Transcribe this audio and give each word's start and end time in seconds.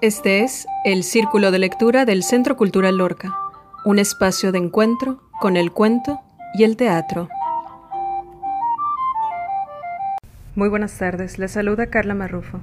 Este 0.00 0.44
es 0.44 0.68
el 0.84 1.02
Círculo 1.02 1.50
de 1.50 1.58
Lectura 1.58 2.04
del 2.04 2.22
Centro 2.22 2.56
Cultural 2.56 2.98
Lorca, 2.98 3.36
un 3.84 3.98
espacio 3.98 4.52
de 4.52 4.58
encuentro 4.58 5.28
con 5.40 5.56
el 5.56 5.72
cuento 5.72 6.20
y 6.54 6.62
el 6.62 6.76
teatro. 6.76 7.28
Muy 10.58 10.68
buenas 10.68 10.98
tardes, 10.98 11.38
les 11.38 11.52
saluda 11.52 11.86
Carla 11.86 12.14
Marrufo. 12.14 12.60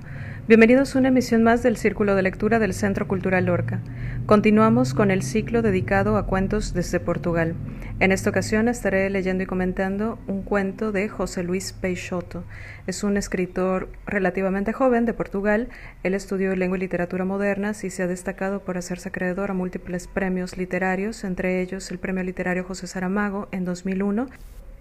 Bienvenidos 0.50 0.94
a 0.94 1.00
una 1.00 1.08
emisión 1.08 1.44
más 1.44 1.64
del 1.64 1.78
Círculo 1.78 2.14
de 2.16 2.24
Lectura 2.24 2.60
del 2.60 2.74
Centro 2.74 3.08
Cultural 3.08 3.46
Lorca. 3.46 3.80
Continuamos 4.26 4.94
con 4.94 5.12
el 5.12 5.22
ciclo 5.22 5.62
dedicado 5.62 6.18
a 6.18 6.26
cuentos 6.26 6.74
desde 6.74 7.00
Portugal. 7.00 7.56
En 8.02 8.12
esta 8.12 8.30
ocasión 8.30 8.68
estaré 8.68 9.10
leyendo 9.10 9.44
y 9.44 9.46
comentando 9.46 10.20
un 10.28 10.42
cuento 10.44 10.92
de 10.92 11.08
José 11.08 11.44
Luis 11.44 11.72
Peixoto. 11.72 12.44
Es 12.86 13.06
un 13.06 13.16
escritor 13.16 13.88
relativamente 14.06 14.74
joven 14.74 15.06
de 15.06 15.14
Portugal. 15.14 15.70
Él 16.04 16.16
estudió 16.16 16.54
lengua 16.54 16.78
y 16.78 16.82
literatura 16.82 17.24
modernas 17.24 17.86
y 17.86 17.92
se 17.92 18.04
ha 18.04 18.08
destacado 18.08 18.60
por 18.60 18.78
hacerse 18.78 19.08
acreedor 19.08 19.52
a 19.52 19.54
múltiples 19.54 20.10
premios 20.10 20.58
literarios, 20.58 21.24
entre 21.24 21.62
ellos 21.62 21.90
el 21.92 22.00
Premio 22.00 22.26
Literario 22.26 22.66
José 22.66 22.88
Saramago 22.88 23.48
en 23.54 23.64
2001 23.64 24.28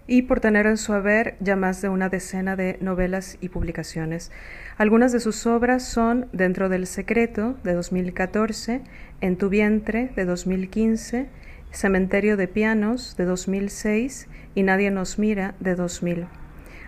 y 0.07 0.23
por 0.23 0.39
tener 0.39 0.67
en 0.67 0.77
su 0.77 0.93
haber 0.93 1.35
ya 1.39 1.55
más 1.55 1.81
de 1.81 1.89
una 1.89 2.09
decena 2.09 2.55
de 2.55 2.77
novelas 2.81 3.37
y 3.41 3.49
publicaciones. 3.49 4.31
Algunas 4.77 5.11
de 5.11 5.19
sus 5.19 5.45
obras 5.47 5.83
son 5.83 6.27
Dentro 6.31 6.69
del 6.69 6.87
Secreto, 6.87 7.55
de 7.63 7.73
2014, 7.73 8.81
En 9.21 9.37
tu 9.37 9.49
vientre, 9.49 10.11
de 10.15 10.25
2015, 10.25 11.27
Cementerio 11.71 12.37
de 12.37 12.47
Pianos, 12.47 13.17
de 13.17 13.25
2006, 13.25 14.27
y 14.53 14.63
Nadie 14.63 14.91
nos 14.91 15.19
mira, 15.19 15.55
de 15.59 15.75
2000. 15.75 16.27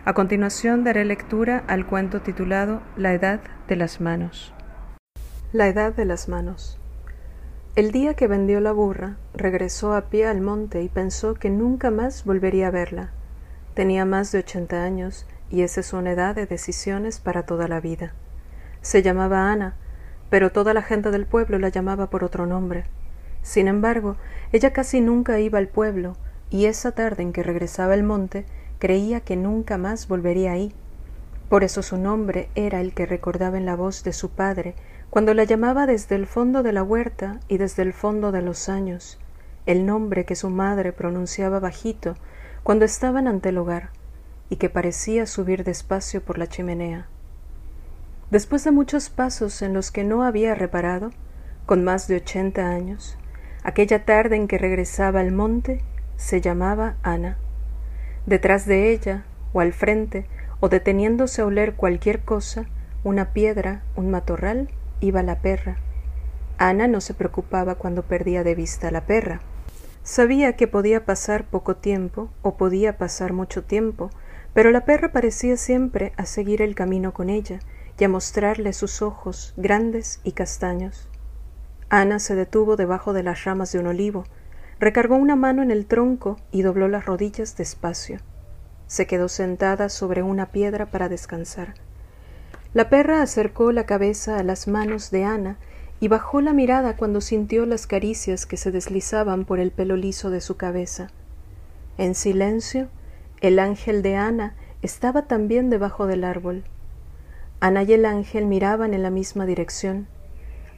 A 0.06 0.14
continuación 0.14 0.84
daré 0.84 1.04
lectura 1.04 1.64
al 1.68 1.86
cuento 1.86 2.22
titulado 2.22 2.82
La 2.96 3.14
Edad 3.14 3.42
de 3.68 3.76
las 3.76 4.00
Manos. 4.00 4.54
La 5.52 5.68
Edad 5.68 5.94
de 5.94 6.06
las 6.06 6.30
Manos. 6.30 6.80
El 7.78 7.92
día 7.92 8.16
que 8.16 8.26
vendió 8.26 8.60
la 8.60 8.72
burra, 8.72 9.18
regresó 9.36 9.94
a 9.94 10.10
pie 10.10 10.26
al 10.26 10.42
monte 10.42 10.82
y 10.82 10.90
pensó 10.90 11.36
que 11.36 11.52
nunca 11.52 11.92
más 11.92 12.26
volvería 12.26 12.70
a 12.70 12.72
verla. 12.72 13.12
Tenía 13.76 14.04
más 14.04 14.32
de 14.32 14.40
ochenta 14.40 14.82
años, 14.82 15.28
y 15.52 15.62
esa 15.62 15.82
es 15.82 15.94
una 15.94 16.14
edad 16.14 16.34
de 16.34 16.48
decisiones 16.48 17.20
para 17.20 17.44
toda 17.44 17.68
la 17.68 17.80
vida. 17.80 18.14
Se 18.82 19.04
llamaba 19.04 19.52
Ana, 19.52 19.76
pero 20.32 20.52
toda 20.52 20.74
la 20.74 20.82
gente 20.82 21.12
del 21.12 21.28
pueblo 21.28 21.60
la 21.60 21.70
llamaba 21.70 22.10
por 22.10 22.24
otro 22.24 22.48
nombre. 22.48 22.86
Sin 23.44 23.68
embargo, 23.68 24.16
ella 24.52 24.74
casi 24.74 25.00
nunca 25.00 25.40
iba 25.40 25.60
al 25.60 25.68
pueblo, 25.68 26.18
y 26.50 26.66
esa 26.66 26.94
tarde 26.94 27.22
en 27.22 27.32
que 27.32 27.44
regresaba 27.44 27.94
al 27.94 28.02
monte, 28.02 28.48
creía 28.80 29.20
que 29.20 29.36
nunca 29.36 29.78
más 29.78 30.08
volvería 30.08 30.54
ahí. 30.54 30.74
Por 31.48 31.64
eso 31.64 31.84
su 31.84 31.98
nombre 31.98 32.50
era 32.56 32.82
el 32.82 32.96
que 32.96 33.06
recordaba 33.06 33.56
en 33.56 33.68
la 33.68 33.76
voz 33.76 34.04
de 34.04 34.14
su 34.14 34.32
padre, 34.32 34.74
cuando 35.18 35.34
la 35.34 35.46
llamaba 35.46 35.88
desde 35.88 36.16
el 36.16 36.28
fondo 36.28 36.62
de 36.62 36.72
la 36.72 36.84
huerta 36.84 37.40
y 37.48 37.58
desde 37.58 37.82
el 37.82 37.92
fondo 37.92 38.32
de 38.32 38.44
los 38.44 38.70
años, 38.70 39.20
el 39.66 39.84
nombre 39.84 40.26
que 40.26 40.36
su 40.36 40.52
madre 40.52 40.94
pronunciaba 40.94 41.60
bajito 41.60 42.14
cuando 42.62 42.86
estaban 42.86 43.28
ante 43.28 43.50
el 43.50 43.58
hogar, 43.58 43.90
y 44.52 44.58
que 44.58 44.70
parecía 44.70 45.26
subir 45.26 45.64
despacio 45.64 46.22
por 46.22 46.38
la 46.38 46.46
chimenea. 46.46 47.08
Después 48.30 48.64
de 48.64 48.70
muchos 48.70 49.10
pasos 49.10 49.64
en 49.64 49.74
los 49.74 49.90
que 49.90 50.04
no 50.04 50.22
había 50.22 50.54
reparado, 50.54 51.10
con 51.66 51.84
más 51.84 52.08
de 52.08 52.18
ochenta 52.18 52.70
años, 52.70 53.18
aquella 53.64 54.06
tarde 54.06 54.36
en 54.36 54.48
que 54.48 54.60
regresaba 54.60 55.22
al 55.22 55.32
monte, 55.32 55.82
se 56.16 56.42
llamaba 56.42 56.98
Ana. 57.02 57.40
Detrás 58.28 58.68
de 58.68 58.92
ella, 58.92 59.24
o 59.52 59.62
al 59.62 59.74
frente, 59.74 60.28
o 60.60 60.70
deteniéndose 60.70 61.42
a 61.42 61.48
oler 61.48 61.74
cualquier 61.74 62.20
cosa, 62.20 62.68
una 63.04 63.34
piedra, 63.34 63.82
un 63.96 64.12
matorral, 64.12 64.70
iba 65.00 65.24
la 65.24 65.42
perra. 65.42 65.78
Ana 66.58 66.88
no 66.88 67.02
se 67.02 67.14
preocupaba 67.14 67.76
cuando 67.76 68.04
perdía 68.04 68.44
de 68.44 68.56
vista 68.56 68.88
a 68.88 68.92
la 68.92 69.06
perra. 69.06 69.42
Sabía 70.04 70.56
que 70.56 70.68
podía 70.68 71.06
pasar 71.06 71.46
poco 71.46 71.76
tiempo 71.76 72.30
o 72.42 72.56
podía 72.58 72.98
pasar 72.98 73.34
mucho 73.34 73.64
tiempo, 73.64 74.10
pero 74.54 74.72
la 74.72 74.86
perra 74.86 75.12
parecía 75.12 75.58
siempre 75.58 76.14
a 76.18 76.26
seguir 76.26 76.62
el 76.62 76.76
camino 76.76 77.14
con 77.14 77.30
ella 77.30 77.60
y 78.00 78.04
a 78.04 78.10
mostrarle 78.10 78.74
sus 78.74 79.02
ojos 79.02 79.54
grandes 79.58 80.20
y 80.24 80.32
castaños. 80.32 81.10
Ana 81.90 82.20
se 82.20 82.36
detuvo 82.36 82.76
debajo 82.76 83.14
de 83.14 83.24
las 83.24 83.44
ramas 83.44 83.72
de 83.72 83.80
un 83.80 83.88
olivo, 83.88 84.26
recargó 84.80 85.16
una 85.16 85.36
mano 85.36 85.62
en 85.62 85.72
el 85.72 85.86
tronco 85.86 86.38
y 86.52 86.62
dobló 86.62 86.88
las 86.88 87.06
rodillas 87.06 87.56
despacio. 87.56 88.20
Se 88.88 89.08
quedó 89.08 89.28
sentada 89.28 89.90
sobre 89.90 90.24
una 90.24 90.52
piedra 90.52 90.86
para 90.86 91.10
descansar. 91.10 91.76
La 92.78 92.90
perra 92.90 93.24
acercó 93.24 93.72
la 93.72 93.88
cabeza 93.88 94.38
a 94.38 94.44
las 94.44 94.68
manos 94.68 95.10
de 95.10 95.24
Ana 95.24 95.58
y 96.00 96.10
bajó 96.10 96.42
la 96.42 96.54
mirada 96.54 96.96
cuando 96.96 97.22
sintió 97.22 97.66
las 97.66 97.88
caricias 97.88 98.46
que 98.46 98.56
se 98.56 98.70
deslizaban 98.70 99.46
por 99.46 99.60
el 99.60 99.72
pelo 99.72 99.96
liso 99.96 100.30
de 100.30 100.42
su 100.42 100.58
cabeza. 100.58 101.08
En 101.98 102.14
silencio, 102.14 102.88
el 103.42 103.58
ángel 103.58 104.04
de 104.04 104.16
Ana 104.16 104.54
estaba 104.84 105.24
también 105.24 105.72
debajo 105.72 106.06
del 106.06 106.24
árbol. 106.24 106.66
Ana 107.62 107.82
y 107.82 107.94
el 107.94 108.06
ángel 108.06 108.46
miraban 108.46 108.94
en 108.94 109.02
la 109.02 109.10
misma 109.10 109.48
dirección. 109.48 110.06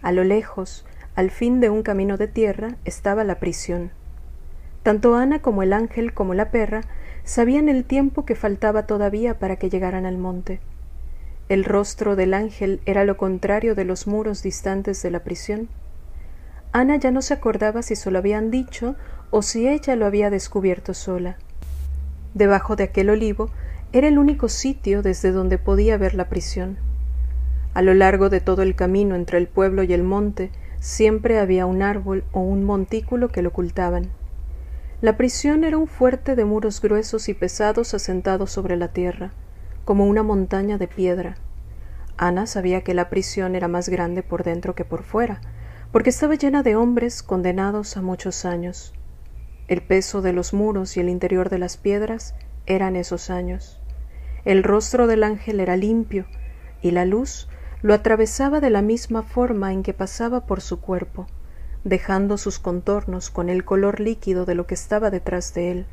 A 0.02 0.14
lo 0.14 0.24
lejos, 0.24 0.86
al 1.16 1.32
fin 1.32 1.60
de 1.60 1.70
un 1.70 1.84
camino 1.84 2.16
de 2.16 2.30
tierra, 2.30 2.78
estaba 2.86 3.26
la 3.26 3.40
prisión. 3.42 3.92
Tanto 4.84 5.16
Ana 5.16 5.42
como 5.42 5.64
el 5.64 5.74
ángel 5.74 6.14
como 6.14 6.34
la 6.34 6.50
perra 6.50 6.80
sabían 7.26 7.68
el 7.68 7.84
tiempo 7.84 8.24
que 8.24 8.36
faltaba 8.36 8.88
todavía 8.88 9.38
para 9.38 9.58
que 9.58 9.70
llegaran 9.70 10.06
al 10.06 10.18
monte. 10.18 10.62
El 11.50 11.66
rostro 11.66 12.16
del 12.16 12.36
ángel 12.36 12.80
era 12.86 13.06
lo 13.06 13.18
contrario 13.18 13.74
de 13.74 13.84
los 13.84 14.06
muros 14.06 14.44
distantes 14.44 15.02
de 15.02 15.10
la 15.10 15.24
prisión. 15.24 15.68
Ana 16.74 16.98
ya 16.98 17.10
no 17.10 17.24
se 17.24 17.34
acordaba 17.34 17.82
si 17.82 17.96
se 17.96 18.12
lo 18.12 18.20
habían 18.20 18.52
dicho 18.52 18.96
o 19.32 19.42
si 19.42 19.68
ella 19.68 19.96
lo 19.96 20.06
había 20.06 20.30
descubierto 20.30 20.94
sola. 20.94 21.38
Debajo 22.36 22.76
de 22.76 22.84
aquel 22.84 23.10
olivo 23.10 23.50
era 23.94 24.08
el 24.08 24.20
único 24.20 24.48
sitio 24.48 25.02
desde 25.02 25.32
donde 25.32 25.58
podía 25.58 25.98
ver 25.98 26.14
la 26.14 26.30
prisión. 26.30 26.78
A 27.74 27.82
lo 27.82 27.96
largo 27.96 28.30
de 28.30 28.42
todo 28.42 28.62
el 28.62 28.76
camino 28.76 29.16
entre 29.16 29.40
el 29.40 29.48
pueblo 29.48 29.82
y 29.82 29.92
el 29.92 30.04
monte 30.04 30.52
siempre 30.80 31.40
había 31.40 31.66
un 31.66 31.82
árbol 31.82 32.26
o 32.32 32.42
un 32.42 32.64
montículo 32.64 33.30
que 33.30 33.42
lo 33.42 33.50
ocultaban. 33.50 34.10
La 35.02 35.18
prisión 35.18 35.64
era 35.64 35.80
un 35.80 35.88
fuerte 35.88 36.36
de 36.36 36.46
muros 36.46 36.80
gruesos 36.80 37.28
y 37.28 37.34
pesados 37.34 37.96
asentados 37.96 38.52
sobre 38.52 38.78
la 38.78 38.90
tierra 38.90 39.32
como 39.90 40.06
una 40.06 40.22
montaña 40.22 40.78
de 40.78 40.88
piedra. 40.88 41.38
Ana 42.16 42.46
sabía 42.46 42.84
que 42.84 42.94
la 42.94 43.10
prisión 43.10 43.56
era 43.56 43.68
más 43.68 43.90
grande 43.90 44.22
por 44.22 44.44
dentro 44.44 44.76
que 44.76 44.86
por 44.86 45.02
fuera, 45.02 45.42
porque 45.92 46.12
estaba 46.12 46.36
llena 46.36 46.62
de 46.62 46.76
hombres 46.76 47.24
condenados 47.24 47.98
a 47.98 48.04
muchos 48.04 48.46
años. 48.46 48.94
El 49.68 49.82
peso 49.82 50.22
de 50.22 50.32
los 50.32 50.54
muros 50.54 50.96
y 50.96 51.00
el 51.00 51.10
interior 51.10 51.50
de 51.50 51.58
las 51.58 51.78
piedras 51.78 52.36
eran 52.68 52.96
esos 52.96 53.32
años. 53.32 53.82
El 54.46 54.62
rostro 54.62 55.08
del 55.08 55.24
ángel 55.24 55.60
era 55.60 55.76
limpio, 55.76 56.28
y 56.84 56.92
la 56.92 57.06
luz 57.06 57.50
lo 57.82 57.96
atravesaba 57.96 58.60
de 58.60 58.70
la 58.70 58.84
misma 58.84 59.24
forma 59.24 59.74
en 59.74 59.82
que 59.82 59.96
pasaba 59.96 60.46
por 60.46 60.62
su 60.62 60.82
cuerpo, 60.82 61.26
dejando 61.84 62.38
sus 62.38 62.60
contornos 62.60 63.32
con 63.32 63.50
el 63.50 63.66
color 63.66 64.00
líquido 64.00 64.46
de 64.46 64.54
lo 64.54 64.68
que 64.68 64.76
estaba 64.76 65.10
detrás 65.10 65.56
de 65.56 65.72
él, 65.72 65.86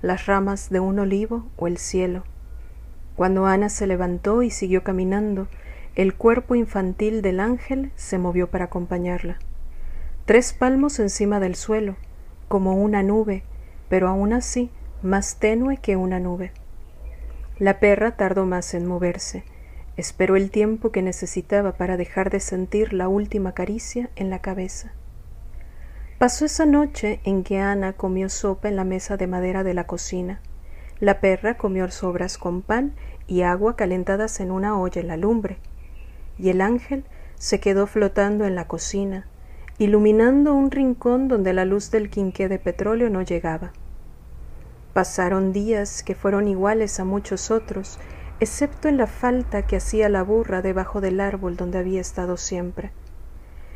las 0.00 0.24
ramas 0.24 0.70
de 0.70 0.80
un 0.80 0.98
olivo 1.00 1.50
o 1.58 1.66
el 1.66 1.76
cielo. 1.76 2.24
Cuando 3.16 3.46
Ana 3.46 3.68
se 3.70 3.86
levantó 3.86 4.42
y 4.42 4.50
siguió 4.50 4.84
caminando, 4.84 5.48
el 5.94 6.14
cuerpo 6.14 6.54
infantil 6.54 7.22
del 7.22 7.40
ángel 7.40 7.90
se 7.96 8.18
movió 8.18 8.50
para 8.50 8.66
acompañarla. 8.66 9.38
Tres 10.26 10.52
palmos 10.52 10.98
encima 10.98 11.40
del 11.40 11.54
suelo, 11.54 11.96
como 12.48 12.74
una 12.74 13.02
nube, 13.02 13.42
pero 13.88 14.08
aún 14.08 14.32
así 14.32 14.70
más 15.02 15.38
tenue 15.38 15.78
que 15.78 15.96
una 15.96 16.20
nube. 16.20 16.52
La 17.58 17.80
perra 17.80 18.16
tardó 18.16 18.44
más 18.44 18.74
en 18.74 18.86
moverse, 18.86 19.44
esperó 19.96 20.36
el 20.36 20.50
tiempo 20.50 20.92
que 20.92 21.00
necesitaba 21.00 21.72
para 21.72 21.96
dejar 21.96 22.28
de 22.28 22.40
sentir 22.40 22.92
la 22.92 23.08
última 23.08 23.52
caricia 23.52 24.10
en 24.16 24.28
la 24.28 24.40
cabeza. 24.40 24.92
Pasó 26.18 26.44
esa 26.44 26.66
noche 26.66 27.20
en 27.24 27.44
que 27.44 27.58
Ana 27.58 27.94
comió 27.94 28.28
sopa 28.28 28.68
en 28.68 28.76
la 28.76 28.84
mesa 28.84 29.16
de 29.16 29.26
madera 29.26 29.64
de 29.64 29.74
la 29.74 29.84
cocina. 29.86 30.40
La 31.00 31.20
perra 31.20 31.56
comió 31.56 31.90
sobras 31.90 32.38
con 32.38 32.62
pan 32.62 32.94
y 33.26 33.42
agua 33.42 33.76
calentadas 33.76 34.40
en 34.40 34.50
una 34.50 34.78
olla 34.78 35.00
en 35.00 35.08
la 35.08 35.16
lumbre, 35.16 35.58
y 36.38 36.48
el 36.48 36.60
ángel 36.60 37.04
se 37.34 37.60
quedó 37.60 37.86
flotando 37.86 38.44
en 38.44 38.54
la 38.54 38.66
cocina, 38.66 39.26
iluminando 39.78 40.54
un 40.54 40.70
rincón 40.70 41.28
donde 41.28 41.52
la 41.52 41.66
luz 41.66 41.90
del 41.90 42.08
quinqué 42.08 42.48
de 42.48 42.58
petróleo 42.58 43.10
no 43.10 43.20
llegaba. 43.20 43.72
Pasaron 44.94 45.52
días 45.52 46.02
que 46.02 46.14
fueron 46.14 46.48
iguales 46.48 46.98
a 46.98 47.04
muchos 47.04 47.50
otros, 47.50 47.98
excepto 48.40 48.88
en 48.88 48.96
la 48.96 49.06
falta 49.06 49.66
que 49.66 49.76
hacía 49.76 50.08
la 50.08 50.22
burra 50.22 50.62
debajo 50.62 51.02
del 51.02 51.20
árbol 51.20 51.56
donde 51.56 51.78
había 51.78 52.00
estado 52.00 52.38
siempre. 52.38 52.90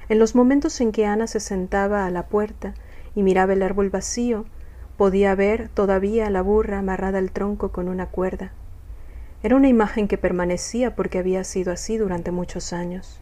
En 0.09 0.19
los 0.19 0.35
momentos 0.35 0.81
en 0.81 0.93
que 0.93 1.05
Ana 1.05 1.27
se 1.27 1.41
sentaba 1.41 2.07
a 2.07 2.11
la 2.11 2.27
puerta 2.27 2.75
y 3.15 3.23
miraba 3.23 3.53
el 3.53 3.63
árbol 3.63 3.91
vacío, 3.91 4.47
podía 5.00 5.35
ver 5.35 5.70
todavía 5.70 6.29
la 6.29 6.43
burra 6.43 6.81
amarrada 6.81 7.17
al 7.17 7.31
tronco 7.31 7.73
con 7.73 7.88
una 7.88 8.05
cuerda. 8.05 8.52
Era 9.43 9.56
una 9.56 9.69
imagen 9.69 10.08
que 10.08 10.19
permanecía 10.19 10.94
porque 10.94 11.19
había 11.19 11.43
sido 11.43 11.73
así 11.73 11.97
durante 11.97 12.32
muchos 12.32 12.75
años. 12.75 13.19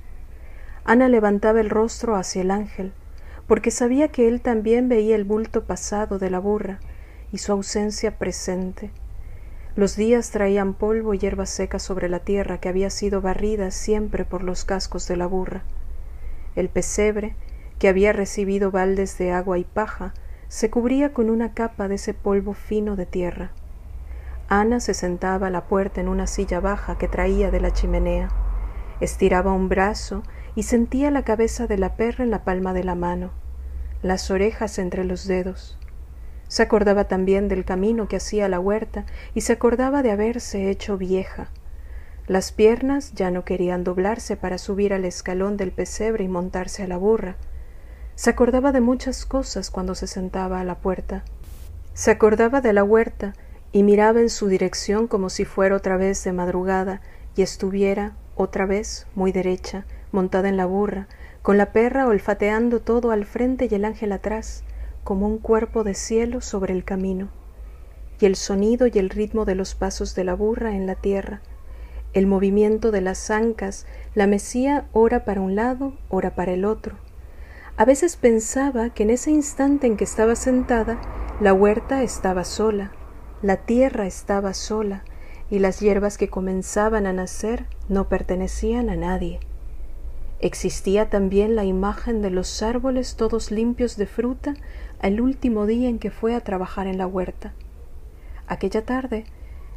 Ana 0.84 1.08
levantaba 1.08 1.60
el 1.60 1.70
rostro 1.70 2.16
hacia 2.16 2.42
el 2.42 2.50
ángel, 2.50 2.92
porque 3.46 3.70
sabía 3.70 4.08
que 4.08 4.26
él 4.26 4.40
también 4.40 4.88
veía 4.88 5.14
el 5.14 5.22
bulto 5.22 5.66
pasado 5.66 6.18
de 6.18 6.30
la 6.30 6.40
burra 6.40 6.80
y 7.30 7.38
su 7.38 7.52
ausencia 7.52 8.18
presente. 8.18 8.90
Los 9.76 9.94
días 9.94 10.32
traían 10.32 10.74
polvo 10.74 11.14
y 11.14 11.18
hierba 11.18 11.46
seca 11.46 11.78
sobre 11.78 12.08
la 12.08 12.18
tierra 12.18 12.58
que 12.58 12.68
había 12.68 12.90
sido 12.90 13.20
barrida 13.20 13.70
siempre 13.70 14.24
por 14.24 14.42
los 14.42 14.64
cascos 14.64 15.06
de 15.06 15.16
la 15.16 15.28
burra. 15.28 15.62
El 16.56 16.70
pesebre, 16.70 17.36
que 17.78 17.86
había 17.86 18.12
recibido 18.12 18.72
baldes 18.72 19.16
de 19.16 19.30
agua 19.30 19.58
y 19.58 19.64
paja, 19.64 20.12
se 20.48 20.70
cubría 20.70 21.12
con 21.12 21.30
una 21.30 21.52
capa 21.52 21.88
de 21.88 21.96
ese 21.96 22.14
polvo 22.14 22.54
fino 22.54 22.96
de 22.96 23.06
tierra. 23.06 23.52
Ana 24.48 24.80
se 24.80 24.94
sentaba 24.94 25.48
a 25.48 25.50
la 25.50 25.64
puerta 25.64 26.00
en 26.00 26.08
una 26.08 26.26
silla 26.26 26.58
baja 26.58 26.96
que 26.96 27.06
traía 27.06 27.50
de 27.50 27.60
la 27.60 27.72
chimenea. 27.72 28.30
Estiraba 29.00 29.52
un 29.52 29.68
brazo 29.68 30.22
y 30.54 30.62
sentía 30.62 31.10
la 31.10 31.22
cabeza 31.22 31.66
de 31.66 31.76
la 31.76 31.96
perra 31.96 32.24
en 32.24 32.30
la 32.30 32.44
palma 32.44 32.72
de 32.72 32.82
la 32.82 32.94
mano, 32.94 33.30
las 34.02 34.30
orejas 34.30 34.78
entre 34.78 35.04
los 35.04 35.26
dedos. 35.26 35.78
Se 36.48 36.62
acordaba 36.62 37.04
también 37.04 37.48
del 37.48 37.66
camino 37.66 38.08
que 38.08 38.16
hacía 38.16 38.48
la 38.48 38.58
huerta 38.58 39.04
y 39.34 39.42
se 39.42 39.52
acordaba 39.52 40.02
de 40.02 40.12
haberse 40.12 40.70
hecho 40.70 40.96
vieja. 40.96 41.50
Las 42.26 42.52
piernas 42.52 43.12
ya 43.12 43.30
no 43.30 43.44
querían 43.44 43.84
doblarse 43.84 44.36
para 44.36 44.56
subir 44.56 44.94
al 44.94 45.04
escalón 45.04 45.58
del 45.58 45.72
pesebre 45.72 46.24
y 46.24 46.28
montarse 46.28 46.82
a 46.82 46.86
la 46.86 46.96
burra. 46.96 47.36
Se 48.18 48.30
acordaba 48.30 48.72
de 48.72 48.80
muchas 48.80 49.24
cosas 49.24 49.70
cuando 49.70 49.94
se 49.94 50.08
sentaba 50.08 50.58
a 50.58 50.64
la 50.64 50.74
puerta. 50.80 51.22
Se 51.94 52.10
acordaba 52.10 52.60
de 52.60 52.72
la 52.72 52.82
huerta 52.82 53.34
y 53.70 53.84
miraba 53.84 54.20
en 54.20 54.28
su 54.28 54.48
dirección 54.48 55.06
como 55.06 55.30
si 55.30 55.44
fuera 55.44 55.76
otra 55.76 55.96
vez 55.96 56.24
de 56.24 56.32
madrugada 56.32 57.00
y 57.36 57.42
estuviera 57.42 58.16
otra 58.34 58.66
vez 58.66 59.06
muy 59.14 59.30
derecha, 59.30 59.86
montada 60.10 60.48
en 60.48 60.56
la 60.56 60.66
burra, 60.66 61.06
con 61.42 61.58
la 61.58 61.70
perra 61.70 62.08
olfateando 62.08 62.80
todo 62.80 63.12
al 63.12 63.24
frente 63.24 63.68
y 63.70 63.74
el 63.76 63.84
ángel 63.84 64.10
atrás, 64.10 64.64
como 65.04 65.28
un 65.28 65.38
cuerpo 65.38 65.84
de 65.84 65.94
cielo 65.94 66.40
sobre 66.40 66.74
el 66.74 66.82
camino, 66.82 67.28
y 68.18 68.26
el 68.26 68.34
sonido 68.34 68.88
y 68.88 68.98
el 68.98 69.10
ritmo 69.10 69.44
de 69.44 69.54
los 69.54 69.76
pasos 69.76 70.16
de 70.16 70.24
la 70.24 70.34
burra 70.34 70.74
en 70.74 70.88
la 70.88 70.96
tierra, 70.96 71.40
el 72.14 72.26
movimiento 72.26 72.90
de 72.90 73.00
las 73.00 73.30
ancas 73.30 73.86
la 74.16 74.26
mecía 74.26 74.88
ora 74.90 75.24
para 75.24 75.40
un 75.40 75.54
lado, 75.54 75.92
ora 76.08 76.34
para 76.34 76.52
el 76.52 76.64
otro. 76.64 76.96
A 77.78 77.84
veces 77.84 78.16
pensaba 78.16 78.90
que 78.90 79.04
en 79.04 79.10
ese 79.10 79.30
instante 79.30 79.86
en 79.86 79.96
que 79.96 80.02
estaba 80.02 80.34
sentada, 80.34 81.00
la 81.40 81.52
huerta 81.52 82.02
estaba 82.02 82.42
sola, 82.42 82.90
la 83.40 83.56
tierra 83.56 84.04
estaba 84.04 84.52
sola, 84.52 85.04
y 85.48 85.60
las 85.60 85.78
hierbas 85.78 86.18
que 86.18 86.28
comenzaban 86.28 87.06
a 87.06 87.12
nacer 87.12 87.66
no 87.88 88.08
pertenecían 88.08 88.90
a 88.90 88.96
nadie. 88.96 89.38
Existía 90.40 91.08
también 91.08 91.54
la 91.54 91.64
imagen 91.64 92.20
de 92.20 92.30
los 92.30 92.64
árboles 92.64 93.14
todos 93.14 93.52
limpios 93.52 93.96
de 93.96 94.06
fruta 94.06 94.54
al 94.98 95.20
último 95.20 95.64
día 95.66 95.88
en 95.88 96.00
que 96.00 96.10
fue 96.10 96.34
a 96.34 96.40
trabajar 96.40 96.88
en 96.88 96.98
la 96.98 97.06
huerta. 97.06 97.52
Aquella 98.48 98.84
tarde, 98.84 99.24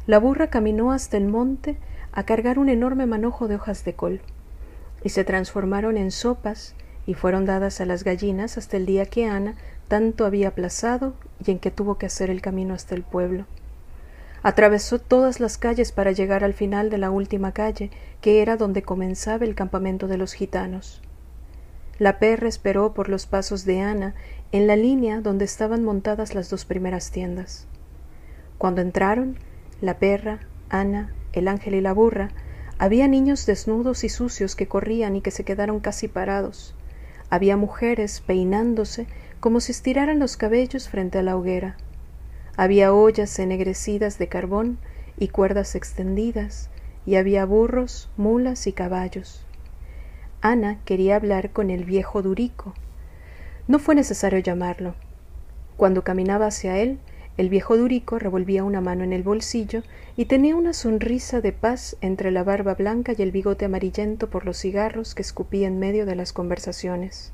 la 0.08 0.18
burra 0.18 0.50
caminó 0.50 0.90
hasta 0.90 1.18
el 1.18 1.28
monte 1.28 1.78
a 2.10 2.24
cargar 2.24 2.58
un 2.58 2.68
enorme 2.68 3.06
manojo 3.06 3.46
de 3.46 3.54
hojas 3.54 3.84
de 3.84 3.94
col, 3.94 4.22
y 5.04 5.10
se 5.10 5.22
transformaron 5.22 5.96
en 5.96 6.10
sopas 6.10 6.74
y 7.06 7.14
fueron 7.14 7.44
dadas 7.44 7.80
a 7.80 7.86
las 7.86 8.04
gallinas 8.04 8.58
hasta 8.58 8.76
el 8.76 8.86
día 8.86 9.06
que 9.06 9.26
Ana 9.26 9.54
tanto 9.88 10.24
había 10.24 10.48
aplazado 10.48 11.14
y 11.44 11.50
en 11.50 11.58
que 11.58 11.70
tuvo 11.70 11.98
que 11.98 12.06
hacer 12.06 12.30
el 12.30 12.40
camino 12.40 12.74
hasta 12.74 12.94
el 12.94 13.02
pueblo. 13.02 13.46
Atravesó 14.42 14.98
todas 14.98 15.38
las 15.38 15.58
calles 15.58 15.92
para 15.92 16.12
llegar 16.12 16.42
al 16.42 16.54
final 16.54 16.90
de 16.90 16.98
la 16.98 17.10
última 17.10 17.52
calle, 17.52 17.90
que 18.20 18.42
era 18.42 18.56
donde 18.56 18.82
comenzaba 18.82 19.44
el 19.44 19.54
campamento 19.54 20.08
de 20.08 20.16
los 20.16 20.32
gitanos. 20.32 21.00
La 21.98 22.18
perra 22.18 22.48
esperó 22.48 22.94
por 22.94 23.08
los 23.08 23.26
pasos 23.26 23.64
de 23.64 23.80
Ana 23.80 24.14
en 24.50 24.66
la 24.66 24.74
línea 24.74 25.20
donde 25.20 25.44
estaban 25.44 25.84
montadas 25.84 26.34
las 26.34 26.50
dos 26.50 26.64
primeras 26.64 27.10
tiendas. 27.10 27.66
Cuando 28.58 28.80
entraron, 28.80 29.38
la 29.80 29.98
perra, 29.98 30.40
Ana, 30.68 31.12
el 31.32 31.48
ángel 31.48 31.74
y 31.74 31.80
la 31.80 31.92
burra, 31.92 32.30
había 32.78 33.06
niños 33.06 33.46
desnudos 33.46 34.02
y 34.02 34.08
sucios 34.08 34.56
que 34.56 34.66
corrían 34.66 35.14
y 35.14 35.20
que 35.20 35.30
se 35.30 35.44
quedaron 35.44 35.78
casi 35.78 36.08
parados. 36.08 36.74
Había 37.32 37.56
mujeres 37.56 38.20
peinándose 38.20 39.06
como 39.40 39.60
si 39.60 39.72
estiraran 39.72 40.18
los 40.18 40.36
cabellos 40.36 40.90
frente 40.90 41.18
a 41.18 41.22
la 41.22 41.34
hoguera. 41.34 41.78
Había 42.58 42.92
ollas 42.92 43.38
ennegrecidas 43.38 44.18
de 44.18 44.28
carbón 44.28 44.76
y 45.18 45.28
cuerdas 45.28 45.74
extendidas, 45.74 46.68
y 47.06 47.14
había 47.14 47.46
burros, 47.46 48.10
mulas 48.18 48.66
y 48.66 48.74
caballos. 48.74 49.46
Ana 50.42 50.80
quería 50.84 51.16
hablar 51.16 51.52
con 51.52 51.70
el 51.70 51.86
viejo 51.86 52.20
Durico. 52.20 52.74
No 53.66 53.78
fue 53.78 53.94
necesario 53.94 54.38
llamarlo. 54.40 54.94
Cuando 55.78 56.04
caminaba 56.04 56.48
hacia 56.48 56.76
él, 56.76 56.98
el 57.38 57.48
viejo 57.48 57.78
Durico 57.78 58.18
revolvía 58.18 58.62
una 58.62 58.82
mano 58.82 59.04
en 59.04 59.12
el 59.14 59.22
bolsillo 59.22 59.82
y 60.16 60.26
tenía 60.26 60.54
una 60.54 60.74
sonrisa 60.74 61.40
de 61.40 61.52
paz 61.52 61.96
entre 62.02 62.30
la 62.30 62.44
barba 62.44 62.74
blanca 62.74 63.14
y 63.16 63.22
el 63.22 63.32
bigote 63.32 63.64
amarillento 63.64 64.28
por 64.28 64.44
los 64.44 64.58
cigarros 64.58 65.14
que 65.14 65.22
escupía 65.22 65.66
en 65.66 65.78
medio 65.78 66.04
de 66.04 66.14
las 66.14 66.34
conversaciones. 66.34 67.32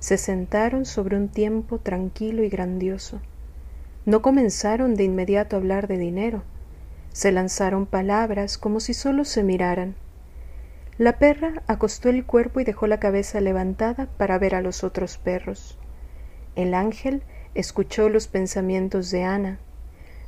Se 0.00 0.18
sentaron 0.18 0.84
sobre 0.86 1.16
un 1.16 1.28
tiempo 1.28 1.78
tranquilo 1.78 2.42
y 2.42 2.48
grandioso. 2.48 3.20
No 4.04 4.22
comenzaron 4.22 4.94
de 4.94 5.04
inmediato 5.04 5.54
a 5.54 5.60
hablar 5.60 5.86
de 5.86 5.98
dinero. 5.98 6.42
Se 7.12 7.30
lanzaron 7.30 7.86
palabras 7.86 8.58
como 8.58 8.80
si 8.80 8.92
solo 8.92 9.24
se 9.24 9.44
miraran. 9.44 9.94
La 10.98 11.18
perra 11.18 11.62
acostó 11.66 12.08
el 12.08 12.24
cuerpo 12.24 12.58
y 12.58 12.64
dejó 12.64 12.86
la 12.86 12.98
cabeza 12.98 13.40
levantada 13.40 14.06
para 14.16 14.38
ver 14.38 14.54
a 14.54 14.62
los 14.62 14.82
otros 14.82 15.16
perros. 15.16 15.78
El 16.56 16.74
ángel 16.74 17.22
escuchó 17.56 18.08
los 18.08 18.28
pensamientos 18.28 19.10
de 19.10 19.24
Ana. 19.24 19.58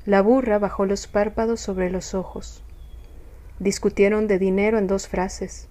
La 0.06 0.22
burra 0.22 0.58
bajó 0.58 0.86
los 0.86 1.06
párpados 1.06 1.60
sobre 1.60 1.90
los 1.90 2.14
ojos. 2.14 2.62
Discutieron 3.58 4.26
de 4.26 4.38
dinero 4.38 4.78
en 4.78 4.86
dos 4.86 5.08
frases. 5.08 5.68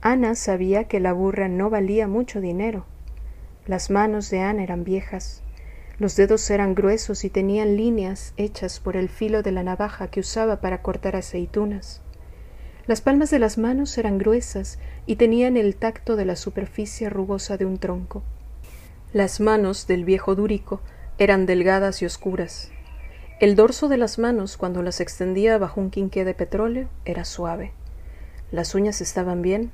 Ana 0.00 0.36
sabía 0.36 0.84
que 0.84 1.00
la 1.00 1.12
burra 1.12 1.48
no 1.48 1.68
valía 1.68 2.06
mucho 2.06 2.40
dinero. 2.40 2.86
Las 3.66 3.90
manos 3.90 4.30
de 4.30 4.40
Ana 4.40 4.62
eran 4.62 4.84
viejas. 4.84 5.42
Los 5.98 6.14
dedos 6.14 6.48
eran 6.50 6.76
gruesos 6.76 7.24
y 7.24 7.30
tenían 7.30 7.76
líneas 7.76 8.32
hechas 8.36 8.78
por 8.78 8.96
el 8.96 9.08
filo 9.08 9.42
de 9.42 9.50
la 9.50 9.64
navaja 9.64 10.08
que 10.08 10.20
usaba 10.20 10.60
para 10.60 10.80
cortar 10.80 11.16
aceitunas. 11.16 12.00
Las 12.86 13.00
palmas 13.00 13.30
de 13.30 13.40
las 13.40 13.58
manos 13.58 13.98
eran 13.98 14.16
gruesas 14.16 14.78
y 15.06 15.16
tenían 15.16 15.56
el 15.56 15.74
tacto 15.74 16.14
de 16.14 16.24
la 16.24 16.36
superficie 16.36 17.10
rugosa 17.10 17.56
de 17.56 17.66
un 17.66 17.78
tronco. 17.78 18.22
Las 19.14 19.40
manos 19.40 19.86
del 19.86 20.04
viejo 20.04 20.34
Dúrico 20.34 20.82
eran 21.16 21.46
delgadas 21.46 22.02
y 22.02 22.04
oscuras. 22.04 22.70
El 23.40 23.56
dorso 23.56 23.88
de 23.88 23.96
las 23.96 24.18
manos, 24.18 24.58
cuando 24.58 24.82
las 24.82 25.00
extendía 25.00 25.56
bajo 25.56 25.80
un 25.80 25.88
quinqué 25.88 26.26
de 26.26 26.34
petróleo, 26.34 26.90
era 27.06 27.24
suave. 27.24 27.72
Las 28.52 28.74
uñas 28.74 29.00
estaban 29.00 29.40
bien, 29.40 29.72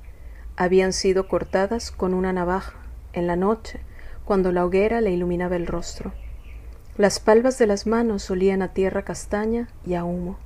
habían 0.57 0.93
sido 0.93 1.27
cortadas 1.27 1.91
con 1.91 2.15
una 2.15 2.33
navaja 2.33 2.75
en 3.13 3.27
la 3.27 3.35
noche 3.35 3.81
cuando 4.25 4.53
la 4.53 4.65
hoguera 4.65 5.01
le 5.01 5.11
iluminaba 5.11 5.57
el 5.57 5.67
rostro. 5.67 6.13
Las 6.97 7.19
palmas 7.19 7.59
de 7.59 7.67
las 7.67 7.89
manos 7.89 8.31
olían 8.31 8.63
a 8.63 8.73
tierra 8.73 9.03
castaña 9.03 9.69
y 9.85 9.95
a 9.95 10.05
humo. 10.05 10.39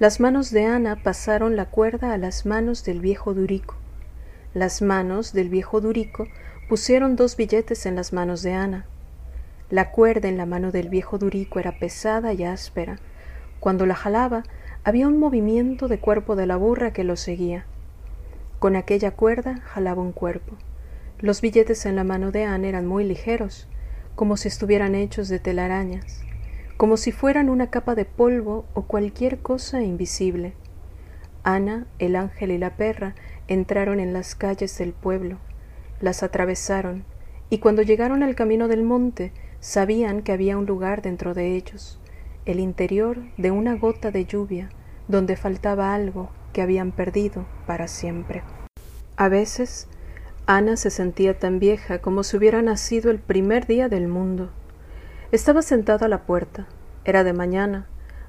Las 0.00 0.18
manos 0.18 0.50
de 0.50 0.64
Ana 0.64 1.04
pasaron 1.04 1.54
la 1.54 1.66
cuerda 1.66 2.12
a 2.12 2.18
las 2.18 2.46
manos 2.46 2.84
del 2.84 2.98
viejo 2.98 3.32
Durico. 3.32 3.76
Las 4.54 4.82
manos 4.82 5.32
del 5.32 5.48
viejo 5.48 5.80
Durico 5.80 6.26
pusieron 6.72 7.16
dos 7.16 7.36
billetes 7.36 7.84
en 7.84 7.96
las 7.96 8.14
manos 8.14 8.40
de 8.40 8.54
Ana. 8.54 8.86
La 9.68 9.90
cuerda 9.90 10.30
en 10.30 10.38
la 10.38 10.46
mano 10.46 10.72
del 10.72 10.88
viejo 10.88 11.18
Durico 11.18 11.58
era 11.58 11.78
pesada 11.78 12.32
y 12.32 12.44
áspera. 12.44 12.98
Cuando 13.60 13.84
la 13.84 13.94
jalaba, 13.94 14.44
había 14.82 15.06
un 15.06 15.18
movimiento 15.18 15.86
de 15.86 15.98
cuerpo 15.98 16.34
de 16.34 16.46
la 16.46 16.56
burra 16.56 16.94
que 16.94 17.04
lo 17.04 17.16
seguía. 17.16 17.66
Con 18.58 18.74
aquella 18.74 19.10
cuerda 19.10 19.60
jalaba 19.60 20.00
un 20.00 20.12
cuerpo. 20.12 20.56
Los 21.18 21.42
billetes 21.42 21.84
en 21.84 21.94
la 21.94 22.04
mano 22.04 22.30
de 22.30 22.44
Anne 22.44 22.70
eran 22.70 22.86
muy 22.86 23.04
ligeros, 23.04 23.68
como 24.14 24.38
si 24.38 24.48
estuvieran 24.48 24.94
hechos 24.94 25.28
de 25.28 25.40
telarañas, 25.40 26.22
como 26.78 26.96
si 26.96 27.12
fueran 27.12 27.50
una 27.50 27.68
capa 27.68 27.94
de 27.94 28.06
polvo 28.06 28.64
o 28.72 28.84
cualquier 28.84 29.40
cosa 29.40 29.82
invisible. 29.82 30.54
Ana, 31.42 31.86
el 31.98 32.16
ángel 32.16 32.50
y 32.50 32.56
la 32.56 32.78
perra 32.78 33.14
entraron 33.46 34.00
en 34.00 34.14
las 34.14 34.34
calles 34.34 34.78
del 34.78 34.94
pueblo, 34.94 35.36
las 36.02 36.22
atravesaron, 36.22 37.04
y 37.48 37.58
cuando 37.58 37.80
llegaron 37.80 38.22
al 38.22 38.34
camino 38.34 38.68
del 38.68 38.82
monte 38.82 39.32
sabían 39.60 40.22
que 40.22 40.32
había 40.32 40.58
un 40.58 40.66
lugar 40.66 41.00
dentro 41.00 41.32
de 41.32 41.56
ellos, 41.56 41.98
el 42.44 42.60
interior 42.60 43.18
de 43.38 43.50
una 43.50 43.76
gota 43.76 44.10
de 44.10 44.26
lluvia, 44.26 44.68
donde 45.08 45.36
faltaba 45.36 45.94
algo 45.94 46.30
que 46.52 46.60
habían 46.60 46.92
perdido 46.92 47.46
para 47.66 47.88
siempre. 47.88 48.42
A 49.16 49.28
veces 49.28 49.88
Ana 50.46 50.76
se 50.76 50.90
sentía 50.90 51.38
tan 51.38 51.60
vieja 51.60 52.00
como 52.00 52.24
si 52.24 52.36
hubiera 52.36 52.62
nacido 52.62 53.10
el 53.10 53.20
primer 53.20 53.66
día 53.66 53.88
del 53.88 54.08
mundo. 54.08 54.50
Estaba 55.30 55.62
sentada 55.62 56.06
a 56.06 56.08
la 56.08 56.24
puerta. 56.24 56.66
Era 57.04 57.22
de 57.24 57.32
mañana. 57.32 57.86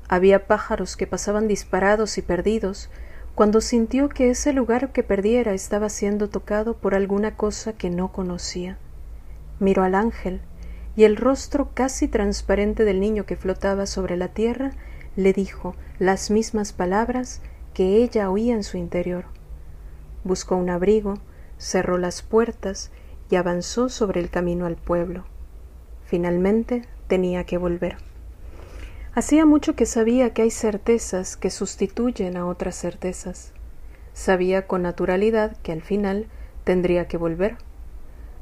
Había 0.08 0.46
pájaros 0.46 0.96
que 0.96 1.08
pasaban 1.08 1.48
disparados 1.48 2.18
y 2.18 2.22
perdidos, 2.22 2.90
cuando 3.36 3.62
sintió 3.62 4.10
que 4.10 4.30
ese 4.30 4.54
lugar 4.54 4.92
que 4.92 5.02
perdiera 5.02 5.54
estaba 5.54 5.90
siendo 5.90 6.30
tocado 6.30 6.76
por 6.76 6.94
alguna 6.94 7.36
cosa 7.36 7.74
que 7.74 7.90
no 7.90 8.12
conocía. 8.12 8.78
Miró 9.60 9.84
al 9.84 9.96
ángel, 9.96 10.42
y 10.96 11.06
el 11.06 11.18
rostro 11.18 11.72
casi 11.74 12.08
transparente 12.08 12.86
del 12.86 13.00
niño 13.00 13.26
que 13.26 13.36
flotaba 13.36 13.88
sobre 13.88 14.18
la 14.18 14.28
tierra 14.28 14.72
le 15.16 15.34
dijo 15.34 15.76
las 15.98 16.30
mismas 16.30 16.74
palabras 16.74 17.42
que 17.74 18.04
ella 18.04 18.30
oía 18.30 18.54
en 18.54 18.64
su 18.64 18.78
interior. 18.78 19.26
Buscó 20.24 20.56
un 20.56 20.70
abrigo, 20.70 21.16
cerró 21.58 21.98
las 21.98 22.22
puertas 22.22 22.92
y 23.32 23.36
avanzó 23.36 23.90
sobre 23.90 24.20
el 24.20 24.30
camino 24.30 24.68
al 24.68 24.76
pueblo. 24.76 25.26
Finalmente 26.06 26.84
tenía 27.08 27.46
que 27.46 27.58
volver. 27.58 27.98
Hacía 29.16 29.46
mucho 29.46 29.76
que 29.76 29.86
sabía 29.86 30.34
que 30.34 30.42
hay 30.42 30.50
certezas 30.50 31.38
que 31.38 31.52
sustituyen 31.52 32.36
a 32.36 32.48
otras 32.48 32.76
certezas. 32.76 33.54
Sabía 34.14 34.66
con 34.66 34.82
naturalidad 34.82 35.56
que 35.58 35.72
al 35.72 35.84
final 35.84 36.26
tendría 36.64 37.08
que 37.08 37.18
volver. 37.18 37.58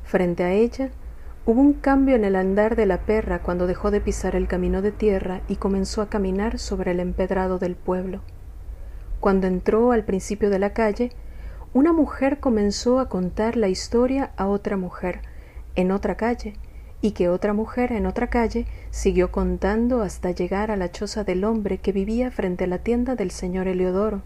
Frente 0.05 0.45
a 0.45 0.53
ella 0.53 0.89
hubo 1.45 1.59
un 1.59 1.73
cambio 1.73 2.15
en 2.15 2.23
el 2.23 2.37
andar 2.37 2.77
de 2.77 2.85
la 2.85 3.01
perra 3.01 3.41
cuando 3.41 3.67
dejó 3.67 3.91
de 3.91 3.99
pisar 3.99 4.33
el 4.33 4.47
camino 4.47 4.81
de 4.81 4.93
tierra 4.93 5.41
y 5.49 5.57
comenzó 5.57 6.01
a 6.01 6.09
caminar 6.09 6.57
sobre 6.57 6.91
el 6.91 7.01
empedrado 7.01 7.59
del 7.59 7.75
pueblo. 7.75 8.21
Cuando 9.19 9.47
entró 9.47 9.91
al 9.91 10.05
principio 10.05 10.49
de 10.49 10.59
la 10.59 10.71
calle, 10.71 11.11
una 11.73 11.91
mujer 11.91 12.39
comenzó 12.39 13.01
a 13.01 13.09
contar 13.09 13.57
la 13.57 13.67
historia 13.67 14.31
a 14.37 14.47
otra 14.47 14.77
mujer 14.77 15.19
en 15.75 15.91
otra 15.91 16.15
calle, 16.15 16.53
y 17.01 17.12
que 17.12 17.29
otra 17.29 17.53
mujer 17.53 17.91
en 17.91 18.05
otra 18.05 18.27
calle 18.27 18.65
siguió 18.91 19.31
contando 19.31 20.01
hasta 20.01 20.31
llegar 20.31 20.70
a 20.70 20.77
la 20.77 20.91
choza 20.91 21.24
del 21.24 21.43
hombre 21.43 21.79
que 21.79 21.91
vivía 21.91 22.31
frente 22.31 22.65
a 22.65 22.67
la 22.67 22.77
tienda 22.77 23.15
del 23.15 23.31
señor 23.31 23.67
Eliodoro. 23.67 24.22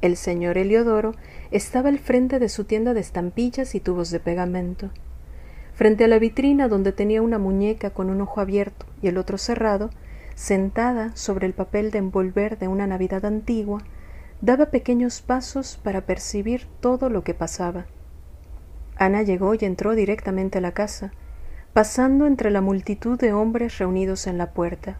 El 0.00 0.16
señor 0.16 0.58
Eliodoro 0.58 1.14
estaba 1.50 1.90
al 1.90 1.98
frente 1.98 2.38
de 2.38 2.48
su 2.48 2.64
tienda 2.64 2.94
de 2.94 3.00
estampillas 3.00 3.74
y 3.74 3.80
tubos 3.80 4.10
de 4.10 4.20
pegamento. 4.20 4.90
Frente 5.74 6.04
a 6.04 6.08
la 6.08 6.18
vitrina 6.18 6.68
donde 6.68 6.92
tenía 6.92 7.20
una 7.20 7.38
muñeca 7.38 7.90
con 7.90 8.08
un 8.08 8.20
ojo 8.20 8.40
abierto 8.40 8.86
y 9.02 9.08
el 9.08 9.18
otro 9.18 9.38
cerrado, 9.38 9.90
sentada 10.34 11.14
sobre 11.16 11.46
el 11.46 11.52
papel 11.52 11.90
de 11.90 11.98
envolver 11.98 12.58
de 12.58 12.68
una 12.68 12.86
Navidad 12.86 13.24
antigua, 13.24 13.82
daba 14.40 14.66
pequeños 14.66 15.20
pasos 15.20 15.78
para 15.82 16.02
percibir 16.02 16.66
todo 16.80 17.08
lo 17.08 17.24
que 17.24 17.34
pasaba. 17.34 17.86
Ana 18.96 19.22
llegó 19.22 19.54
y 19.54 19.58
entró 19.62 19.94
directamente 19.94 20.58
a 20.58 20.60
la 20.60 20.72
casa, 20.72 21.12
pasando 21.74 22.26
entre 22.26 22.52
la 22.52 22.60
multitud 22.60 23.18
de 23.18 23.32
hombres 23.32 23.78
reunidos 23.78 24.28
en 24.28 24.38
la 24.38 24.52
puerta. 24.52 24.96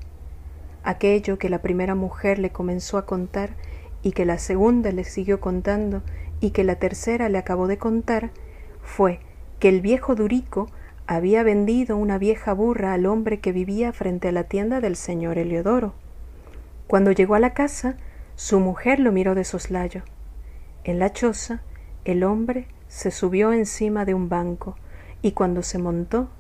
Aquello 0.83 1.38
que 1.38 1.49
la 1.49 1.62
primera 1.62 1.95
mujer 1.95 2.40
le 2.40 2.50
comenzó 2.50 2.99
a 2.99 3.07
contar 3.07 3.50
y 4.02 4.11
que 4.11 4.25
la 4.25 4.38
segunda 4.38 4.90
le 4.90 5.04
siguió 5.04 5.40
contando 5.40 6.02
y 6.40 6.50
que 6.50 6.64
la 6.64 6.75
tercera 6.75 7.28
le 7.28 7.38
acabó 7.38 7.69
de 7.69 7.78
contar 7.78 8.33
fue 8.83 9.21
que 9.61 9.69
el 9.69 9.83
viejo 9.83 10.16
Durico 10.16 10.66
había 11.07 11.45
vendido 11.45 11.97
una 11.97 12.19
vieja 12.19 12.52
burra 12.52 12.93
al 12.93 13.07
hombre 13.07 13.38
que 13.38 13.52
vivía 13.52 13.93
frente 13.93 14.26
a 14.28 14.33
la 14.33 14.45
tienda 14.45 14.81
del 14.81 14.97
señor 14.97 15.38
Eliodoro. 15.38 15.95
Cuando 16.88 17.12
llegó 17.12 17.37
a 17.37 17.40
la 17.40 17.54
casa, 17.54 17.97
su 18.35 18.59
mujer 18.59 18.99
lo 18.99 19.12
miró 19.12 19.37
de 19.37 19.45
soslayo. 19.45 20.02
En 20.83 20.99
la 20.99 21.12
choza, 21.12 21.62
el 22.04 22.25
hombre 22.25 22.66
se 22.88 23.12
subió 23.12 23.52
encima 23.52 24.04
de 24.04 24.14
un 24.14 24.28
banco 24.28 24.75
y 25.23 25.33
cuando 25.33 25.62
se 25.62 25.78
montó 25.78 26.31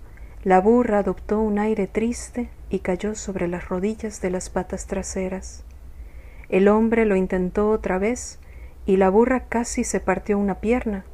la 0.44 0.60
burra 0.60 0.98
adoptó 0.98 1.40
un 1.40 1.58
aire 1.58 1.86
triste 1.86 2.50
y 2.68 2.80
cayó 2.80 3.14
sobre 3.14 3.48
las 3.48 3.70
rodillas 3.70 4.20
de 4.20 4.28
las 4.28 4.50
patas 4.50 4.86
traseras. 4.86 5.64
El 6.50 6.68
hombre 6.68 7.06
lo 7.06 7.16
intentó 7.16 7.70
otra 7.70 7.96
vez 7.96 8.38
y 8.84 8.98
la 8.98 9.08
burra 9.08 9.44
casi 9.48 9.84
se 9.84 10.00
partió 10.00 10.38
una 10.38 10.56
pierna. 10.56 11.06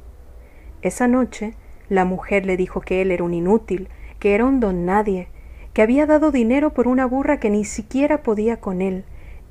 Esa 0.81 1.07
noche 1.07 1.53
la 1.87 2.03
mujer 2.03 2.45
le 2.45 2.57
dijo 2.57 2.81
que 2.81 3.01
él 3.01 3.09
era 3.09 3.23
un 3.23 3.33
inútil, 3.33 3.87
que 4.19 4.35
era 4.35 4.43
un 4.43 4.59
don 4.59 4.85
nadie, 4.85 5.29
que 5.73 5.81
había 5.81 6.05
dado 6.05 6.31
dinero 6.31 6.73
por 6.73 6.89
una 6.89 7.05
burra 7.05 7.39
que 7.39 7.49
ni 7.49 7.63
siquiera 7.63 8.23
podía 8.23 8.59
con 8.59 8.81
él. 8.81 9.05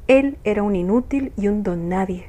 Él 0.08 0.36
era 0.44 0.62
un 0.62 0.76
inútil 0.76 1.32
y 1.38 1.48
un 1.48 1.62
don 1.62 1.88
nadie. 1.88 2.26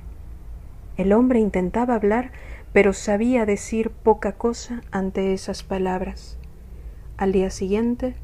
El 0.96 1.12
hombre 1.12 1.40
intentaba 1.40 1.96
hablar, 1.96 2.32
pero 2.72 2.94
sabía 2.94 3.46
decir 3.46 3.90
poca 3.90 4.32
cosa 4.32 4.84
ante 4.92 5.34
esas 5.34 5.64
palabras. 5.64 6.38
Al 7.22 7.34
día 7.34 7.52
siguiente 7.52 8.16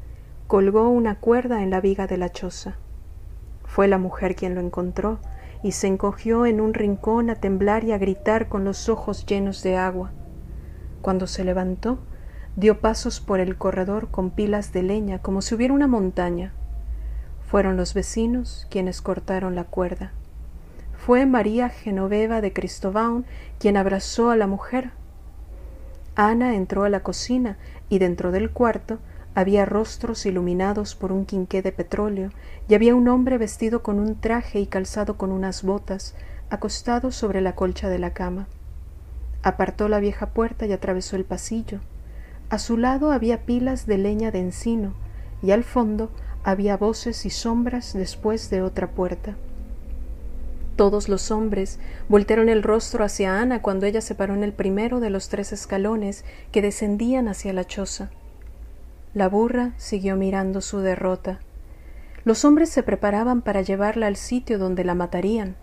colgó 0.48 0.88
una 0.88 1.20
cuerda 1.20 1.62
en 1.62 1.70
la 1.70 1.80
viga 1.80 2.08
de 2.08 2.16
la 2.16 2.32
choza. 2.32 2.78
Fue 3.64 3.86
la 3.86 3.96
mujer 3.96 4.34
quien 4.34 4.56
lo 4.56 4.60
encontró 4.60 5.20
y 5.62 5.70
se 5.70 5.86
encogió 5.86 6.46
en 6.46 6.60
un 6.60 6.74
rincón 6.74 7.30
a 7.30 7.36
temblar 7.36 7.84
y 7.84 7.92
a 7.92 7.98
gritar 7.98 8.48
con 8.48 8.64
los 8.64 8.88
ojos 8.88 9.24
llenos 9.24 9.62
de 9.62 9.76
agua. 9.76 10.10
Cuando 11.00 11.28
se 11.28 11.44
levantó, 11.44 12.00
dio 12.56 12.80
pasos 12.80 13.20
por 13.20 13.38
el 13.38 13.56
corredor 13.56 14.08
con 14.10 14.30
pilas 14.30 14.72
de 14.72 14.82
leña 14.82 15.20
como 15.20 15.42
si 15.42 15.54
hubiera 15.54 15.74
una 15.74 15.86
montaña. 15.86 16.52
Fueron 17.46 17.76
los 17.76 17.94
vecinos 17.94 18.66
quienes 18.68 19.00
cortaron 19.00 19.54
la 19.54 19.62
cuerda. 19.62 20.10
Fue 20.96 21.24
María 21.24 21.68
Genoveva 21.68 22.40
de 22.40 22.52
Cristobaun 22.52 23.26
quien 23.60 23.76
abrazó 23.76 24.30
a 24.30 24.36
la 24.36 24.48
mujer. 24.48 24.90
Ana 26.16 26.56
entró 26.56 26.82
a 26.82 26.88
la 26.88 27.04
cocina 27.04 27.58
y 27.88 27.98
dentro 27.98 28.32
del 28.32 28.50
cuarto 28.50 28.98
había 29.34 29.64
rostros 29.64 30.26
iluminados 30.26 30.94
por 30.94 31.12
un 31.12 31.24
quinqué 31.24 31.62
de 31.62 31.72
petróleo 31.72 32.30
y 32.68 32.74
había 32.74 32.94
un 32.94 33.08
hombre 33.08 33.38
vestido 33.38 33.82
con 33.82 34.00
un 34.00 34.20
traje 34.20 34.60
y 34.60 34.66
calzado 34.66 35.16
con 35.16 35.30
unas 35.30 35.62
botas, 35.62 36.14
acostado 36.50 37.12
sobre 37.12 37.40
la 37.40 37.54
colcha 37.54 37.88
de 37.88 37.98
la 37.98 38.12
cama. 38.12 38.48
Apartó 39.42 39.88
la 39.88 40.00
vieja 40.00 40.30
puerta 40.30 40.66
y 40.66 40.72
atravesó 40.72 41.16
el 41.16 41.24
pasillo. 41.24 41.80
A 42.50 42.58
su 42.58 42.76
lado 42.76 43.12
había 43.12 43.44
pilas 43.44 43.86
de 43.86 43.98
leña 43.98 44.30
de 44.30 44.40
encino 44.40 44.94
y 45.42 45.52
al 45.52 45.62
fondo 45.62 46.10
había 46.42 46.76
voces 46.76 47.24
y 47.26 47.30
sombras 47.30 47.92
después 47.92 48.50
de 48.50 48.62
otra 48.62 48.90
puerta. 48.90 49.36
Todos 50.78 51.08
los 51.08 51.32
hombres 51.32 51.80
voltearon 52.08 52.48
el 52.48 52.62
rostro 52.62 53.04
hacia 53.04 53.40
Ana 53.40 53.62
cuando 53.62 53.84
ella 53.84 54.00
se 54.00 54.14
paró 54.14 54.34
en 54.34 54.44
el 54.44 54.52
primero 54.52 55.00
de 55.00 55.10
los 55.10 55.28
tres 55.28 55.52
escalones 55.52 56.24
que 56.52 56.62
descendían 56.62 57.26
hacia 57.26 57.52
la 57.52 57.64
choza. 57.64 58.10
La 59.12 59.28
burra 59.28 59.72
siguió 59.76 60.14
mirando 60.14 60.60
su 60.60 60.78
derrota. 60.78 61.40
Los 62.22 62.44
hombres 62.44 62.68
se 62.68 62.84
preparaban 62.84 63.42
para 63.42 63.60
llevarla 63.60 64.06
al 64.06 64.14
sitio 64.14 64.60
donde 64.60 64.84
la 64.84 64.94
matarían. 64.94 65.56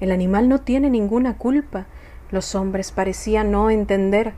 El 0.00 0.10
animal 0.10 0.48
no 0.48 0.62
tiene 0.62 0.88
ninguna 0.88 1.36
culpa. 1.36 1.84
Los 2.30 2.54
hombres 2.54 2.92
parecían 2.92 3.50
no 3.50 3.68
entender. 3.68 4.32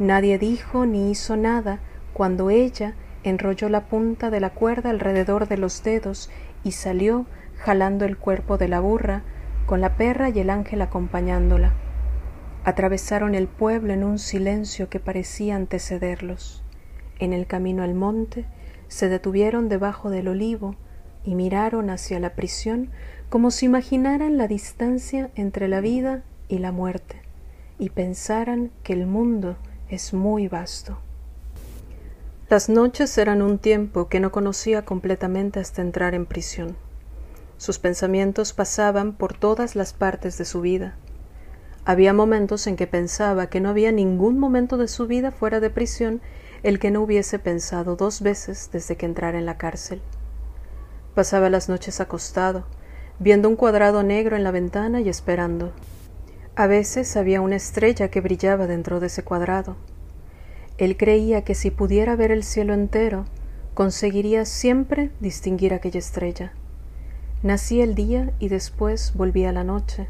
Nadie 0.00 0.40
dijo 0.40 0.84
ni 0.84 1.12
hizo 1.12 1.36
nada 1.36 1.78
cuando 2.12 2.50
ella 2.50 2.96
enrolló 3.22 3.68
la 3.68 3.86
punta 3.86 4.30
de 4.30 4.40
la 4.40 4.50
cuerda 4.50 4.90
alrededor 4.90 5.46
de 5.46 5.58
los 5.58 5.84
dedos 5.84 6.28
y 6.64 6.72
salió 6.72 7.24
jalando 7.58 8.04
el 8.04 8.16
cuerpo 8.16 8.56
de 8.56 8.68
la 8.68 8.80
burra, 8.80 9.22
con 9.66 9.80
la 9.80 9.96
perra 9.96 10.30
y 10.30 10.38
el 10.40 10.50
ángel 10.50 10.80
acompañándola. 10.80 11.74
Atravesaron 12.64 13.34
el 13.34 13.48
pueblo 13.48 13.92
en 13.92 14.04
un 14.04 14.18
silencio 14.18 14.88
que 14.88 15.00
parecía 15.00 15.56
antecederlos. 15.56 16.64
En 17.18 17.32
el 17.32 17.46
camino 17.46 17.82
al 17.82 17.94
monte 17.94 18.46
se 18.88 19.08
detuvieron 19.08 19.68
debajo 19.68 20.10
del 20.10 20.28
olivo 20.28 20.76
y 21.24 21.34
miraron 21.34 21.90
hacia 21.90 22.20
la 22.20 22.34
prisión 22.34 22.90
como 23.28 23.50
si 23.50 23.66
imaginaran 23.66 24.38
la 24.38 24.48
distancia 24.48 25.30
entre 25.34 25.68
la 25.68 25.80
vida 25.80 26.22
y 26.48 26.58
la 26.58 26.72
muerte 26.72 27.28
y 27.78 27.90
pensaran 27.90 28.70
que 28.82 28.92
el 28.92 29.06
mundo 29.06 29.56
es 29.88 30.12
muy 30.12 30.48
vasto. 30.48 30.98
Las 32.48 32.68
noches 32.68 33.16
eran 33.18 33.42
un 33.42 33.58
tiempo 33.58 34.08
que 34.08 34.20
no 34.20 34.32
conocía 34.32 34.84
completamente 34.84 35.60
hasta 35.60 35.82
entrar 35.82 36.14
en 36.14 36.26
prisión. 36.26 36.76
Sus 37.58 37.80
pensamientos 37.80 38.52
pasaban 38.52 39.12
por 39.12 39.36
todas 39.36 39.76
las 39.76 39.92
partes 39.92 40.38
de 40.38 40.44
su 40.44 40.60
vida. 40.60 40.96
Había 41.84 42.12
momentos 42.12 42.66
en 42.68 42.76
que 42.76 42.86
pensaba 42.86 43.48
que 43.48 43.60
no 43.60 43.68
había 43.68 43.90
ningún 43.90 44.38
momento 44.38 44.76
de 44.76 44.86
su 44.88 45.06
vida 45.06 45.32
fuera 45.32 45.58
de 45.58 45.68
prisión 45.68 46.20
el 46.62 46.78
que 46.78 46.90
no 46.90 47.02
hubiese 47.02 47.38
pensado 47.38 47.96
dos 47.96 48.20
veces 48.22 48.70
desde 48.72 48.96
que 48.96 49.06
entrara 49.06 49.38
en 49.38 49.46
la 49.46 49.58
cárcel. 49.58 50.00
Pasaba 51.14 51.50
las 51.50 51.68
noches 51.68 52.00
acostado, 52.00 52.64
viendo 53.18 53.48
un 53.48 53.56
cuadrado 53.56 54.04
negro 54.04 54.36
en 54.36 54.44
la 54.44 54.52
ventana 54.52 55.00
y 55.00 55.08
esperando. 55.08 55.72
A 56.54 56.68
veces 56.68 57.16
había 57.16 57.40
una 57.40 57.56
estrella 57.56 58.08
que 58.08 58.20
brillaba 58.20 58.68
dentro 58.68 59.00
de 59.00 59.08
ese 59.08 59.24
cuadrado. 59.24 59.76
Él 60.76 60.96
creía 60.96 61.42
que 61.42 61.56
si 61.56 61.72
pudiera 61.72 62.14
ver 62.14 62.30
el 62.30 62.44
cielo 62.44 62.72
entero, 62.72 63.24
conseguiría 63.74 64.44
siempre 64.44 65.10
distinguir 65.20 65.74
aquella 65.74 65.98
estrella. 65.98 66.52
Nací 67.40 67.80
el 67.80 67.94
día 67.94 68.32
y 68.40 68.48
después 68.48 69.12
volví 69.14 69.44
a 69.44 69.52
la 69.52 69.62
noche. 69.62 70.08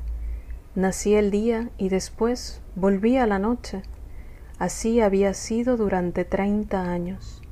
Nací 0.74 1.14
el 1.14 1.30
día 1.30 1.68
y 1.76 1.90
después 1.90 2.62
volví 2.74 3.18
a 3.18 3.26
la 3.26 3.38
noche. 3.38 3.82
Así 4.58 5.02
había 5.02 5.34
sido 5.34 5.76
durante 5.76 6.24
treinta 6.24 6.90
años. 6.90 7.42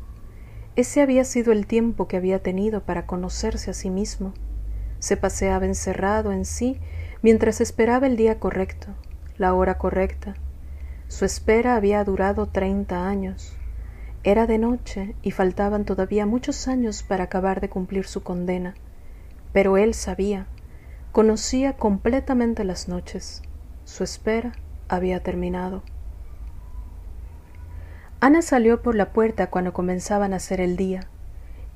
Ese 0.77 1.03
había 1.03 1.25
sido 1.25 1.53
el 1.53 1.67
tiempo 1.67 2.09
que 2.09 2.17
había 2.17 2.43
tenido 2.43 2.85
para 2.85 3.05
conocerse 3.05 3.71
a 3.71 3.75
sí 3.75 3.91
mismo. 3.91 4.33
Se 4.99 5.19
paseaba 5.19 5.67
encerrado 5.67 6.33
en 6.33 6.47
sí 6.47 6.79
mientras 7.21 7.61
esperaba 7.61 8.07
el 8.07 8.17
día 8.17 8.41
correcto, 8.41 8.87
la 9.37 9.53
hora 9.53 9.77
correcta. 9.77 10.37
Su 11.09 11.27
espera 11.27 11.77
había 11.77 12.03
durado 12.03 12.47
treinta 12.47 13.07
años. 13.07 13.55
Era 14.25 14.47
de 14.47 14.57
noche 14.57 15.15
y 15.21 15.33
faltaban 15.33 15.85
todavía 15.85 16.25
muchos 16.25 16.67
años 16.67 17.03
para 17.03 17.25
acabar 17.25 17.61
de 17.61 17.69
cumplir 17.69 18.07
su 18.07 18.23
condena. 18.23 18.75
Pero 19.57 19.79
él 19.79 19.95
sabía, 19.95 20.45
conocía 21.13 21.79
completamente 21.79 22.63
las 22.63 22.89
noches. 22.89 23.41
Su 23.87 24.05
espera 24.05 24.53
había 24.87 25.23
terminado. 25.23 25.83
Ana 28.21 28.43
salió 28.43 28.83
por 28.83 28.95
la 28.95 29.15
puerta 29.15 29.49
cuando 29.49 29.73
comenzaba 29.73 30.27
a 30.27 30.29
nacer 30.29 30.61
el 30.61 30.77
día. 30.77 31.09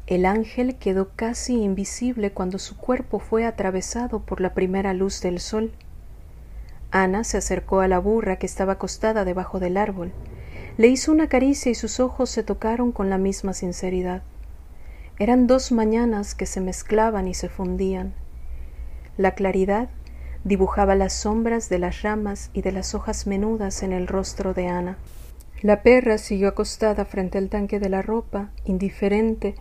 El 0.06 0.26
ángel 0.26 0.76
quedó 0.76 1.12
casi 1.16 1.62
invisible 1.62 2.32
cuando 2.32 2.58
su 2.58 2.76
cuerpo 2.76 3.18
fue 3.18 3.46
atravesado 3.46 4.20
por 4.20 4.42
la 4.42 4.52
primera 4.52 4.92
luz 4.92 5.22
del 5.22 5.40
sol. 5.40 5.72
Ana 6.90 7.24
se 7.24 7.38
acercó 7.38 7.80
a 7.80 7.88
la 7.88 7.98
burra 7.98 8.36
que 8.36 8.44
estaba 8.44 8.74
acostada 8.74 9.24
debajo 9.24 9.58
del 9.58 9.78
árbol, 9.78 10.12
le 10.76 10.88
hizo 10.88 11.12
una 11.12 11.30
caricia 11.30 11.72
y 11.72 11.74
sus 11.74 11.98
ojos 11.98 12.28
se 12.28 12.42
tocaron 12.42 12.92
con 12.92 13.08
la 13.08 13.16
misma 13.16 13.54
sinceridad. 13.54 14.22
Eran 15.20 15.46
dos 15.46 15.70
mañanas 15.70 16.34
que 16.34 16.46
se 16.46 16.62
mezclaban 16.62 17.28
y 17.28 17.34
se 17.34 17.50
fundían. 17.50 18.14
La 19.18 19.32
claridad 19.32 19.90
dibujaba 20.44 20.94
las 20.94 21.12
sombras 21.12 21.68
de 21.68 21.78
las 21.78 22.00
ramas 22.00 22.48
y 22.54 22.62
de 22.62 22.72
las 22.72 22.94
hojas 22.94 23.26
menudas 23.26 23.82
en 23.82 23.92
el 23.92 24.06
rostro 24.06 24.54
de 24.54 24.68
Ana. 24.68 24.96
La 25.60 25.82
perra 25.82 26.16
siguió 26.16 26.48
acostada 26.48 27.04
frente 27.04 27.36
al 27.36 27.50
tanque 27.50 27.78
de 27.78 27.90
la 27.90 28.00
ropa, 28.00 28.48
indiferente, 28.64 29.56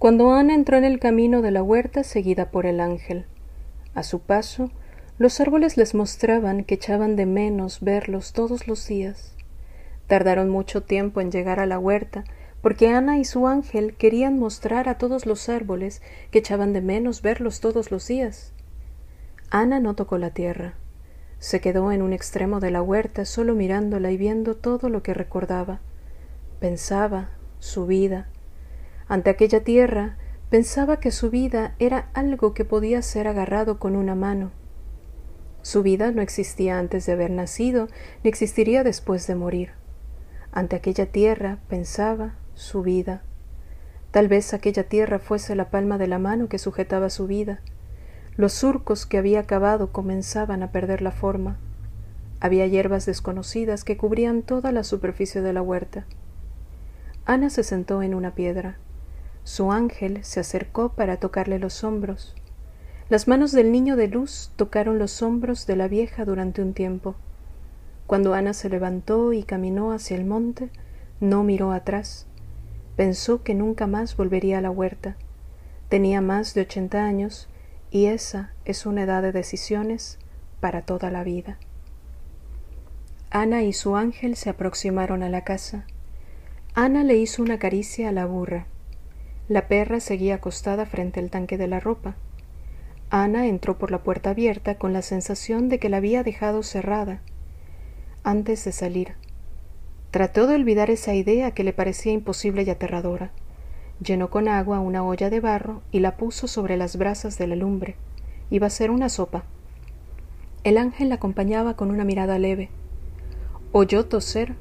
cuando 0.00 0.32
Ana 0.32 0.52
entró 0.52 0.78
en 0.78 0.84
el 0.84 0.98
camino 0.98 1.42
de 1.42 1.52
la 1.52 1.62
huerta 1.62 2.02
seguida 2.02 2.50
por 2.50 2.66
el 2.66 2.80
ángel. 2.80 3.24
A 3.94 4.02
su 4.02 4.18
paso, 4.18 4.72
los 5.18 5.40
árboles 5.40 5.76
les 5.76 5.94
mostraban 5.94 6.64
que 6.64 6.74
echaban 6.74 7.14
de 7.14 7.26
menos 7.26 7.82
verlos 7.82 8.32
todos 8.32 8.66
los 8.66 8.84
días. 8.88 9.36
Tardaron 10.08 10.50
mucho 10.50 10.82
tiempo 10.82 11.20
en 11.20 11.30
llegar 11.30 11.60
a 11.60 11.66
la 11.66 11.78
huerta, 11.78 12.24
porque 12.64 12.88
Ana 12.88 13.18
y 13.18 13.26
su 13.26 13.46
ángel 13.46 13.94
querían 13.94 14.38
mostrar 14.38 14.88
a 14.88 14.96
todos 14.96 15.26
los 15.26 15.50
árboles 15.50 16.00
que 16.30 16.38
echaban 16.38 16.72
de 16.72 16.80
menos 16.80 17.20
verlos 17.20 17.60
todos 17.60 17.90
los 17.90 18.08
días. 18.08 18.54
Ana 19.50 19.80
no 19.80 19.94
tocó 19.94 20.16
la 20.16 20.30
tierra. 20.30 20.72
Se 21.38 21.60
quedó 21.60 21.92
en 21.92 22.00
un 22.00 22.14
extremo 22.14 22.60
de 22.60 22.70
la 22.70 22.80
huerta 22.80 23.26
solo 23.26 23.54
mirándola 23.54 24.10
y 24.12 24.16
viendo 24.16 24.56
todo 24.56 24.88
lo 24.88 25.02
que 25.02 25.12
recordaba. 25.12 25.82
Pensaba, 26.58 27.32
su 27.58 27.84
vida, 27.84 28.28
ante 29.08 29.28
aquella 29.28 29.62
tierra 29.62 30.16
pensaba 30.48 31.00
que 31.00 31.10
su 31.10 31.28
vida 31.28 31.74
era 31.78 32.08
algo 32.14 32.54
que 32.54 32.64
podía 32.64 33.02
ser 33.02 33.28
agarrado 33.28 33.78
con 33.78 33.94
una 33.94 34.14
mano. 34.14 34.52
Su 35.60 35.82
vida 35.82 36.12
no 36.12 36.22
existía 36.22 36.78
antes 36.78 37.04
de 37.04 37.12
haber 37.12 37.30
nacido, 37.30 37.88
ni 38.22 38.30
existiría 38.30 38.84
después 38.84 39.26
de 39.26 39.34
morir. 39.34 39.72
Ante 40.50 40.76
aquella 40.76 41.04
tierra 41.04 41.58
pensaba 41.68 42.36
su 42.54 42.82
vida. 42.82 43.22
Tal 44.10 44.28
vez 44.28 44.54
aquella 44.54 44.84
tierra 44.84 45.18
fuese 45.18 45.56
la 45.56 45.70
palma 45.70 45.98
de 45.98 46.06
la 46.06 46.18
mano 46.18 46.48
que 46.48 46.58
sujetaba 46.58 47.10
su 47.10 47.26
vida. 47.26 47.60
Los 48.36 48.52
surcos 48.52 49.06
que 49.06 49.18
había 49.18 49.44
cavado 49.44 49.92
comenzaban 49.92 50.62
a 50.62 50.70
perder 50.70 51.02
la 51.02 51.10
forma. 51.10 51.58
Había 52.40 52.66
hierbas 52.66 53.06
desconocidas 53.06 53.84
que 53.84 53.96
cubrían 53.96 54.42
toda 54.42 54.70
la 54.72 54.84
superficie 54.84 55.40
de 55.40 55.52
la 55.52 55.62
huerta. 55.62 56.04
Ana 57.26 57.50
se 57.50 57.62
sentó 57.62 58.02
en 58.02 58.14
una 58.14 58.34
piedra. 58.34 58.76
Su 59.44 59.72
ángel 59.72 60.24
se 60.24 60.40
acercó 60.40 60.90
para 60.90 61.18
tocarle 61.18 61.58
los 61.58 61.84
hombros. 61.84 62.34
Las 63.08 63.28
manos 63.28 63.52
del 63.52 63.72
niño 63.72 63.96
de 63.96 64.08
luz 64.08 64.50
tocaron 64.56 64.98
los 64.98 65.22
hombros 65.22 65.66
de 65.66 65.76
la 65.76 65.88
vieja 65.88 66.24
durante 66.24 66.62
un 66.62 66.72
tiempo. 66.72 67.14
Cuando 68.06 68.34
Ana 68.34 68.52
se 68.52 68.68
levantó 68.68 69.32
y 69.32 69.42
caminó 69.42 69.92
hacia 69.92 70.16
el 70.16 70.24
monte, 70.24 70.70
no 71.20 71.42
miró 71.44 71.72
atrás. 71.72 72.26
Pensó 72.96 73.42
que 73.42 73.54
nunca 73.54 73.86
más 73.86 74.16
volvería 74.16 74.58
a 74.58 74.60
la 74.60 74.70
huerta. 74.70 75.16
Tenía 75.88 76.20
más 76.20 76.54
de 76.54 76.62
ochenta 76.62 77.04
años 77.04 77.48
y 77.90 78.06
esa 78.06 78.52
es 78.64 78.86
una 78.86 79.02
edad 79.02 79.22
de 79.22 79.32
decisiones 79.32 80.18
para 80.60 80.82
toda 80.82 81.10
la 81.10 81.24
vida. 81.24 81.58
Ana 83.30 83.62
y 83.62 83.72
su 83.72 83.96
ángel 83.96 84.36
se 84.36 84.50
aproximaron 84.50 85.22
a 85.22 85.28
la 85.28 85.42
casa. 85.42 85.86
Ana 86.74 87.02
le 87.02 87.16
hizo 87.16 87.42
una 87.42 87.58
caricia 87.58 88.08
a 88.08 88.12
la 88.12 88.26
burra. 88.26 88.66
La 89.48 89.68
perra 89.68 90.00
seguía 90.00 90.36
acostada 90.36 90.86
frente 90.86 91.20
al 91.20 91.30
tanque 91.30 91.58
de 91.58 91.66
la 91.66 91.80
ropa. 91.80 92.14
Ana 93.10 93.46
entró 93.46 93.76
por 93.76 93.90
la 93.90 94.02
puerta 94.02 94.30
abierta 94.30 94.76
con 94.76 94.92
la 94.92 95.02
sensación 95.02 95.68
de 95.68 95.78
que 95.78 95.88
la 95.88 95.98
había 95.98 96.22
dejado 96.22 96.62
cerrada 96.62 97.20
antes 98.22 98.64
de 98.64 98.72
salir. 98.72 99.14
Trató 100.14 100.46
de 100.46 100.54
olvidar 100.54 100.90
esa 100.90 101.12
idea 101.12 101.50
que 101.50 101.64
le 101.64 101.72
parecía 101.72 102.12
imposible 102.12 102.62
y 102.62 102.70
aterradora. 102.70 103.32
Llenó 104.00 104.30
con 104.30 104.46
agua 104.46 104.78
una 104.78 105.02
olla 105.02 105.28
de 105.28 105.40
barro 105.40 105.82
y 105.90 105.98
la 105.98 106.16
puso 106.16 106.46
sobre 106.46 106.76
las 106.76 106.96
brasas 106.96 107.36
de 107.36 107.48
la 107.48 107.56
lumbre. 107.56 107.96
Iba 108.48 108.68
a 108.68 108.70
ser 108.70 108.92
una 108.92 109.08
sopa. 109.08 109.42
El 110.62 110.78
ángel 110.78 111.08
la 111.08 111.16
acompañaba 111.16 111.74
con 111.74 111.90
una 111.90 112.04
mirada 112.04 112.38
leve. 112.38 112.70
Oyó 113.72 114.06
toser 114.06 114.54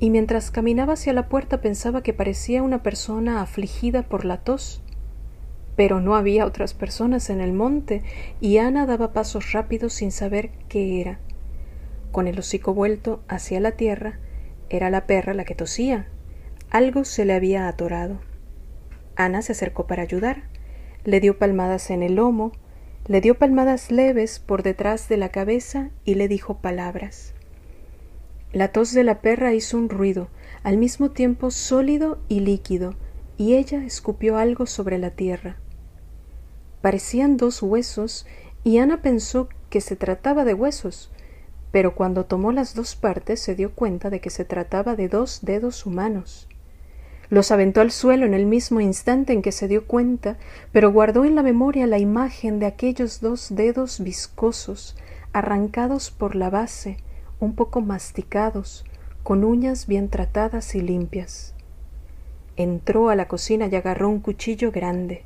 y 0.00 0.10
mientras 0.10 0.50
caminaba 0.50 0.92
hacia 0.92 1.14
la 1.14 1.30
puerta 1.30 1.62
pensaba 1.62 2.02
que 2.02 2.12
parecía 2.12 2.62
una 2.62 2.82
persona 2.82 3.40
afligida 3.40 4.02
por 4.02 4.26
la 4.26 4.42
tos. 4.42 4.82
Pero 5.76 6.02
no 6.02 6.14
había 6.14 6.44
otras 6.44 6.74
personas 6.74 7.30
en 7.30 7.40
el 7.40 7.54
monte 7.54 8.02
y 8.38 8.58
Ana 8.58 8.84
daba 8.84 9.14
pasos 9.14 9.52
rápidos 9.52 9.94
sin 9.94 10.12
saber 10.12 10.50
qué 10.68 11.00
era. 11.00 11.20
Con 12.12 12.26
el 12.26 12.38
hocico 12.38 12.74
vuelto 12.74 13.22
hacia 13.28 13.60
la 13.60 13.72
tierra, 13.72 14.18
era 14.70 14.88
la 14.88 15.06
perra 15.06 15.34
la 15.34 15.44
que 15.44 15.54
tosía. 15.54 16.06
Algo 16.70 17.04
se 17.04 17.24
le 17.24 17.34
había 17.34 17.68
atorado. 17.68 18.20
Ana 19.16 19.42
se 19.42 19.52
acercó 19.52 19.86
para 19.86 20.02
ayudar, 20.02 20.44
le 21.04 21.20
dio 21.20 21.38
palmadas 21.38 21.90
en 21.90 22.02
el 22.02 22.14
lomo, 22.14 22.52
le 23.06 23.20
dio 23.20 23.36
palmadas 23.36 23.90
leves 23.90 24.38
por 24.38 24.62
detrás 24.62 25.08
de 25.08 25.16
la 25.16 25.30
cabeza 25.30 25.90
y 26.04 26.14
le 26.14 26.28
dijo 26.28 26.58
palabras. 26.58 27.34
La 28.52 28.68
tos 28.68 28.92
de 28.92 29.04
la 29.04 29.20
perra 29.20 29.52
hizo 29.52 29.76
un 29.76 29.88
ruido, 29.88 30.28
al 30.62 30.76
mismo 30.76 31.10
tiempo 31.10 31.50
sólido 31.50 32.18
y 32.28 32.40
líquido, 32.40 32.94
y 33.36 33.54
ella 33.54 33.84
escupió 33.84 34.36
algo 34.36 34.66
sobre 34.66 34.98
la 34.98 35.10
tierra. 35.10 35.56
Parecían 36.82 37.36
dos 37.36 37.62
huesos, 37.62 38.26
y 38.64 38.78
Ana 38.78 39.02
pensó 39.02 39.48
que 39.70 39.80
se 39.80 39.96
trataba 39.96 40.44
de 40.44 40.54
huesos, 40.54 41.10
pero 41.72 41.94
cuando 41.94 42.24
tomó 42.24 42.52
las 42.52 42.74
dos 42.74 42.96
partes 42.96 43.40
se 43.40 43.54
dio 43.54 43.72
cuenta 43.72 44.10
de 44.10 44.20
que 44.20 44.30
se 44.30 44.44
trataba 44.44 44.96
de 44.96 45.08
dos 45.08 45.40
dedos 45.42 45.86
humanos. 45.86 46.48
Los 47.30 47.52
aventó 47.52 47.80
al 47.80 47.92
suelo 47.92 48.26
en 48.26 48.34
el 48.34 48.44
mismo 48.44 48.80
instante 48.80 49.32
en 49.32 49.40
que 49.40 49.52
se 49.52 49.68
dio 49.68 49.86
cuenta, 49.86 50.36
pero 50.72 50.90
guardó 50.90 51.24
en 51.24 51.36
la 51.36 51.44
memoria 51.44 51.86
la 51.86 51.98
imagen 51.98 52.58
de 52.58 52.66
aquellos 52.66 53.20
dos 53.20 53.54
dedos 53.54 54.00
viscosos, 54.00 54.96
arrancados 55.32 56.10
por 56.10 56.34
la 56.34 56.50
base, 56.50 56.96
un 57.38 57.54
poco 57.54 57.82
masticados, 57.82 58.84
con 59.22 59.44
uñas 59.44 59.86
bien 59.86 60.08
tratadas 60.08 60.74
y 60.74 60.80
limpias. 60.80 61.54
Entró 62.56 63.10
a 63.10 63.14
la 63.14 63.28
cocina 63.28 63.68
y 63.70 63.76
agarró 63.76 64.08
un 64.08 64.18
cuchillo 64.18 64.72
grande. 64.72 65.22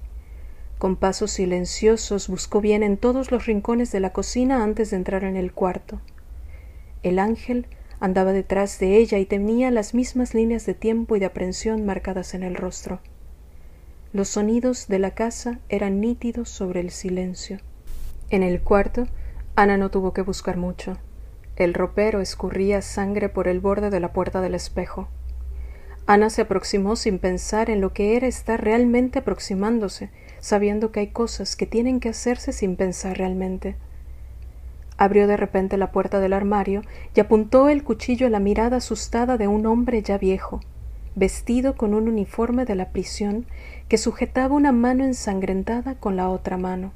Con 0.76 0.96
pasos 0.96 1.30
silenciosos 1.30 2.28
buscó 2.28 2.60
bien 2.60 2.82
en 2.82 2.98
todos 2.98 3.30
los 3.30 3.46
rincones 3.46 3.92
de 3.92 4.00
la 4.00 4.12
cocina 4.12 4.62
antes 4.62 4.90
de 4.90 4.98
entrar 4.98 5.24
en 5.24 5.36
el 5.36 5.52
cuarto. 5.52 6.00
El 7.04 7.18
ángel 7.18 7.66
andaba 8.00 8.32
detrás 8.32 8.78
de 8.78 8.96
ella 8.96 9.18
y 9.18 9.26
tenía 9.26 9.70
las 9.70 9.92
mismas 9.92 10.32
líneas 10.32 10.64
de 10.64 10.72
tiempo 10.72 11.14
y 11.14 11.20
de 11.20 11.26
aprensión 11.26 11.84
marcadas 11.84 12.32
en 12.32 12.42
el 12.42 12.56
rostro. 12.56 13.00
Los 14.14 14.28
sonidos 14.28 14.88
de 14.88 14.98
la 14.98 15.10
casa 15.10 15.60
eran 15.68 16.00
nítidos 16.00 16.48
sobre 16.48 16.80
el 16.80 16.90
silencio. 16.90 17.58
En 18.30 18.42
el 18.42 18.62
cuarto, 18.62 19.06
Ana 19.54 19.76
no 19.76 19.90
tuvo 19.90 20.14
que 20.14 20.22
buscar 20.22 20.56
mucho. 20.56 20.96
El 21.56 21.74
ropero 21.74 22.22
escurría 22.22 22.80
sangre 22.80 23.28
por 23.28 23.48
el 23.48 23.60
borde 23.60 23.90
de 23.90 24.00
la 24.00 24.14
puerta 24.14 24.40
del 24.40 24.54
espejo. 24.54 25.08
Ana 26.06 26.30
se 26.30 26.42
aproximó 26.42 26.96
sin 26.96 27.18
pensar 27.18 27.68
en 27.68 27.82
lo 27.82 27.92
que 27.92 28.16
era 28.16 28.26
estar 28.26 28.64
realmente 28.64 29.18
aproximándose, 29.18 30.10
sabiendo 30.40 30.90
que 30.90 31.00
hay 31.00 31.08
cosas 31.08 31.54
que 31.54 31.66
tienen 31.66 32.00
que 32.00 32.08
hacerse 32.08 32.52
sin 32.52 32.76
pensar 32.76 33.18
realmente. 33.18 33.76
Abrió 34.96 35.26
de 35.26 35.36
repente 35.36 35.76
la 35.76 35.90
puerta 35.90 36.20
del 36.20 36.32
armario 36.32 36.82
y 37.14 37.20
apuntó 37.20 37.68
el 37.68 37.82
cuchillo 37.82 38.26
a 38.26 38.30
la 38.30 38.40
mirada 38.40 38.76
asustada 38.76 39.36
de 39.36 39.48
un 39.48 39.66
hombre 39.66 40.02
ya 40.02 40.18
viejo, 40.18 40.60
vestido 41.16 41.74
con 41.76 41.94
un 41.94 42.08
uniforme 42.08 42.64
de 42.64 42.76
la 42.76 42.90
prisión 42.90 43.46
que 43.88 43.98
sujetaba 43.98 44.54
una 44.54 44.72
mano 44.72 45.04
ensangrentada 45.04 45.96
con 45.96 46.16
la 46.16 46.28
otra 46.28 46.56
mano. 46.56 46.92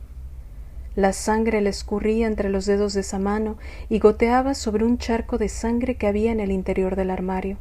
La 0.95 1.13
sangre 1.13 1.61
le 1.61 1.71
escurría 1.71 2.27
entre 2.27 2.49
los 2.49 2.67
dedos 2.67 2.95
de 2.95 3.03
esa 3.03 3.19
mano 3.19 3.57
y 3.89 3.99
goteaba 3.99 4.55
sobre 4.55 4.85
un 4.85 4.99
charco 4.99 5.39
de 5.39 5.49
sangre 5.49 5.97
que 5.97 6.09
había 6.09 6.33
en 6.33 6.41
el 6.41 6.51
interior 6.51 6.97
del 6.97 7.11
armario. 7.11 7.57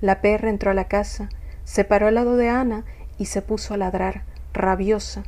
La 0.00 0.20
perra 0.20 0.50
entró 0.50 0.70
a 0.70 0.74
la 0.74 0.88
casa, 0.88 1.28
se 1.64 1.84
paró 1.84 2.08
al 2.08 2.16
lado 2.16 2.36
de 2.36 2.48
Ana 2.48 2.84
y 3.18 3.26
se 3.26 3.40
puso 3.40 3.74
a 3.74 3.76
ladrar, 3.76 4.24
rabiosa. 4.52 5.22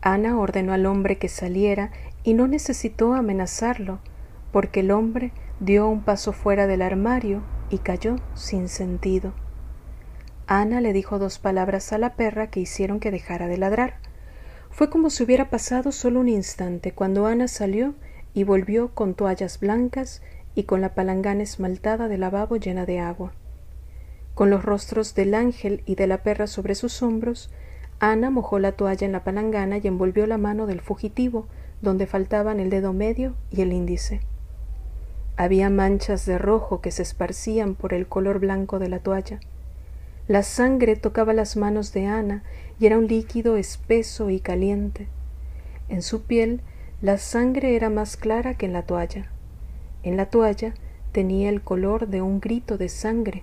Ana 0.00 0.38
ordenó 0.38 0.72
al 0.72 0.86
hombre 0.86 1.18
que 1.18 1.28
saliera 1.28 1.90
y 2.24 2.34
no 2.34 2.48
necesitó 2.48 3.14
amenazarlo, 3.14 4.00
porque 4.50 4.80
el 4.80 4.90
hombre 4.90 5.32
dio 5.60 5.86
un 5.86 6.02
paso 6.02 6.32
fuera 6.32 6.66
del 6.66 6.82
armario 6.82 7.42
y 7.70 7.78
cayó 7.78 8.16
sin 8.34 8.68
sentido. 8.68 9.32
Ana 10.46 10.80
le 10.80 10.92
dijo 10.92 11.18
dos 11.18 11.38
palabras 11.38 11.92
a 11.92 11.98
la 11.98 12.14
perra 12.14 12.48
que 12.48 12.60
hicieron 12.60 12.98
que 12.98 13.10
dejara 13.10 13.46
de 13.46 13.58
ladrar. 13.58 13.98
Fue 14.70 14.90
como 14.90 15.10
si 15.10 15.22
hubiera 15.22 15.50
pasado 15.50 15.92
solo 15.92 16.20
un 16.20 16.28
instante 16.28 16.92
cuando 16.92 17.26
Ana 17.26 17.46
salió 17.46 17.94
y 18.34 18.44
volvió 18.44 18.94
con 18.94 19.14
toallas 19.14 19.60
blancas 19.60 20.20
y 20.54 20.64
con 20.64 20.80
la 20.80 20.94
palangana 20.94 21.42
esmaltada 21.42 22.08
de 22.08 22.18
lavabo 22.18 22.56
llena 22.56 22.84
de 22.84 22.98
agua. 22.98 23.32
Con 24.34 24.50
los 24.50 24.64
rostros 24.64 25.14
del 25.14 25.34
ángel 25.34 25.82
y 25.86 25.94
de 25.94 26.06
la 26.06 26.22
perra 26.22 26.46
sobre 26.46 26.74
sus 26.74 27.02
hombros, 27.02 27.50
Ana 28.00 28.30
mojó 28.30 28.58
la 28.58 28.72
toalla 28.72 29.06
en 29.06 29.12
la 29.12 29.22
palangana 29.22 29.78
y 29.78 29.86
envolvió 29.86 30.26
la 30.26 30.38
mano 30.38 30.66
del 30.66 30.80
fugitivo, 30.80 31.46
donde 31.84 32.06
faltaban 32.06 32.58
el 32.58 32.70
dedo 32.70 32.92
medio 32.92 33.34
y 33.50 33.60
el 33.60 33.72
índice. 33.72 34.20
Había 35.36 35.70
manchas 35.70 36.26
de 36.26 36.38
rojo 36.38 36.80
que 36.80 36.90
se 36.90 37.02
esparcían 37.02 37.74
por 37.74 37.94
el 37.94 38.06
color 38.08 38.40
blanco 38.40 38.78
de 38.78 38.88
la 38.88 38.98
toalla. 38.98 39.40
La 40.26 40.42
sangre 40.42 40.96
tocaba 40.96 41.32
las 41.32 41.56
manos 41.56 41.92
de 41.92 42.06
Ana 42.06 42.42
y 42.80 42.86
era 42.86 42.98
un 42.98 43.06
líquido 43.06 43.56
espeso 43.56 44.30
y 44.30 44.40
caliente. 44.40 45.08
En 45.88 46.02
su 46.02 46.22
piel 46.22 46.60
la 47.02 47.18
sangre 47.18 47.76
era 47.76 47.90
más 47.90 48.16
clara 48.16 48.54
que 48.54 48.66
en 48.66 48.72
la 48.72 48.82
toalla. 48.82 49.30
En 50.02 50.16
la 50.16 50.26
toalla 50.26 50.74
tenía 51.12 51.48
el 51.48 51.62
color 51.62 52.08
de 52.08 52.22
un 52.22 52.40
grito 52.40 52.78
de 52.78 52.88
sangre. 52.88 53.42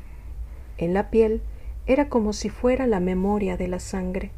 En 0.78 0.94
la 0.94 1.10
piel 1.10 1.42
era 1.86 2.10
como 2.10 2.34
si 2.34 2.50
fuera 2.50 2.88
la 2.88 3.00
memoria 3.00 3.58
de 3.58 3.68
la 3.68 3.80
sangre. 3.80 4.32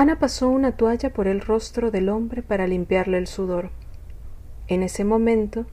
Ana 0.00 0.18
pasó 0.18 0.48
una 0.48 0.72
toalla 0.72 1.12
por 1.12 1.28
el 1.28 1.42
rostro 1.42 1.90
del 1.90 2.08
hombre 2.08 2.40
para 2.40 2.66
limpiarle 2.66 3.18
el 3.18 3.26
sudor. 3.26 3.68
En 4.66 4.82
ese 4.82 5.04
momento, 5.04 5.66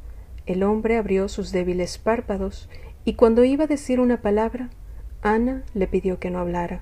el 0.45 0.63
hombre 0.63 0.97
abrió 0.97 1.29
sus 1.29 1.53
débiles 1.53 1.97
párpados 1.97 2.67
y 3.05 3.13
cuando 3.13 3.45
iba 3.45 3.63
a 3.63 3.67
decir 3.67 4.01
una 4.01 4.21
palabra, 4.21 4.69
Ana 5.21 5.63
le 5.73 5.87
pidió 5.87 6.19
que 6.19 6.29
no 6.29 6.39
hablara. 6.39 6.81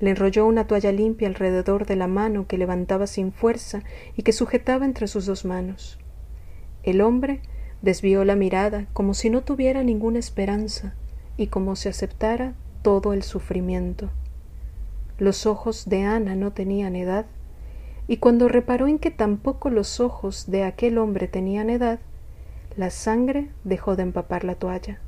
Le 0.00 0.10
enrolló 0.10 0.44
una 0.44 0.66
toalla 0.66 0.90
limpia 0.90 1.28
alrededor 1.28 1.86
de 1.86 1.94
la 1.94 2.08
mano 2.08 2.48
que 2.48 2.58
levantaba 2.58 3.06
sin 3.06 3.30
fuerza 3.30 3.84
y 4.16 4.24
que 4.24 4.32
sujetaba 4.32 4.84
entre 4.86 5.06
sus 5.06 5.24
dos 5.24 5.44
manos. 5.44 6.00
El 6.82 7.00
hombre 7.00 7.42
desvió 7.80 8.24
la 8.24 8.34
mirada 8.34 8.88
como 8.92 9.14
si 9.14 9.30
no 9.30 9.44
tuviera 9.44 9.84
ninguna 9.84 10.18
esperanza 10.18 10.96
y 11.36 11.46
como 11.46 11.76
si 11.76 11.88
aceptara 11.88 12.54
todo 12.82 13.12
el 13.12 13.22
sufrimiento. 13.22 14.10
Los 15.18 15.46
ojos 15.46 15.88
de 15.88 16.04
Ana 16.04 16.34
no 16.34 16.52
tenían 16.52 16.94
edad, 16.94 17.26
y 18.06 18.18
cuando 18.18 18.48
reparó 18.48 18.86
en 18.86 18.98
que 18.98 19.10
tampoco 19.10 19.70
los 19.70 19.98
ojos 19.98 20.50
de 20.50 20.64
aquel 20.64 20.98
hombre 20.98 21.26
tenían 21.26 21.70
edad, 21.70 21.98
la 22.76 22.90
sangre 22.90 23.48
dejó 23.64 23.96
de 23.96 24.02
empapar 24.02 24.44
la 24.44 24.56
toalla. 24.56 24.98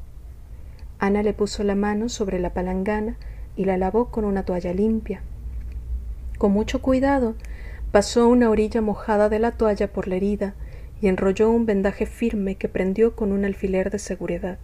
Ana 0.98 1.22
le 1.22 1.34
puso 1.34 1.62
la 1.62 1.74
mano 1.74 2.08
sobre 2.08 2.38
la 2.38 2.54
palangana 2.54 3.16
y 3.54 3.66
la 3.66 3.76
lavó 3.76 4.06
con 4.06 4.24
una 4.24 4.44
toalla 4.44 4.72
limpia. 4.72 5.20
Con 6.38 6.52
mucho 6.52 6.80
cuidado 6.80 7.34
pasó 7.92 8.28
una 8.28 8.48
orilla 8.48 8.80
mojada 8.80 9.28
de 9.28 9.38
la 9.38 9.52
toalla 9.52 9.92
por 9.92 10.08
la 10.08 10.16
herida 10.16 10.54
y 11.02 11.08
enrolló 11.08 11.50
un 11.50 11.66
vendaje 11.66 12.06
firme 12.06 12.56
que 12.56 12.68
prendió 12.68 13.14
con 13.14 13.30
un 13.30 13.44
alfiler 13.44 13.90
de 13.90 13.98
seguridad. 13.98 14.58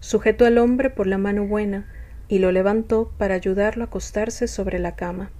Sujetó 0.00 0.46
al 0.46 0.58
hombre 0.58 0.90
por 0.90 1.06
la 1.06 1.18
mano 1.18 1.44
buena 1.46 1.86
y 2.28 2.38
lo 2.38 2.52
levantó 2.52 3.12
para 3.18 3.34
ayudarlo 3.34 3.84
a 3.84 3.86
acostarse 3.86 4.48
sobre 4.48 4.78
la 4.78 4.96
cama. 4.96 5.30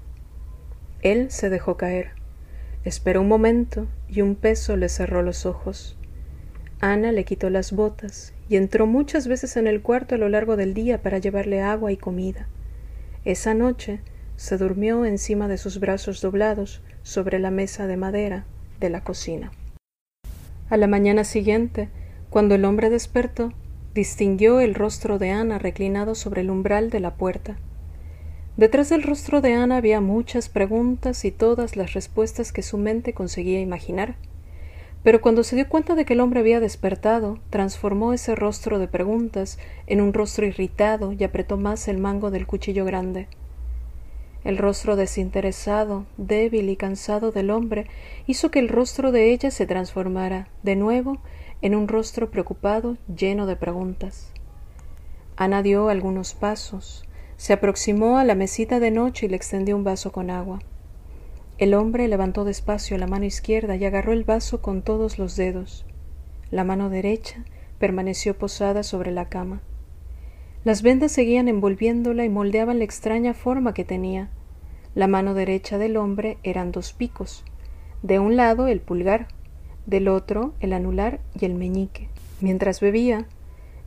Él 1.02 1.30
se 1.30 1.50
dejó 1.50 1.76
caer. 1.76 2.12
Esperó 2.84 3.22
un 3.22 3.28
momento 3.28 3.86
y 4.08 4.20
un 4.20 4.34
peso 4.34 4.76
le 4.76 4.88
cerró 4.88 5.22
los 5.22 5.46
ojos. 5.46 5.96
Ana 6.80 7.12
le 7.12 7.24
quitó 7.24 7.48
las 7.50 7.72
botas 7.72 8.34
y 8.48 8.56
entró 8.56 8.86
muchas 8.86 9.26
veces 9.26 9.56
en 9.56 9.66
el 9.66 9.80
cuarto 9.80 10.14
a 10.14 10.18
lo 10.18 10.28
largo 10.28 10.56
del 10.56 10.74
día 10.74 11.02
para 11.02 11.18
llevarle 11.18 11.62
agua 11.62 11.92
y 11.92 11.96
comida. 11.96 12.46
Esa 13.24 13.54
noche 13.54 14.00
se 14.36 14.58
durmió 14.58 15.04
encima 15.04 15.48
de 15.48 15.56
sus 15.56 15.80
brazos 15.80 16.20
doblados 16.20 16.82
sobre 17.02 17.38
la 17.38 17.50
mesa 17.50 17.86
de 17.86 17.96
madera 17.96 18.44
de 18.80 18.90
la 18.90 19.02
cocina. 19.02 19.50
A 20.68 20.76
la 20.76 20.86
mañana 20.86 21.24
siguiente, 21.24 21.88
cuando 22.28 22.54
el 22.54 22.64
hombre 22.64 22.90
despertó, 22.90 23.52
distinguió 23.94 24.58
el 24.58 24.74
rostro 24.74 25.18
de 25.18 25.30
Ana 25.30 25.58
reclinado 25.58 26.16
sobre 26.16 26.40
el 26.40 26.50
umbral 26.50 26.90
de 26.90 26.98
la 26.98 27.14
puerta. 27.14 27.56
Detrás 28.56 28.88
del 28.88 29.04
rostro 29.04 29.40
de 29.40 29.54
Ana 29.54 29.76
había 29.76 30.00
muchas 30.00 30.48
preguntas 30.48 31.24
y 31.24 31.30
todas 31.30 31.76
las 31.76 31.92
respuestas 31.92 32.52
que 32.52 32.62
su 32.62 32.76
mente 32.76 33.12
conseguía 33.12 33.60
imaginar. 33.60 34.16
Pero 35.04 35.20
cuando 35.20 35.44
se 35.44 35.54
dio 35.54 35.68
cuenta 35.68 35.94
de 35.94 36.04
que 36.04 36.14
el 36.14 36.20
hombre 36.20 36.40
había 36.40 36.58
despertado, 36.58 37.38
transformó 37.50 38.12
ese 38.12 38.34
rostro 38.34 38.80
de 38.80 38.88
preguntas 38.88 39.58
en 39.86 40.00
un 40.00 40.12
rostro 40.12 40.44
irritado 40.44 41.12
y 41.12 41.22
apretó 41.22 41.56
más 41.56 41.86
el 41.86 41.98
mango 41.98 42.32
del 42.32 42.46
cuchillo 42.46 42.84
grande. 42.84 43.28
El 44.42 44.58
rostro 44.58 44.96
desinteresado, 44.96 46.04
débil 46.16 46.68
y 46.68 46.76
cansado 46.76 47.32
del 47.32 47.50
hombre 47.50 47.86
hizo 48.26 48.50
que 48.50 48.58
el 48.58 48.68
rostro 48.68 49.12
de 49.12 49.32
ella 49.32 49.50
se 49.50 49.66
transformara, 49.66 50.48
de 50.62 50.76
nuevo, 50.76 51.18
en 51.64 51.74
un 51.74 51.88
rostro 51.88 52.30
preocupado 52.30 52.98
lleno 53.08 53.46
de 53.46 53.56
preguntas. 53.56 54.30
Ana 55.34 55.62
dio 55.62 55.88
algunos 55.88 56.34
pasos, 56.34 57.08
se 57.38 57.54
aproximó 57.54 58.18
a 58.18 58.24
la 58.24 58.34
mesita 58.34 58.80
de 58.80 58.90
noche 58.90 59.24
y 59.24 59.28
le 59.30 59.36
extendió 59.36 59.74
un 59.74 59.82
vaso 59.82 60.12
con 60.12 60.28
agua. 60.28 60.58
El 61.56 61.72
hombre 61.72 62.06
levantó 62.06 62.44
despacio 62.44 62.98
la 62.98 63.06
mano 63.06 63.24
izquierda 63.24 63.76
y 63.76 63.84
agarró 63.86 64.12
el 64.12 64.24
vaso 64.24 64.60
con 64.60 64.82
todos 64.82 65.18
los 65.18 65.36
dedos. 65.36 65.86
La 66.50 66.64
mano 66.64 66.90
derecha 66.90 67.46
permaneció 67.78 68.36
posada 68.36 68.82
sobre 68.82 69.10
la 69.10 69.30
cama. 69.30 69.62
Las 70.64 70.82
vendas 70.82 71.12
seguían 71.12 71.48
envolviéndola 71.48 72.26
y 72.26 72.28
moldeaban 72.28 72.76
la 72.76 72.84
extraña 72.84 73.32
forma 73.32 73.72
que 73.72 73.86
tenía. 73.86 74.28
La 74.94 75.06
mano 75.06 75.32
derecha 75.32 75.78
del 75.78 75.96
hombre 75.96 76.36
eran 76.42 76.72
dos 76.72 76.92
picos, 76.92 77.42
de 78.02 78.18
un 78.18 78.36
lado 78.36 78.66
el 78.66 78.80
pulgar, 78.80 79.28
del 79.86 80.08
otro 80.08 80.54
el 80.60 80.72
anular 80.72 81.20
y 81.38 81.44
el 81.44 81.54
meñique. 81.54 82.08
Mientras 82.40 82.80
bebía, 82.80 83.26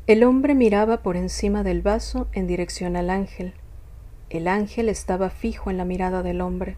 el 0.08 0.24
hombre 0.24 0.56
miraba 0.56 1.04
por 1.04 1.18
encima 1.18 1.64
del 1.64 1.82
vaso 1.82 2.28
en 2.32 2.48
dirección 2.48 2.96
al 2.96 3.10
ángel. 3.10 3.54
El 4.30 4.48
ángel 4.48 4.90
estaba 4.90 5.30
fijo 5.30 5.70
en 5.70 5.78
la 5.78 5.86
mirada 5.86 6.24
del 6.24 6.42
hombre. 6.42 6.78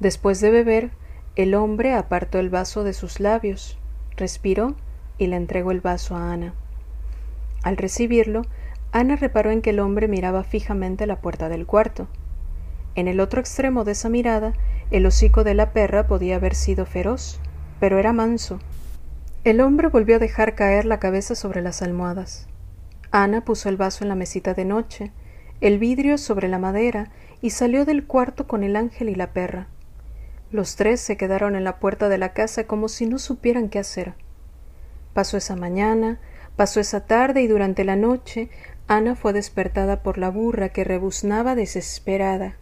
Después 0.00 0.40
de 0.40 0.50
beber, 0.50 0.90
el 1.36 1.54
hombre 1.54 1.94
apartó 1.94 2.38
el 2.38 2.50
vaso 2.50 2.84
de 2.84 2.92
sus 2.92 3.20
labios, 3.20 3.78
respiró 4.16 4.74
y 5.18 5.26
le 5.26 5.36
entregó 5.36 5.70
el 5.70 5.80
vaso 5.80 6.16
a 6.16 6.32
Ana. 6.32 6.54
Al 7.62 7.76
recibirlo, 7.76 8.42
Ana 8.92 9.16
reparó 9.16 9.50
en 9.50 9.60
que 9.60 9.70
el 9.70 9.80
hombre 9.80 10.08
miraba 10.08 10.44
fijamente 10.44 11.06
la 11.06 11.20
puerta 11.20 11.48
del 11.48 11.66
cuarto. 11.66 12.08
En 12.94 13.08
el 13.08 13.20
otro 13.20 13.40
extremo 13.40 13.84
de 13.84 13.92
esa 13.92 14.08
mirada, 14.08 14.54
el 14.90 15.04
hocico 15.04 15.44
de 15.44 15.54
la 15.54 15.72
perra 15.72 16.06
podía 16.06 16.36
haber 16.36 16.54
sido 16.54 16.86
feroz, 16.86 17.40
pero 17.80 17.98
era 17.98 18.12
manso. 18.12 18.58
El 19.44 19.60
hombre 19.60 19.88
volvió 19.88 20.16
a 20.16 20.18
dejar 20.18 20.54
caer 20.54 20.84
la 20.84 20.98
cabeza 20.98 21.34
sobre 21.34 21.62
las 21.62 21.82
almohadas. 21.82 22.46
Ana 23.10 23.42
puso 23.42 23.68
el 23.68 23.76
vaso 23.76 24.04
en 24.04 24.08
la 24.08 24.14
mesita 24.14 24.54
de 24.54 24.64
noche, 24.64 25.12
el 25.60 25.78
vidrio 25.78 26.18
sobre 26.18 26.48
la 26.48 26.58
madera, 26.58 27.10
y 27.40 27.50
salió 27.50 27.84
del 27.84 28.06
cuarto 28.06 28.46
con 28.46 28.62
el 28.62 28.76
ángel 28.76 29.08
y 29.08 29.14
la 29.14 29.32
perra. 29.32 29.68
Los 30.50 30.76
tres 30.76 31.00
se 31.00 31.16
quedaron 31.16 31.54
en 31.56 31.64
la 31.64 31.78
puerta 31.78 32.08
de 32.08 32.18
la 32.18 32.32
casa 32.32 32.64
como 32.64 32.88
si 32.88 33.06
no 33.06 33.18
supieran 33.18 33.68
qué 33.68 33.78
hacer. 33.78 34.14
Pasó 35.12 35.36
esa 35.36 35.56
mañana, 35.56 36.18
pasó 36.56 36.80
esa 36.80 37.06
tarde 37.06 37.42
y 37.42 37.46
durante 37.46 37.84
la 37.84 37.96
noche 37.96 38.48
Ana 38.88 39.16
fue 39.16 39.32
despertada 39.32 40.02
por 40.02 40.18
la 40.18 40.30
burra 40.30 40.68
que 40.68 40.84
rebuznaba 40.84 41.54
desesperada. 41.54 42.56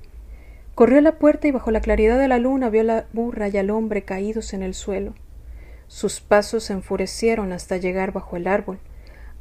Corrió 0.74 0.98
a 0.98 1.02
la 1.02 1.18
puerta 1.18 1.46
y 1.46 1.52
bajo 1.52 1.70
la 1.70 1.80
claridad 1.80 2.18
de 2.18 2.26
la 2.26 2.38
luna 2.38 2.68
vio 2.68 2.80
a 2.80 2.84
la 2.84 3.06
burra 3.12 3.46
y 3.48 3.56
al 3.56 3.70
hombre 3.70 4.02
caídos 4.02 4.54
en 4.54 4.62
el 4.62 4.74
suelo. 4.74 5.14
Sus 5.86 6.20
pasos 6.20 6.64
se 6.64 6.72
enfurecieron 6.72 7.52
hasta 7.52 7.76
llegar 7.76 8.12
bajo 8.12 8.36
el 8.36 8.48
árbol, 8.48 8.80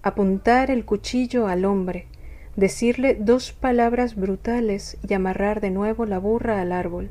apuntar 0.04 0.70
el 0.70 0.86
cuchillo 0.86 1.48
al 1.48 1.66
hombre, 1.66 2.06
decirle 2.56 3.18
dos 3.20 3.52
palabras 3.52 4.16
brutales 4.16 4.98
y 5.08 5.12
amarrar 5.16 5.60
de 5.60 5.72
nuevo 5.72 6.06
la 6.06 6.20
burra 6.20 6.62
al 6.62 6.72
árbol. 6.72 7.10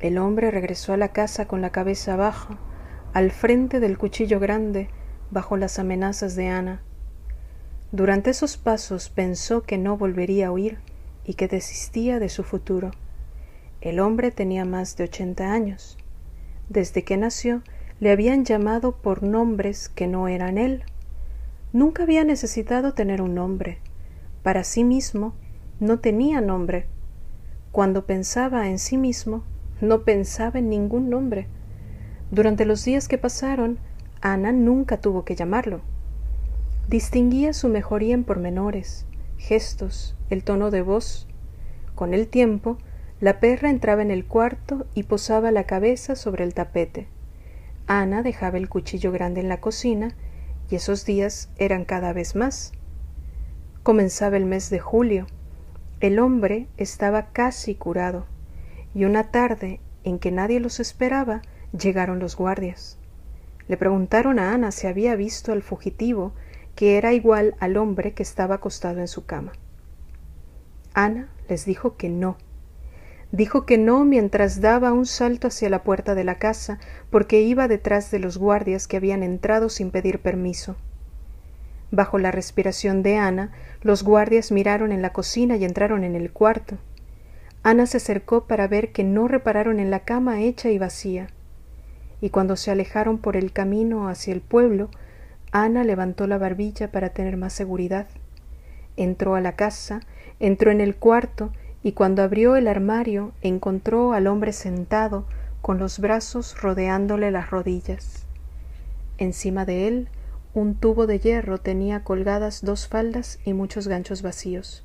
El 0.00 0.18
hombre 0.18 0.50
regresó 0.50 0.92
a 0.92 0.98
la 0.98 1.08
casa 1.08 1.46
con 1.48 1.62
la 1.62 1.70
cabeza 1.70 2.16
baja, 2.16 2.58
al 3.14 3.30
frente 3.30 3.80
del 3.80 3.96
cuchillo 3.96 4.40
grande, 4.40 4.90
bajo 5.30 5.56
las 5.56 5.78
amenazas 5.78 6.36
de 6.36 6.48
Ana. 6.48 6.82
Durante 7.92 8.28
esos 8.28 8.58
pasos 8.58 9.08
pensó 9.08 9.62
que 9.62 9.78
no 9.78 9.96
volvería 9.96 10.48
a 10.48 10.52
huir 10.52 10.78
y 11.24 11.34
que 11.34 11.48
desistía 11.48 12.18
de 12.18 12.28
su 12.28 12.42
futuro. 12.42 12.90
El 13.80 14.00
hombre 14.00 14.30
tenía 14.30 14.64
más 14.64 14.96
de 14.96 15.04
ochenta 15.04 15.52
años. 15.52 15.98
Desde 16.68 17.04
que 17.04 17.16
nació 17.16 17.62
le 18.00 18.10
habían 18.10 18.44
llamado 18.44 18.92
por 18.92 19.22
nombres 19.22 19.88
que 19.88 20.06
no 20.06 20.28
eran 20.28 20.58
él. 20.58 20.84
Nunca 21.72 22.04
había 22.04 22.24
necesitado 22.24 22.94
tener 22.94 23.20
un 23.20 23.34
nombre. 23.34 23.78
Para 24.42 24.64
sí 24.64 24.84
mismo 24.84 25.34
no 25.80 25.98
tenía 25.98 26.40
nombre. 26.40 26.86
Cuando 27.72 28.06
pensaba 28.06 28.68
en 28.68 28.78
sí 28.78 28.96
mismo, 28.96 29.42
No 29.80 30.02
pensaba 30.02 30.60
en 30.60 30.70
ningún 30.70 31.10
nombre. 31.10 31.46
Durante 32.30 32.64
los 32.64 32.84
días 32.84 33.08
que 33.08 33.18
pasaron, 33.18 33.78
Ana 34.20 34.52
nunca 34.52 35.00
tuvo 35.00 35.24
que 35.24 35.34
llamarlo. 35.34 35.80
Distinguía 36.88 37.52
su 37.52 37.68
mejoría 37.68 38.14
en 38.14 38.24
pormenores, 38.24 39.04
gestos, 39.44 40.16
el 40.30 40.42
tono 40.42 40.70
de 40.70 40.80
voz. 40.80 41.28
Con 41.94 42.14
el 42.14 42.28
tiempo, 42.28 42.78
la 43.20 43.40
perra 43.40 43.68
entraba 43.68 44.02
en 44.02 44.10
el 44.10 44.24
cuarto 44.24 44.86
y 44.94 45.02
posaba 45.02 45.50
la 45.50 45.64
cabeza 45.64 46.16
sobre 46.16 46.44
el 46.44 46.54
tapete. 46.54 47.08
Ana 47.86 48.22
dejaba 48.22 48.56
el 48.56 48.70
cuchillo 48.70 49.12
grande 49.12 49.42
en 49.42 49.48
la 49.48 49.60
cocina 49.60 50.16
y 50.70 50.76
esos 50.76 51.04
días 51.04 51.50
eran 51.58 51.84
cada 51.84 52.14
vez 52.14 52.34
más. 52.34 52.72
Comenzaba 53.82 54.38
el 54.38 54.46
mes 54.46 54.70
de 54.70 54.78
julio. 54.78 55.26
El 56.00 56.18
hombre 56.18 56.66
estaba 56.78 57.26
casi 57.32 57.74
curado 57.74 58.26
y 58.94 59.04
una 59.04 59.30
tarde 59.30 59.80
en 60.04 60.18
que 60.18 60.32
nadie 60.32 60.58
los 60.58 60.80
esperaba 60.80 61.42
llegaron 61.78 62.18
los 62.18 62.34
guardias. 62.36 62.98
Le 63.68 63.76
preguntaron 63.76 64.38
a 64.38 64.52
Ana 64.52 64.72
si 64.72 64.86
había 64.86 65.16
visto 65.16 65.52
al 65.52 65.62
fugitivo 65.62 66.32
que 66.74 66.96
era 66.98 67.12
igual 67.12 67.54
al 67.60 67.76
hombre 67.76 68.12
que 68.12 68.22
estaba 68.22 68.56
acostado 68.56 69.00
en 69.00 69.08
su 69.08 69.26
cama. 69.26 69.52
Ana 70.94 71.28
les 71.48 71.64
dijo 71.64 71.96
que 71.96 72.08
no. 72.08 72.36
Dijo 73.32 73.66
que 73.66 73.78
no 73.78 74.04
mientras 74.04 74.60
daba 74.60 74.92
un 74.92 75.06
salto 75.06 75.48
hacia 75.48 75.68
la 75.68 75.82
puerta 75.82 76.14
de 76.14 76.22
la 76.22 76.38
casa, 76.38 76.78
porque 77.10 77.40
iba 77.40 77.66
detrás 77.66 78.10
de 78.10 78.20
los 78.20 78.38
guardias 78.38 78.86
que 78.86 78.96
habían 78.96 79.22
entrado 79.24 79.68
sin 79.68 79.90
pedir 79.90 80.20
permiso. 80.20 80.76
Bajo 81.90 82.18
la 82.18 82.30
respiración 82.30 83.02
de 83.02 83.16
Ana, 83.16 83.52
los 83.82 84.04
guardias 84.04 84.52
miraron 84.52 84.92
en 84.92 85.02
la 85.02 85.12
cocina 85.12 85.56
y 85.56 85.64
entraron 85.64 86.04
en 86.04 86.14
el 86.14 86.32
cuarto. 86.32 86.78
Ana 87.62 87.86
se 87.86 87.96
acercó 87.96 88.46
para 88.46 88.68
ver 88.68 88.92
que 88.92 89.04
no 89.04 89.26
repararon 89.26 89.80
en 89.80 89.90
la 89.90 90.00
cama 90.00 90.40
hecha 90.42 90.70
y 90.70 90.78
vacía. 90.78 91.28
Y 92.20 92.30
cuando 92.30 92.56
se 92.56 92.70
alejaron 92.70 93.18
por 93.18 93.36
el 93.36 93.52
camino 93.52 94.08
hacia 94.08 94.32
el 94.32 94.42
pueblo, 94.42 94.90
Ana 95.56 95.84
levantó 95.84 96.26
la 96.26 96.36
barbilla 96.36 96.90
para 96.90 97.10
tener 97.10 97.36
más 97.36 97.52
seguridad. 97.52 98.08
Entró 98.96 99.36
a 99.36 99.40
la 99.40 99.52
casa, 99.54 100.00
entró 100.40 100.72
en 100.72 100.80
el 100.80 100.96
cuarto, 100.96 101.52
y 101.84 101.92
cuando 101.92 102.24
abrió 102.24 102.56
el 102.56 102.66
armario 102.66 103.30
encontró 103.40 104.14
al 104.14 104.26
hombre 104.26 104.52
sentado, 104.52 105.26
con 105.62 105.78
los 105.78 106.00
brazos 106.00 106.60
rodeándole 106.60 107.30
las 107.30 107.50
rodillas. 107.50 108.26
Encima 109.16 109.64
de 109.64 109.86
él 109.86 110.08
un 110.54 110.74
tubo 110.74 111.06
de 111.06 111.20
hierro 111.20 111.58
tenía 111.58 112.02
colgadas 112.02 112.64
dos 112.64 112.88
faldas 112.88 113.38
y 113.44 113.52
muchos 113.52 113.86
ganchos 113.86 114.22
vacíos. 114.22 114.82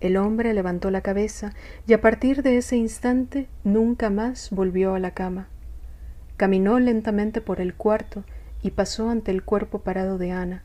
El 0.00 0.18
hombre 0.18 0.52
levantó 0.52 0.90
la 0.90 1.00
cabeza 1.00 1.54
y 1.86 1.94
a 1.94 2.02
partir 2.02 2.42
de 2.42 2.58
ese 2.58 2.76
instante 2.76 3.48
nunca 3.64 4.10
más 4.10 4.50
volvió 4.50 4.94
a 4.94 4.98
la 4.98 5.12
cama. 5.12 5.48
Caminó 6.36 6.78
lentamente 6.80 7.40
por 7.40 7.62
el 7.62 7.74
cuarto 7.74 8.24
y 8.62 8.70
pasó 8.72 9.10
ante 9.10 9.30
el 9.30 9.42
cuerpo 9.42 9.80
parado 9.80 10.18
de 10.18 10.32
Ana, 10.32 10.62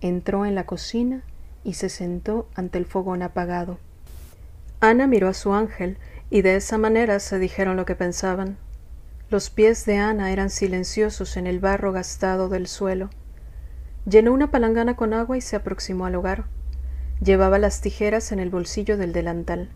entró 0.00 0.46
en 0.46 0.54
la 0.54 0.66
cocina 0.66 1.22
y 1.64 1.74
se 1.74 1.88
sentó 1.88 2.48
ante 2.54 2.78
el 2.78 2.86
fogón 2.86 3.22
apagado. 3.22 3.78
Ana 4.80 5.06
miró 5.06 5.28
a 5.28 5.34
su 5.34 5.52
ángel 5.52 5.98
y 6.30 6.42
de 6.42 6.56
esa 6.56 6.78
manera 6.78 7.18
se 7.20 7.38
dijeron 7.38 7.76
lo 7.76 7.84
que 7.84 7.94
pensaban. 7.94 8.56
Los 9.30 9.50
pies 9.50 9.84
de 9.84 9.98
Ana 9.98 10.32
eran 10.32 10.50
silenciosos 10.50 11.36
en 11.36 11.46
el 11.46 11.60
barro 11.60 11.92
gastado 11.92 12.48
del 12.48 12.66
suelo. 12.66 13.10
Llenó 14.06 14.32
una 14.32 14.50
palangana 14.50 14.96
con 14.96 15.12
agua 15.12 15.36
y 15.36 15.40
se 15.40 15.56
aproximó 15.56 16.06
al 16.06 16.14
hogar. 16.14 16.44
Llevaba 17.22 17.58
las 17.58 17.80
tijeras 17.80 18.32
en 18.32 18.40
el 18.40 18.50
bolsillo 18.50 18.96
del 18.96 19.12
delantal. 19.12 19.70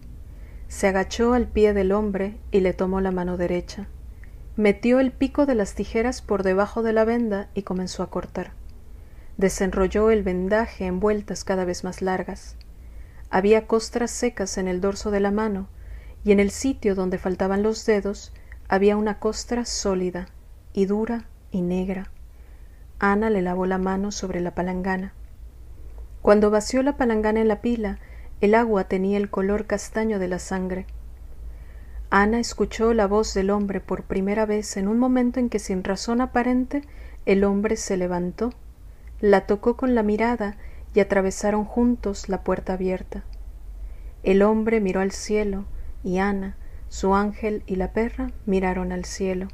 Se 0.68 0.88
agachó 0.88 1.34
al 1.34 1.46
pie 1.46 1.74
del 1.74 1.92
hombre 1.92 2.38
y 2.50 2.60
le 2.60 2.72
tomó 2.72 3.00
la 3.00 3.10
mano 3.10 3.36
derecha 3.36 3.86
metió 4.56 5.00
el 5.00 5.10
pico 5.10 5.46
de 5.46 5.54
las 5.54 5.74
tijeras 5.74 6.22
por 6.22 6.42
debajo 6.44 6.82
de 6.82 6.92
la 6.92 7.04
venda 7.04 7.48
y 7.54 7.62
comenzó 7.62 8.02
a 8.02 8.10
cortar. 8.10 8.52
Desenrolló 9.36 10.10
el 10.10 10.22
vendaje 10.22 10.86
en 10.86 11.00
vueltas 11.00 11.42
cada 11.42 11.64
vez 11.64 11.82
más 11.82 12.02
largas. 12.02 12.56
Había 13.30 13.66
costras 13.66 14.12
secas 14.12 14.58
en 14.58 14.68
el 14.68 14.80
dorso 14.80 15.10
de 15.10 15.20
la 15.20 15.32
mano, 15.32 15.68
y 16.24 16.32
en 16.32 16.40
el 16.40 16.50
sitio 16.50 16.94
donde 16.94 17.18
faltaban 17.18 17.62
los 17.62 17.84
dedos 17.84 18.32
había 18.68 18.96
una 18.96 19.18
costra 19.18 19.64
sólida, 19.64 20.28
y 20.72 20.86
dura 20.86 21.26
y 21.50 21.60
negra. 21.60 22.10
Ana 23.00 23.30
le 23.30 23.42
lavó 23.42 23.66
la 23.66 23.78
mano 23.78 24.12
sobre 24.12 24.40
la 24.40 24.54
palangana. 24.54 25.12
Cuando 26.22 26.50
vació 26.50 26.82
la 26.82 26.96
palangana 26.96 27.40
en 27.40 27.48
la 27.48 27.60
pila, 27.60 27.98
el 28.40 28.54
agua 28.54 28.84
tenía 28.84 29.16
el 29.18 29.30
color 29.30 29.66
castaño 29.66 30.18
de 30.18 30.28
la 30.28 30.38
sangre. 30.38 30.86
Ana 32.16 32.38
escuchó 32.38 32.94
la 32.94 33.08
voz 33.08 33.34
del 33.34 33.50
hombre 33.50 33.80
por 33.80 34.04
primera 34.04 34.46
vez 34.46 34.76
en 34.76 34.86
un 34.86 35.00
momento 35.00 35.40
en 35.40 35.48
que 35.48 35.58
sin 35.58 35.82
razón 35.82 36.20
aparente 36.20 36.82
el 37.26 37.42
hombre 37.42 37.74
se 37.74 37.96
levantó, 37.96 38.52
la 39.20 39.48
tocó 39.48 39.76
con 39.76 39.96
la 39.96 40.04
mirada 40.04 40.56
y 40.94 41.00
atravesaron 41.00 41.64
juntos 41.64 42.28
la 42.28 42.44
puerta 42.44 42.74
abierta. 42.74 43.24
El 44.22 44.42
hombre 44.44 44.80
miró 44.80 45.00
al 45.00 45.10
cielo 45.10 45.64
y 46.04 46.18
Ana, 46.18 46.56
su 46.88 47.16
ángel 47.16 47.64
y 47.66 47.74
la 47.74 47.92
perra 47.92 48.30
miraron 48.46 48.92
al 48.92 49.06
cielo. 49.06 49.48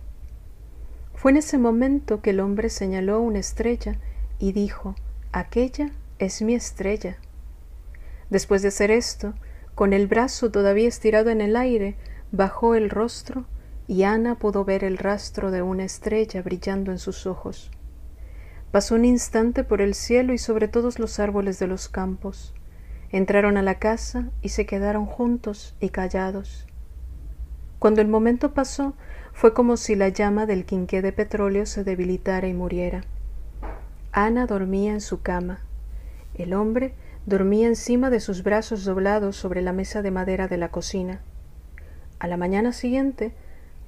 Fue 1.14 1.30
en 1.30 1.38
ese 1.38 1.56
momento 1.56 2.20
que 2.20 2.28
el 2.28 2.40
hombre 2.40 2.68
señaló 2.68 3.22
una 3.22 3.38
estrella 3.38 3.96
y 4.38 4.52
dijo 4.52 4.96
Aquella 5.32 5.92
es 6.18 6.42
mi 6.42 6.52
estrella. 6.52 7.16
Después 8.28 8.60
de 8.60 8.68
hacer 8.68 8.90
esto, 8.90 9.32
con 9.74 9.94
el 9.94 10.06
brazo 10.08 10.50
todavía 10.50 10.88
estirado 10.88 11.30
en 11.30 11.40
el 11.40 11.56
aire, 11.56 11.96
Bajó 12.32 12.76
el 12.76 12.90
rostro 12.90 13.44
y 13.88 14.04
Ana 14.04 14.36
pudo 14.36 14.64
ver 14.64 14.84
el 14.84 14.98
rastro 14.98 15.50
de 15.50 15.62
una 15.62 15.82
estrella 15.82 16.42
brillando 16.42 16.92
en 16.92 17.00
sus 17.00 17.26
ojos. 17.26 17.72
Pasó 18.70 18.94
un 18.94 19.04
instante 19.04 19.64
por 19.64 19.80
el 19.80 19.94
cielo 19.94 20.32
y 20.32 20.38
sobre 20.38 20.68
todos 20.68 21.00
los 21.00 21.18
árboles 21.18 21.58
de 21.58 21.66
los 21.66 21.88
campos. 21.88 22.54
Entraron 23.10 23.56
a 23.56 23.62
la 23.62 23.80
casa 23.80 24.30
y 24.42 24.50
se 24.50 24.64
quedaron 24.64 25.06
juntos 25.06 25.74
y 25.80 25.88
callados. 25.88 26.68
Cuando 27.80 28.00
el 28.00 28.06
momento 28.06 28.54
pasó, 28.54 28.94
fue 29.32 29.52
como 29.52 29.76
si 29.76 29.96
la 29.96 30.08
llama 30.08 30.46
del 30.46 30.64
quinqué 30.64 31.02
de 31.02 31.12
petróleo 31.12 31.66
se 31.66 31.82
debilitara 31.82 32.46
y 32.46 32.54
muriera. 32.54 33.02
Ana 34.12 34.46
dormía 34.46 34.92
en 34.92 35.00
su 35.00 35.20
cama. 35.20 35.60
El 36.34 36.54
hombre 36.54 36.94
dormía 37.26 37.66
encima 37.66 38.08
de 38.08 38.20
sus 38.20 38.44
brazos 38.44 38.84
doblados 38.84 39.34
sobre 39.34 39.62
la 39.62 39.72
mesa 39.72 40.00
de 40.00 40.12
madera 40.12 40.46
de 40.46 40.58
la 40.58 40.68
cocina. 40.68 41.22
A 42.20 42.28
la 42.28 42.36
mañana 42.36 42.74
siguiente, 42.74 43.32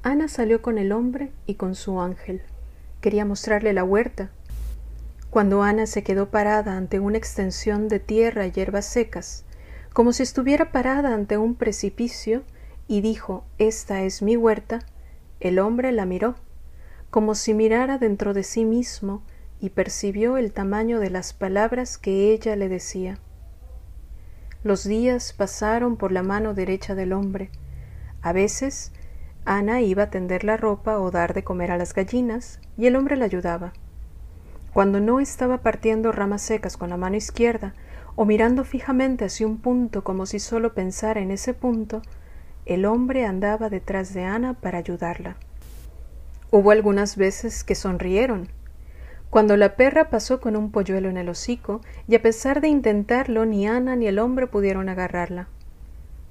Ana 0.03 0.27
salió 0.27 0.63
con 0.63 0.79
el 0.79 0.91
hombre 0.91 1.31
y 1.47 1.55
con 1.57 1.75
su 1.75 2.01
ángel. 2.01 2.41
Quería 3.03 3.27
mostrarle 3.27 3.75
la 3.75 3.85
huerta. 3.85 4.31
Cuando 5.29 5.63
Ana 5.63 5.87
se 5.87 6.03
quedó 6.03 6.31
parada 6.31 6.79
ante 6.79 6.99
una 6.99 7.19
extensión 7.19 7.89
de 7.89 8.01
tierra 8.01 8.47
y 8.47 8.51
hierbas 8.51 8.87
secas, 8.87 9.45
como 9.93 10.15
si 10.15 10.23
estuviera 10.23 10.73
parada 10.73 11.15
ante 11.15 11.37
un 11.37 11.55
precipicio, 11.55 12.43
y 12.89 13.03
dijo 13.03 13.45
Esta 13.59 14.03
es 14.03 14.23
mi 14.23 14.37
huerta, 14.37 14.81
el 15.41 15.59
hombre 15.59 15.93
la 15.93 16.07
miró, 16.07 16.35
como 17.11 17.35
si 17.35 17.53
mirara 17.53 17.99
dentro 17.99 18.33
de 18.33 18.45
sí 18.45 18.65
mismo 18.65 19.23
y 19.61 19.71
percibió 19.71 20.39
el 20.39 20.53
tamaño 20.53 21.01
de 21.01 21.11
las 21.11 21.35
palabras 21.35 21.99
que 21.99 22.33
ella 22.33 22.57
le 22.57 22.71
decía. 22.71 23.19
Los 24.65 24.85
días 24.85 25.35
pasaron 25.35 25.97
por 25.97 26.13
la 26.13 26.23
mano 26.23 26.55
derecha 26.55 26.95
del 26.95 27.13
hombre, 27.13 27.51
a 28.23 28.33
veces 28.33 28.93
Ana 29.45 29.81
iba 29.81 30.05
a 30.05 30.11
tender 30.11 30.45
la 30.45 30.57
ropa 30.57 31.01
o 31.01 31.11
dar 31.11 31.35
de 31.35 31.43
comer 31.43 31.73
a 31.73 31.77
las 31.77 31.95
gallinas, 31.95 32.61
y 32.77 32.87
el 32.87 32.95
hombre 32.95 33.17
la 33.17 33.25
ayudaba. 33.25 33.73
Cuando 34.73 35.01
no 35.01 35.19
estaba 35.19 35.59
partiendo 35.59 36.13
ramas 36.13 36.43
secas 36.43 36.77
con 36.77 36.91
la 36.91 36.97
mano 36.97 37.17
izquierda, 37.17 37.75
o 38.15 38.25
mirando 38.25 38.63
fijamente 38.65 39.25
hacia 39.25 39.47
un 39.47 39.59
punto 39.59 40.05
como 40.05 40.27
si 40.27 40.39
solo 40.39 40.75
pensara 40.75 41.21
en 41.21 41.33
ese 41.33 41.55
punto, 41.55 42.03
el 42.65 42.85
hombre 42.85 43.27
andaba 43.27 43.69
detrás 43.69 44.15
de 44.15 44.23
Ana 44.23 44.55
para 44.55 44.79
ayudarla. 44.79 45.37
Hubo 46.53 46.71
algunas 46.71 47.17
veces 47.17 47.65
que 47.65 47.75
sonrieron. 47.75 48.49
Cuando 49.31 49.57
la 49.57 49.75
perra 49.75 50.11
pasó 50.11 50.41
con 50.41 50.55
un 50.55 50.71
polluelo 50.71 51.09
en 51.09 51.17
el 51.17 51.29
hocico, 51.29 51.81
y 52.07 52.15
a 52.15 52.23
pesar 52.23 52.61
de 52.61 52.69
intentarlo, 52.69 53.45
ni 53.45 53.67
Ana 53.67 53.97
ni 53.97 54.07
el 54.07 54.21
hombre 54.21 54.47
pudieron 54.47 54.89
agarrarla 54.89 55.49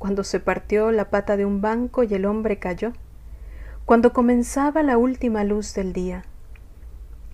cuando 0.02 0.24
se 0.24 0.40
partió 0.40 0.92
la 0.92 1.12
pata 1.12 1.38
de 1.38 1.46
un 1.46 1.62
banco 1.62 2.02
y 2.02 2.12
el 2.16 2.26
hombre 2.26 2.58
cayó, 2.58 2.92
cuando 3.86 4.14
comenzaba 4.14 4.82
la 4.82 4.98
última 4.98 5.44
luz 5.44 5.76
del 5.76 5.94
día. 5.94 6.26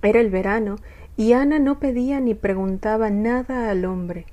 Era 0.02 0.20
el 0.20 0.30
verano 0.30 0.76
y 1.16 1.32
Ana 1.32 1.60
no 1.60 1.80
pedía 1.80 2.20
ni 2.20 2.34
preguntaba 2.34 3.10
nada 3.10 3.70
al 3.70 3.86
hombre. 3.86 4.26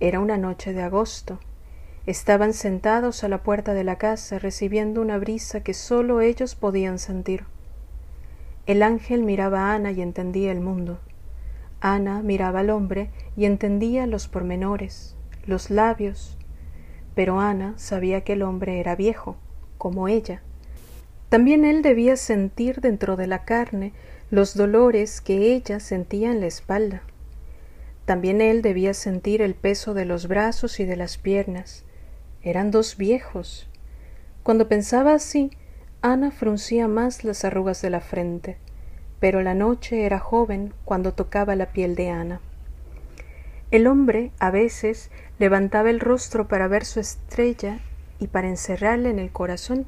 Era 0.00 0.18
una 0.18 0.36
noche 0.36 0.72
de 0.72 0.82
agosto. 0.82 1.38
Estaban 2.06 2.54
sentados 2.54 3.22
a 3.22 3.28
la 3.28 3.44
puerta 3.44 3.72
de 3.72 3.84
la 3.84 3.98
casa 3.98 4.40
recibiendo 4.40 5.00
una 5.00 5.16
brisa 5.16 5.62
que 5.62 5.74
sólo 5.74 6.22
ellos 6.22 6.56
podían 6.56 6.98
sentir. 6.98 7.44
El 8.66 8.82
ángel 8.82 9.22
miraba 9.22 9.70
a 9.70 9.74
Ana 9.74 9.92
y 9.92 10.02
entendía 10.02 10.50
el 10.50 10.60
mundo. 10.60 10.98
Ana 11.80 12.20
miraba 12.20 12.60
al 12.60 12.70
hombre 12.70 13.10
y 13.36 13.44
entendía 13.44 14.08
los 14.08 14.26
pormenores, 14.26 15.14
los 15.46 15.70
labios, 15.70 16.36
pero 17.14 17.40
Ana 17.40 17.74
sabía 17.76 18.22
que 18.22 18.34
el 18.34 18.42
hombre 18.42 18.80
era 18.80 18.96
viejo, 18.96 19.36
como 19.78 20.08
ella. 20.08 20.42
También 21.28 21.64
él 21.64 21.82
debía 21.82 22.16
sentir 22.16 22.80
dentro 22.80 23.16
de 23.16 23.26
la 23.26 23.44
carne 23.44 23.92
los 24.30 24.56
dolores 24.56 25.20
que 25.20 25.54
ella 25.54 25.80
sentía 25.80 26.30
en 26.30 26.40
la 26.40 26.46
espalda. 26.46 27.02
También 28.04 28.40
él 28.40 28.62
debía 28.62 28.94
sentir 28.94 29.42
el 29.42 29.54
peso 29.54 29.94
de 29.94 30.04
los 30.04 30.28
brazos 30.28 30.78
y 30.80 30.84
de 30.84 30.96
las 30.96 31.16
piernas. 31.16 31.84
Eran 32.42 32.70
dos 32.70 32.96
viejos. 32.96 33.68
Cuando 34.42 34.68
pensaba 34.68 35.14
así, 35.14 35.50
Ana 36.02 36.30
fruncía 36.30 36.86
más 36.86 37.24
las 37.24 37.44
arrugas 37.44 37.80
de 37.80 37.88
la 37.88 38.00
frente, 38.00 38.58
pero 39.20 39.40
la 39.40 39.54
noche 39.54 40.04
era 40.04 40.18
joven 40.18 40.74
cuando 40.84 41.14
tocaba 41.14 41.56
la 41.56 41.72
piel 41.72 41.94
de 41.94 42.10
Ana. 42.10 42.40
El 43.70 43.86
hombre, 43.86 44.30
a 44.38 44.50
veces, 44.50 45.10
levantaba 45.38 45.90
el 45.90 46.00
rostro 46.00 46.48
para 46.48 46.68
ver 46.68 46.84
su 46.84 47.00
estrella 47.00 47.80
y 48.18 48.28
para 48.28 48.48
encerrarle 48.48 49.10
en 49.10 49.18
el 49.18 49.30
corazón. 49.30 49.86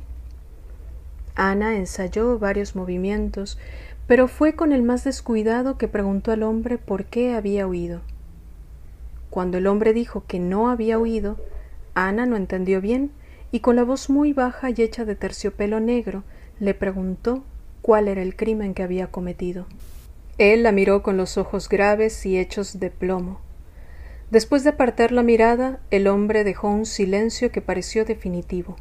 Ana 1.35 1.77
ensayó 1.77 2.39
varios 2.39 2.75
movimientos, 2.75 3.59
pero 4.07 4.29
fue 4.29 4.55
con 4.55 4.73
el 4.73 4.83
más 4.83 5.05
descuidado 5.05 5.79
que 5.79 5.89
preguntó 5.89 6.33
al 6.33 6.43
hombre 6.43 6.79
por 6.79 7.05
qué 7.05 7.35
había 7.35 7.67
huido. 7.67 8.01
Cuando 9.31 9.59
el 9.59 9.67
hombre 9.67 9.93
dijo 9.93 10.25
que 10.27 10.39
no 10.39 10.71
había 10.71 10.99
huido, 10.99 11.37
Ana 11.95 12.27
no 12.27 12.37
entendió 12.37 12.81
bien 12.81 13.11
y 13.53 13.61
con 13.61 13.77
la 13.77 13.85
voz 13.85 14.11
muy 14.11 14.33
baja 14.33 14.71
y 14.71 14.75
hecha 14.79 15.05
de 15.05 15.15
terciopelo 15.15 15.81
negro 15.81 16.25
le 16.59 16.75
preguntó 16.75 17.45
cuál 17.83 18.09
era 18.09 18.23
el 18.23 18.35
crimen 18.35 18.75
que 18.75 18.83
había 18.83 19.09
cometido. 19.09 19.67
Él 20.39 20.63
la 20.63 20.73
miró 20.73 21.03
con 21.03 21.17
los 21.17 21.39
ojos 21.39 21.69
graves 21.69 22.27
y 22.27 22.39
hechos 22.39 22.81
de 22.81 22.91
plomo. 22.91 23.41
Después 24.31 24.65
de 24.65 24.71
apartar 24.71 25.13
la 25.13 25.23
mirada, 25.23 25.79
el 25.93 26.09
hombre 26.09 26.43
dejó 26.43 26.69
un 26.69 26.85
silencio 26.85 27.53
que 27.53 27.61
pareció 27.61 28.05
definitivo. 28.05 28.77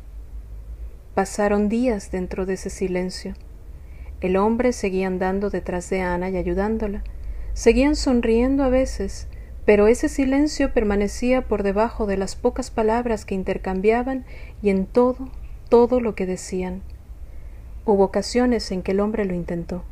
Pasaron 1.14 1.70
días 1.70 2.10
dentro 2.10 2.48
de 2.48 2.56
ese 2.56 2.72
silencio. 2.72 3.36
El 4.22 4.38
hombre 4.38 4.74
seguía 4.74 5.06
andando 5.06 5.52
detrás 5.52 5.90
de 5.92 6.02
Ana 6.02 6.32
y 6.32 6.38
ayudándola. 6.38 7.04
Seguían 7.54 7.96
sonriendo 7.96 8.64
a 8.64 8.70
veces, 8.70 9.28
pero 9.66 9.88
ese 9.88 10.10
silencio 10.10 10.74
permanecía 10.74 11.44
por 11.48 11.62
debajo 11.62 12.08
de 12.08 12.18
las 12.18 12.36
pocas 12.36 12.72
palabras 12.72 13.24
que 13.24 13.36
intercambiaban 13.36 14.26
y 14.64 14.72
en 14.72 14.88
todo, 14.88 15.30
todo 15.70 16.00
lo 16.00 16.16
que 16.16 16.26
decían. 16.26 16.82
Hubo 17.86 18.04
ocasiones 18.04 18.72
en 18.72 18.82
que 18.82 18.94
el 18.94 19.00
hombre 19.00 19.26
lo 19.26 19.36
intentó. 19.36 19.84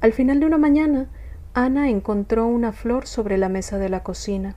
Al 0.00 0.12
final 0.12 0.38
de 0.38 0.46
una 0.46 0.58
mañana, 0.58 1.08
Ana 1.58 1.88
encontró 1.88 2.46
una 2.46 2.70
flor 2.70 3.06
sobre 3.06 3.38
la 3.38 3.48
mesa 3.48 3.78
de 3.78 3.88
la 3.88 4.02
cocina. 4.02 4.56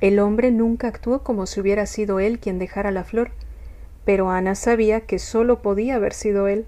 El 0.00 0.18
hombre 0.18 0.50
nunca 0.50 0.88
actuó 0.88 1.22
como 1.22 1.46
si 1.46 1.60
hubiera 1.60 1.86
sido 1.86 2.18
él 2.18 2.40
quien 2.40 2.58
dejara 2.58 2.90
la 2.90 3.04
flor, 3.04 3.30
pero 4.04 4.30
Ana 4.30 4.56
sabía 4.56 5.02
que 5.02 5.20
sólo 5.20 5.62
podía 5.62 5.94
haber 5.94 6.12
sido 6.12 6.48
él. 6.48 6.66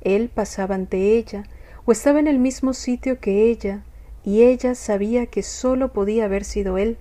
Él 0.00 0.28
pasaba 0.28 0.74
ante 0.74 1.16
ella, 1.16 1.44
o 1.84 1.92
estaba 1.92 2.18
en 2.18 2.26
el 2.26 2.40
mismo 2.40 2.74
sitio 2.74 3.20
que 3.20 3.48
ella, 3.48 3.84
y 4.24 4.42
ella 4.42 4.74
sabía 4.74 5.26
que 5.26 5.44
sólo 5.44 5.92
podía 5.92 6.24
haber 6.24 6.42
sido 6.42 6.78
él. 6.78 6.98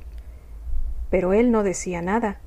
Pero 1.10 1.34
él 1.34 1.50
no 1.50 1.64
decía 1.64 2.04
nada. 2.04 2.40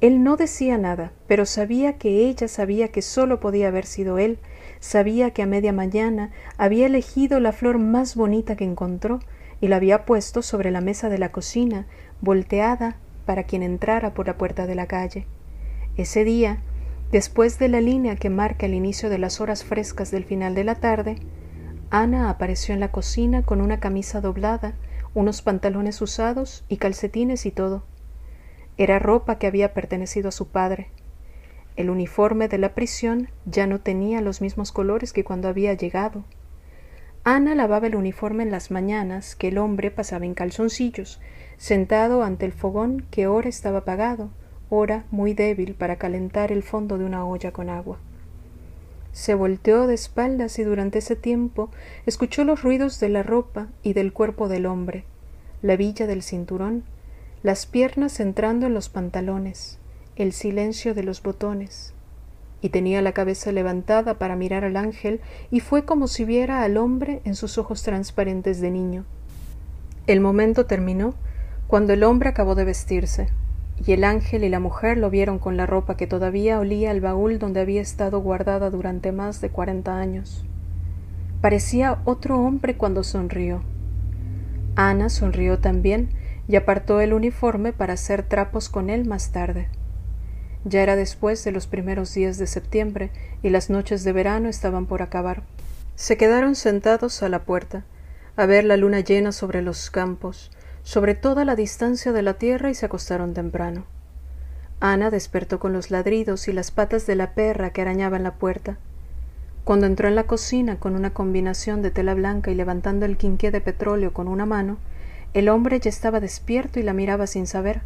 Él 0.00 0.24
no 0.24 0.38
decía 0.38 0.78
nada, 0.78 1.12
pero 1.26 1.44
sabía 1.44 1.98
que 1.98 2.30
ella 2.30 2.48
sabía 2.48 2.88
que 2.88 3.02
sólo 3.02 3.40
podía 3.40 3.68
haber 3.68 3.84
sido 3.84 4.18
él, 4.18 4.38
sabía 4.80 5.30
que 5.32 5.42
a 5.42 5.46
media 5.46 5.72
mañana 5.72 6.30
había 6.56 6.86
elegido 6.86 7.40
la 7.40 7.52
flor 7.52 7.78
más 7.78 8.16
bonita 8.16 8.56
que 8.56 8.64
encontró 8.64 9.20
y 9.60 9.68
la 9.68 9.76
había 9.76 10.04
puesto 10.04 10.42
sobre 10.42 10.70
la 10.70 10.80
mesa 10.80 11.08
de 11.08 11.18
la 11.18 11.32
cocina, 11.32 11.86
volteada 12.20 12.96
para 13.26 13.44
quien 13.44 13.62
entrara 13.62 14.14
por 14.14 14.26
la 14.26 14.38
puerta 14.38 14.66
de 14.66 14.74
la 14.74 14.86
calle. 14.86 15.26
Ese 15.96 16.24
día, 16.24 16.62
después 17.10 17.58
de 17.58 17.68
la 17.68 17.80
línea 17.80 18.16
que 18.16 18.30
marca 18.30 18.66
el 18.66 18.74
inicio 18.74 19.10
de 19.10 19.18
las 19.18 19.40
horas 19.40 19.64
frescas 19.64 20.10
del 20.10 20.24
final 20.24 20.54
de 20.54 20.64
la 20.64 20.76
tarde, 20.76 21.16
Ana 21.90 22.30
apareció 22.30 22.74
en 22.74 22.80
la 22.80 22.92
cocina 22.92 23.42
con 23.42 23.60
una 23.60 23.80
camisa 23.80 24.20
doblada, 24.20 24.74
unos 25.14 25.42
pantalones 25.42 26.00
usados 26.02 26.64
y 26.68 26.76
calcetines 26.76 27.46
y 27.46 27.50
todo. 27.50 27.82
Era 28.76 28.98
ropa 28.98 29.38
que 29.38 29.46
había 29.46 29.74
pertenecido 29.74 30.28
a 30.28 30.32
su 30.32 30.48
padre. 30.48 30.90
El 31.78 31.90
uniforme 31.90 32.48
de 32.48 32.58
la 32.58 32.74
prisión 32.74 33.28
ya 33.46 33.68
no 33.68 33.78
tenía 33.78 34.20
los 34.20 34.40
mismos 34.40 34.72
colores 34.72 35.12
que 35.12 35.22
cuando 35.22 35.46
había 35.46 35.74
llegado. 35.74 36.24
Ana 37.22 37.54
lavaba 37.54 37.86
el 37.86 37.94
uniforme 37.94 38.42
en 38.42 38.50
las 38.50 38.72
mañanas 38.72 39.36
que 39.36 39.46
el 39.46 39.58
hombre 39.58 39.92
pasaba 39.92 40.24
en 40.24 40.34
calzoncillos, 40.34 41.20
sentado 41.56 42.24
ante 42.24 42.46
el 42.46 42.52
fogón 42.52 43.06
que 43.12 43.28
ora 43.28 43.48
estaba 43.48 43.78
apagado, 43.78 44.30
ora 44.70 45.04
muy 45.12 45.34
débil 45.34 45.76
para 45.76 45.94
calentar 45.98 46.50
el 46.50 46.64
fondo 46.64 46.98
de 46.98 47.04
una 47.04 47.24
olla 47.24 47.52
con 47.52 47.70
agua. 47.70 48.00
Se 49.12 49.36
volteó 49.36 49.86
de 49.86 49.94
espaldas 49.94 50.58
y 50.58 50.64
durante 50.64 50.98
ese 50.98 51.14
tiempo 51.14 51.70
escuchó 52.06 52.42
los 52.42 52.64
ruidos 52.64 52.98
de 52.98 53.08
la 53.08 53.22
ropa 53.22 53.68
y 53.84 53.92
del 53.92 54.12
cuerpo 54.12 54.48
del 54.48 54.66
hombre, 54.66 55.04
la 55.62 55.76
villa 55.76 56.08
del 56.08 56.24
cinturón, 56.24 56.82
las 57.44 57.66
piernas 57.66 58.18
entrando 58.18 58.66
en 58.66 58.74
los 58.74 58.88
pantalones, 58.88 59.77
el 60.18 60.32
silencio 60.32 60.94
de 60.94 61.04
los 61.04 61.22
botones. 61.22 61.94
Y 62.60 62.70
tenía 62.70 63.00
la 63.02 63.12
cabeza 63.12 63.52
levantada 63.52 64.18
para 64.18 64.34
mirar 64.34 64.64
al 64.64 64.76
ángel 64.76 65.20
y 65.50 65.60
fue 65.60 65.84
como 65.84 66.08
si 66.08 66.24
viera 66.24 66.62
al 66.62 66.76
hombre 66.76 67.22
en 67.24 67.36
sus 67.36 67.56
ojos 67.56 67.84
transparentes 67.84 68.60
de 68.60 68.72
niño. 68.72 69.04
El 70.08 70.20
momento 70.20 70.66
terminó 70.66 71.14
cuando 71.68 71.92
el 71.92 72.02
hombre 72.02 72.30
acabó 72.30 72.56
de 72.56 72.64
vestirse 72.64 73.28
y 73.86 73.92
el 73.92 74.02
ángel 74.02 74.42
y 74.42 74.48
la 74.48 74.58
mujer 74.58 74.98
lo 74.98 75.08
vieron 75.08 75.38
con 75.38 75.56
la 75.56 75.66
ropa 75.66 75.96
que 75.96 76.08
todavía 76.08 76.58
olía 76.58 76.90
al 76.90 77.00
baúl 77.00 77.38
donde 77.38 77.60
había 77.60 77.80
estado 77.80 78.20
guardada 78.20 78.70
durante 78.70 79.12
más 79.12 79.40
de 79.40 79.50
cuarenta 79.50 80.00
años. 80.00 80.44
Parecía 81.40 82.00
otro 82.04 82.40
hombre 82.40 82.76
cuando 82.76 83.04
sonrió. 83.04 83.62
Ana 84.74 85.08
sonrió 85.10 85.60
también 85.60 86.08
y 86.48 86.56
apartó 86.56 87.00
el 87.00 87.12
uniforme 87.12 87.72
para 87.72 87.92
hacer 87.92 88.24
trapos 88.24 88.68
con 88.68 88.90
él 88.90 89.04
más 89.06 89.30
tarde. 89.30 89.68
Ya 90.64 90.82
era 90.82 90.96
después 90.96 91.44
de 91.44 91.52
los 91.52 91.66
primeros 91.66 92.12
días 92.14 92.38
de 92.38 92.46
septiembre 92.46 93.10
y 93.42 93.50
las 93.50 93.70
noches 93.70 94.04
de 94.04 94.12
verano 94.12 94.48
estaban 94.48 94.86
por 94.86 95.02
acabar. 95.02 95.42
Se 95.94 96.16
quedaron 96.16 96.54
sentados 96.54 97.22
a 97.22 97.28
la 97.28 97.44
puerta, 97.44 97.84
a 98.36 98.46
ver 98.46 98.64
la 98.64 98.76
luna 98.76 99.00
llena 99.00 99.32
sobre 99.32 99.62
los 99.62 99.90
campos, 99.90 100.50
sobre 100.82 101.14
toda 101.14 101.44
la 101.44 101.56
distancia 101.56 102.12
de 102.12 102.22
la 102.22 102.34
tierra 102.34 102.70
y 102.70 102.74
se 102.74 102.86
acostaron 102.86 103.34
temprano. 103.34 103.84
Ana 104.80 105.10
despertó 105.10 105.58
con 105.58 105.72
los 105.72 105.90
ladridos 105.90 106.46
y 106.46 106.52
las 106.52 106.70
patas 106.70 107.06
de 107.06 107.16
la 107.16 107.34
perra 107.34 107.70
que 107.70 107.82
arañaban 107.82 108.22
la 108.22 108.34
puerta. 108.34 108.78
Cuando 109.64 109.86
entró 109.86 110.08
en 110.08 110.14
la 110.14 110.24
cocina 110.24 110.78
con 110.78 110.94
una 110.94 111.10
combinación 111.12 111.82
de 111.82 111.90
tela 111.90 112.14
blanca 112.14 112.50
y 112.50 112.54
levantando 112.54 113.04
el 113.04 113.16
quinqué 113.16 113.50
de 113.50 113.60
petróleo 113.60 114.12
con 114.12 114.28
una 114.28 114.46
mano, 114.46 114.78
el 115.34 115.48
hombre 115.48 115.80
ya 115.80 115.90
estaba 115.90 116.20
despierto 116.20 116.80
y 116.80 116.84
la 116.84 116.92
miraba 116.92 117.26
sin 117.26 117.46
saber. 117.46 117.82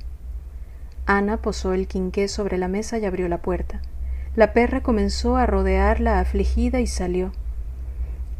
Ana 1.06 1.38
posó 1.38 1.72
el 1.72 1.86
quinqué 1.86 2.28
sobre 2.28 2.58
la 2.58 2.68
mesa 2.68 2.98
y 2.98 3.04
abrió 3.04 3.28
la 3.28 3.42
puerta. 3.42 3.82
La 4.36 4.52
perra 4.52 4.82
comenzó 4.82 5.36
a 5.36 5.46
rodearla 5.46 6.20
afligida 6.20 6.80
y 6.80 6.86
salió. 6.86 7.32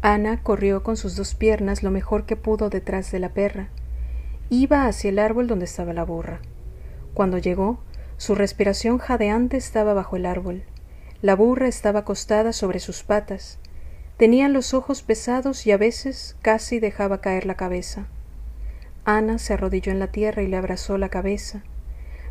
Ana 0.01 0.41
corrió 0.41 0.83
con 0.83 0.97
sus 0.97 1.15
dos 1.15 1.35
piernas 1.35 1.83
lo 1.83 1.91
mejor 1.91 2.25
que 2.25 2.35
pudo 2.35 2.69
detrás 2.69 3.11
de 3.11 3.19
la 3.19 3.29
perra 3.29 3.69
iba 4.49 4.85
hacia 4.85 5.09
el 5.09 5.19
árbol 5.19 5.47
donde 5.47 5.65
estaba 5.65 5.93
la 5.93 6.03
burra. 6.03 6.39
Cuando 7.13 7.37
llegó, 7.37 7.79
su 8.17 8.35
respiración 8.35 8.97
jadeante 8.97 9.57
estaba 9.57 9.93
bajo 9.93 10.15
el 10.15 10.25
árbol. 10.25 10.63
La 11.21 11.35
burra 11.35 11.67
estaba 11.67 11.99
acostada 11.99 12.53
sobre 12.53 12.79
sus 12.79 13.03
patas. 13.03 13.59
Tenía 14.17 14.47
los 14.49 14.73
ojos 14.73 15.01
pesados 15.01 15.65
y 15.65 15.71
a 15.71 15.77
veces 15.77 16.35
casi 16.41 16.79
dejaba 16.79 17.21
caer 17.21 17.45
la 17.45 17.55
cabeza. 17.55 18.05
Ana 19.05 19.39
se 19.39 19.53
arrodilló 19.53 19.91
en 19.91 19.99
la 19.99 20.07
tierra 20.07 20.43
y 20.43 20.47
le 20.47 20.57
abrazó 20.57 20.97
la 20.97 21.09
cabeza. 21.09 21.63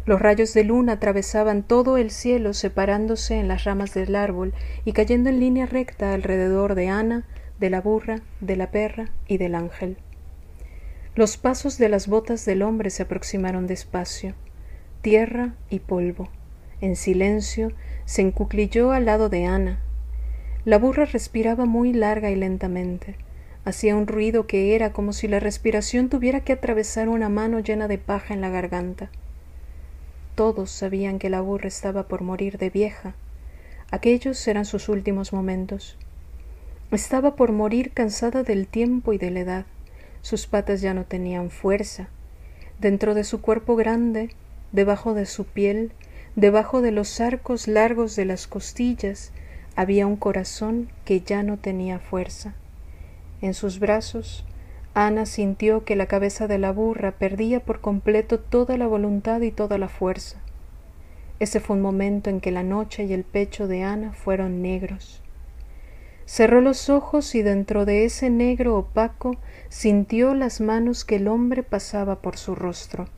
Los 0.05 0.21
rayos 0.21 0.53
de 0.53 0.65
luna 0.65 0.95
atravesaban 0.95 1.63
todo 1.63 1.97
el 1.97 2.11
cielo 2.11 2.55
separándose 2.55 3.39
en 3.39 3.47
las 3.47 3.65
ramas 3.65 3.95
del 3.95 4.17
árbol 4.17 4.53
y 4.85 4.93
cayendo 4.93 5.31
en 5.31 5.39
línea 5.39 5.67
recta 5.67 6.13
alrededor 6.13 6.75
de 6.75 6.89
Ana, 6.89 7.25
de 7.61 7.71
la 7.71 7.81
burra, 7.81 8.21
de 8.41 8.57
la 8.57 8.73
perra 8.73 9.11
y 9.29 9.39
del 9.39 9.55
ángel. 9.55 9.97
Los 11.15 11.37
pasos 11.37 11.79
de 11.79 11.89
las 11.89 12.09
botas 12.09 12.45
del 12.45 12.63
hombre 12.63 12.91
se 12.91 13.05
aproximaron 13.05 13.69
despacio, 13.69 14.35
tierra 15.03 15.55
y 15.71 15.79
polvo. 15.79 16.31
En 16.81 16.97
silencio 16.97 17.71
se 18.05 18.23
encuclilló 18.23 18.91
al 18.91 19.05
lado 19.05 19.29
de 19.29 19.45
Ana. 19.45 19.81
La 20.65 20.79
burra 20.79 21.05
respiraba 21.05 21.65
muy 21.65 21.93
larga 21.93 22.31
y 22.31 22.35
lentamente. 22.35 23.17
Hacía 23.65 23.95
un 23.95 24.09
ruido 24.09 24.49
que 24.49 24.75
era 24.75 24.93
como 24.93 25.13
si 25.13 25.29
la 25.29 25.39
respiración 25.39 26.09
tuviera 26.09 26.41
que 26.41 26.55
atravesar 26.55 27.09
una 27.09 27.29
mano 27.29 27.61
llena 27.61 27.87
de 27.87 27.99
paja 27.99 28.35
en 28.35 28.41
la 28.41 28.49
garganta. 28.49 29.11
Todos 30.43 30.73
sabían 30.73 31.21
que 31.21 31.31
la 31.31 31.41
burra 31.41 31.69
estaba 31.69 32.09
por 32.09 32.23
morir 32.23 32.59
de 32.59 32.69
vieja. 32.69 33.15
Aquellos 33.93 34.45
eran 34.49 34.65
sus 34.65 34.89
últimos 34.89 35.33
momentos. 35.33 35.97
Estaba 36.91 37.37
por 37.37 37.53
morir 37.53 37.93
cansada 37.93 38.43
del 38.43 38.67
tiempo 38.67 39.13
y 39.13 39.19
de 39.19 39.31
la 39.31 39.39
edad. 39.39 39.67
Sus 40.21 40.49
patas 40.49 40.81
ya 40.81 40.95
no 40.95 41.05
tenían 41.05 41.51
fuerza. 41.51 42.09
Dentro 42.81 43.15
de 43.15 43.23
su 43.23 43.41
cuerpo 43.41 43.77
grande, 43.77 44.31
debajo 44.73 45.15
de 45.15 45.27
su 45.27 45.45
piel, 45.45 45.93
debajo 46.35 46.83
de 46.83 46.91
los 46.91 47.21
arcos 47.21 47.69
largos 47.69 48.17
de 48.17 48.25
las 48.25 48.49
costillas, 48.49 49.31
había 49.77 50.09
un 50.09 50.17
corazón 50.17 50.89
que 51.05 51.21
ya 51.21 51.45
no 51.45 51.57
tenía 51.57 52.01
fuerza. 52.01 52.53
En 53.43 53.55
sus 53.55 53.79
brazos, 53.79 54.45
Ana 54.95 55.25
sintió 55.25 55.85
que 55.85 55.97
la 55.97 56.07
cabeza 56.07 56.47
de 56.47 56.59
la 56.59 56.71
burra 56.71 57.13
perdía 57.13 57.61
por 57.61 57.81
completo 57.81 58.39
toda 58.39 58.77
la 58.77 58.87
voluntad 58.87 59.41
y 59.41 59.51
toda 59.51 59.79
la 59.79 59.89
fuerza. 59.89 60.39
Ese 61.41 61.61
fue 61.61 61.77
un 61.77 61.83
momento 61.83 62.29
en 62.29 62.41
que 62.41 62.51
la 62.51 62.63
noche 62.63 63.05
y 63.05 63.15
el 63.15 63.25
pecho 63.25 63.67
de 63.67 63.83
Ana 63.83 64.13
fueron 64.13 64.61
negros. 64.61 65.23
Cerró 66.27 66.61
los 66.61 66.91
ojos 66.91 67.35
y 67.35 67.43
dentro 67.43 67.85
de 67.85 68.05
ese 68.05 68.31
negro 68.31 68.77
opaco 68.77 69.37
sintió 69.71 70.35
las 70.35 70.61
manos 70.61 71.05
que 71.05 71.17
el 71.17 71.27
hombre 71.27 71.63
pasaba 71.63 72.17
por 72.21 72.37
su 72.37 72.55
rostro. 72.55 73.09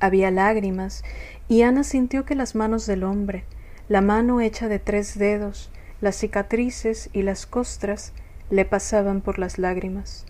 Había 0.00 0.30
lágrimas, 0.30 1.04
y 1.48 1.62
Ana 1.62 1.84
sintió 1.84 2.24
que 2.24 2.34
las 2.34 2.54
manos 2.54 2.86
del 2.86 3.04
hombre, 3.04 3.44
la 3.88 4.00
mano 4.00 4.40
hecha 4.40 4.68
de 4.68 4.78
tres 4.78 5.18
dedos, 5.18 5.70
las 6.00 6.16
cicatrices 6.16 7.08
y 7.12 7.22
las 7.22 7.46
costras 7.46 8.12
le 8.50 8.64
pasaban 8.64 9.20
por 9.20 9.38
las 9.38 9.58
lágrimas. 9.58 10.26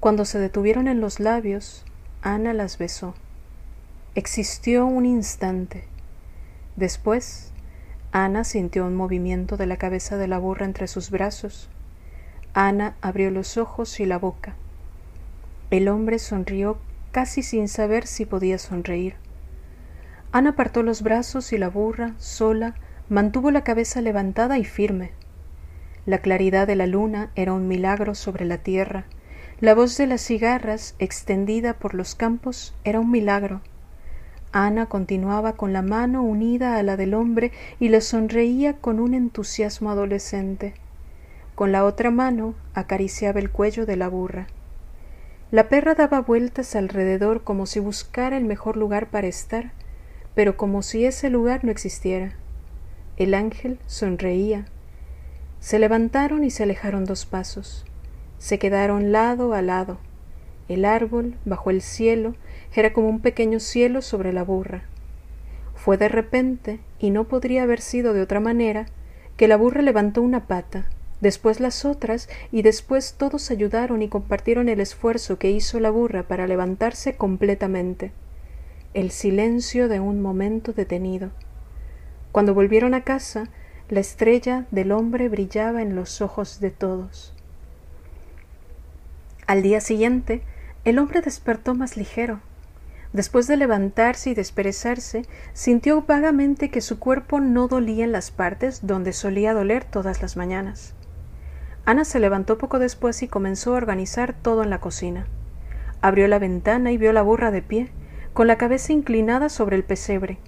Cuando 0.00 0.24
se 0.24 0.38
detuvieron 0.38 0.88
en 0.88 1.00
los 1.00 1.20
labios, 1.20 1.84
Ana 2.22 2.54
las 2.54 2.78
besó. 2.78 3.14
Existió 4.14 4.86
un 4.86 5.06
instante. 5.06 5.84
Después, 6.76 7.52
Ana 8.12 8.44
sintió 8.44 8.86
un 8.86 8.96
movimiento 8.96 9.56
de 9.56 9.66
la 9.66 9.76
cabeza 9.76 10.16
de 10.16 10.26
la 10.26 10.38
burra 10.38 10.66
entre 10.66 10.88
sus 10.88 11.10
brazos. 11.10 11.68
Ana 12.54 12.96
abrió 13.00 13.30
los 13.30 13.56
ojos 13.56 14.00
y 14.00 14.06
la 14.06 14.18
boca. 14.18 14.54
El 15.70 15.88
hombre 15.88 16.18
sonrió 16.18 16.78
casi 17.12 17.42
sin 17.42 17.68
saber 17.68 18.06
si 18.06 18.26
podía 18.26 18.58
sonreír. 18.58 19.14
Ana 20.32 20.50
apartó 20.50 20.82
los 20.82 21.02
brazos 21.02 21.52
y 21.52 21.58
la 21.58 21.68
burra, 21.68 22.14
sola, 22.18 22.74
mantuvo 23.08 23.50
la 23.50 23.64
cabeza 23.64 24.00
levantada 24.00 24.58
y 24.58 24.64
firme. 24.64 25.12
La 26.10 26.18
claridad 26.18 26.66
de 26.66 26.74
la 26.74 26.88
luna 26.88 27.30
era 27.36 27.52
un 27.52 27.68
milagro 27.68 28.16
sobre 28.16 28.44
la 28.44 28.58
tierra. 28.58 29.04
La 29.60 29.76
voz 29.76 29.96
de 29.96 30.08
las 30.08 30.20
cigarras, 30.20 30.96
extendida 30.98 31.74
por 31.74 31.94
los 31.94 32.16
campos, 32.16 32.74
era 32.82 32.98
un 32.98 33.12
milagro. 33.12 33.60
Ana 34.50 34.86
continuaba 34.86 35.52
con 35.52 35.72
la 35.72 35.82
mano 35.82 36.24
unida 36.24 36.78
a 36.78 36.82
la 36.82 36.96
del 36.96 37.14
hombre 37.14 37.52
y 37.78 37.90
le 37.90 38.00
sonreía 38.00 38.72
con 38.72 38.98
un 38.98 39.14
entusiasmo 39.14 39.88
adolescente. 39.88 40.74
Con 41.54 41.70
la 41.70 41.84
otra 41.84 42.10
mano 42.10 42.54
acariciaba 42.74 43.38
el 43.38 43.52
cuello 43.52 43.86
de 43.86 43.94
la 43.94 44.08
burra. 44.08 44.48
La 45.52 45.68
perra 45.68 45.94
daba 45.94 46.22
vueltas 46.22 46.74
alrededor 46.74 47.44
como 47.44 47.66
si 47.66 47.78
buscara 47.78 48.36
el 48.36 48.46
mejor 48.46 48.76
lugar 48.76 49.10
para 49.10 49.28
estar, 49.28 49.70
pero 50.34 50.56
como 50.56 50.82
si 50.82 51.04
ese 51.04 51.30
lugar 51.30 51.64
no 51.64 51.70
existiera. 51.70 52.32
El 53.16 53.32
ángel 53.32 53.78
sonreía. 53.86 54.66
Se 55.60 55.78
levantaron 55.78 56.42
y 56.42 56.50
se 56.50 56.64
alejaron 56.64 57.04
dos 57.04 57.26
pasos. 57.26 57.84
Se 58.38 58.58
quedaron 58.58 59.12
lado 59.12 59.54
a 59.54 59.62
lado. 59.62 59.98
El 60.68 60.84
árbol, 60.84 61.36
bajo 61.44 61.70
el 61.70 61.82
cielo, 61.82 62.34
era 62.74 62.92
como 62.92 63.08
un 63.08 63.20
pequeño 63.20 63.60
cielo 63.60 64.02
sobre 64.02 64.32
la 64.32 64.42
burra. 64.42 64.82
Fue 65.74 65.96
de 65.96 66.08
repente, 66.08 66.80
y 66.98 67.10
no 67.10 67.28
podría 67.28 67.62
haber 67.62 67.80
sido 67.80 68.12
de 68.12 68.22
otra 68.22 68.40
manera, 68.40 68.86
que 69.36 69.48
la 69.48 69.56
burra 69.56 69.82
levantó 69.82 70.22
una 70.22 70.46
pata, 70.46 70.88
después 71.20 71.60
las 71.60 71.84
otras, 71.84 72.28
y 72.50 72.62
después 72.62 73.14
todos 73.14 73.50
ayudaron 73.50 74.02
y 74.02 74.08
compartieron 74.08 74.68
el 74.68 74.80
esfuerzo 74.80 75.38
que 75.38 75.50
hizo 75.50 75.78
la 75.80 75.90
burra 75.90 76.24
para 76.24 76.46
levantarse 76.46 77.16
completamente 77.16 78.12
el 78.92 79.12
silencio 79.12 79.88
de 79.88 80.00
un 80.00 80.20
momento 80.20 80.72
detenido. 80.72 81.30
Cuando 82.32 82.54
volvieron 82.54 82.92
a 82.94 83.04
casa, 83.04 83.48
la 83.90 83.98
estrella 83.98 84.66
del 84.70 84.92
hombre 84.92 85.28
brillaba 85.28 85.82
en 85.82 85.96
los 85.96 86.20
ojos 86.20 86.60
de 86.60 86.70
todos. 86.70 87.34
Al 89.48 89.62
día 89.62 89.80
siguiente, 89.80 90.42
el 90.84 91.00
hombre 91.00 91.22
despertó 91.22 91.74
más 91.74 91.96
ligero. 91.96 92.38
Después 93.12 93.48
de 93.48 93.56
levantarse 93.56 94.30
y 94.30 94.34
desperezarse, 94.34 95.26
sintió 95.54 96.02
vagamente 96.02 96.70
que 96.70 96.80
su 96.80 97.00
cuerpo 97.00 97.40
no 97.40 97.66
dolía 97.66 98.04
en 98.04 98.12
las 98.12 98.30
partes 98.30 98.86
donde 98.86 99.12
solía 99.12 99.54
doler 99.54 99.82
todas 99.82 100.22
las 100.22 100.36
mañanas. 100.36 100.94
Ana 101.84 102.04
se 102.04 102.20
levantó 102.20 102.58
poco 102.58 102.78
después 102.78 103.20
y 103.24 103.28
comenzó 103.28 103.74
a 103.74 103.78
organizar 103.78 104.34
todo 104.34 104.62
en 104.62 104.70
la 104.70 104.78
cocina. 104.78 105.26
Abrió 106.00 106.28
la 106.28 106.38
ventana 106.38 106.92
y 106.92 106.96
vio 106.96 107.12
la 107.12 107.22
burra 107.22 107.50
de 107.50 107.62
pie, 107.62 107.90
con 108.32 108.46
la 108.46 108.56
cabeza 108.56 108.92
inclinada 108.92 109.48
sobre 109.48 109.74
el 109.74 109.82
pesebre. 109.82 110.38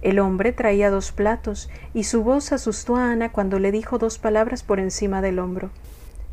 El 0.00 0.18
hombre 0.18 0.52
traía 0.52 0.90
dos 0.90 1.12
platos, 1.12 1.68
y 1.94 2.04
su 2.04 2.22
voz 2.22 2.52
asustó 2.52 2.96
a 2.96 3.10
Ana 3.10 3.32
cuando 3.32 3.58
le 3.58 3.72
dijo 3.72 3.98
dos 3.98 4.18
palabras 4.18 4.62
por 4.62 4.78
encima 4.78 5.22
del 5.22 5.38
hombro. 5.38 5.70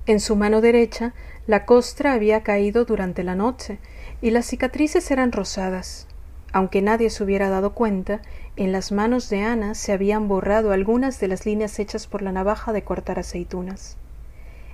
En 0.06 0.20
su 0.20 0.36
mano 0.36 0.62
derecha 0.62 1.14
la 1.48 1.66
costra 1.66 2.14
había 2.14 2.44
caído 2.44 2.86
durante 2.86 3.24
la 3.24 3.36
noche, 3.36 3.80
y 4.22 4.30
las 4.30 4.46
cicatrices 4.46 5.10
eran 5.10 5.32
rosadas. 5.32 6.08
Aunque 6.54 6.82
nadie 6.82 7.10
se 7.10 7.24
hubiera 7.24 7.50
dado 7.50 7.74
cuenta, 7.74 8.22
en 8.56 8.72
las 8.72 8.92
manos 8.92 9.30
de 9.30 9.42
Ana 9.42 9.76
se 9.76 9.92
habían 9.92 10.28
borrado 10.28 10.72
algunas 10.72 11.20
de 11.20 11.28
las 11.28 11.46
líneas 11.46 11.80
hechas 11.80 12.08
por 12.08 12.22
la 12.22 12.32
navaja 12.32 12.72
de 12.72 12.84
cortar 12.84 13.20
aceitunas. 13.20 13.98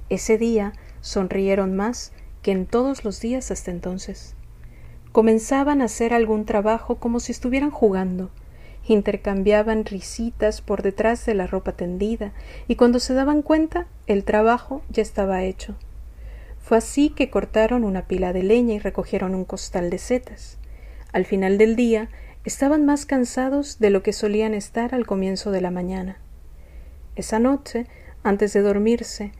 Ese 0.09 0.37
día 0.37 0.73
sonrieron 0.99 1.75
más 1.75 2.11
que 2.41 2.51
en 2.51 2.65
todos 2.65 3.03
los 3.03 3.19
días 3.21 3.49
hasta 3.49 3.71
entonces. 3.71 4.35
Comenzaban 5.11 5.81
a 5.81 5.85
hacer 5.85 6.13
algún 6.13 6.45
trabajo 6.45 6.95
como 6.95 7.19
si 7.19 7.31
estuvieran 7.31 7.71
jugando. 7.71 8.29
Intercambiaban 8.87 9.85
risitas 9.85 10.61
por 10.61 10.81
detrás 10.81 11.25
de 11.25 11.33
la 11.33 11.47
ropa 11.47 11.73
tendida, 11.73 12.33
y 12.67 12.75
cuando 12.75 12.99
se 12.99 13.13
daban 13.13 13.41
cuenta, 13.41 13.87
el 14.07 14.23
trabajo 14.23 14.81
ya 14.89 15.01
estaba 15.01 15.43
hecho. 15.43 15.75
Fue 16.59 16.77
así 16.77 17.09
que 17.09 17.29
cortaron 17.29 17.83
una 17.83 18.07
pila 18.07 18.33
de 18.33 18.43
leña 18.43 18.75
y 18.75 18.79
recogieron 18.79 19.35
un 19.35 19.45
costal 19.45 19.89
de 19.89 19.97
setas. 19.97 20.57
Al 21.11 21.25
final 21.25 21.57
del 21.57 21.75
día, 21.75 22.09
estaban 22.43 22.85
más 22.85 23.05
cansados 23.05 23.79
de 23.79 23.89
lo 23.89 24.03
que 24.03 24.13
solían 24.13 24.53
estar 24.53 24.95
al 24.95 25.05
comienzo 25.05 25.51
de 25.51 25.61
la 25.61 25.71
mañana. 25.71 26.17
Esa 27.15 27.39
noche, 27.39 27.87
antes 28.23 28.53
de 28.53 28.61
dormirse, 28.61 29.31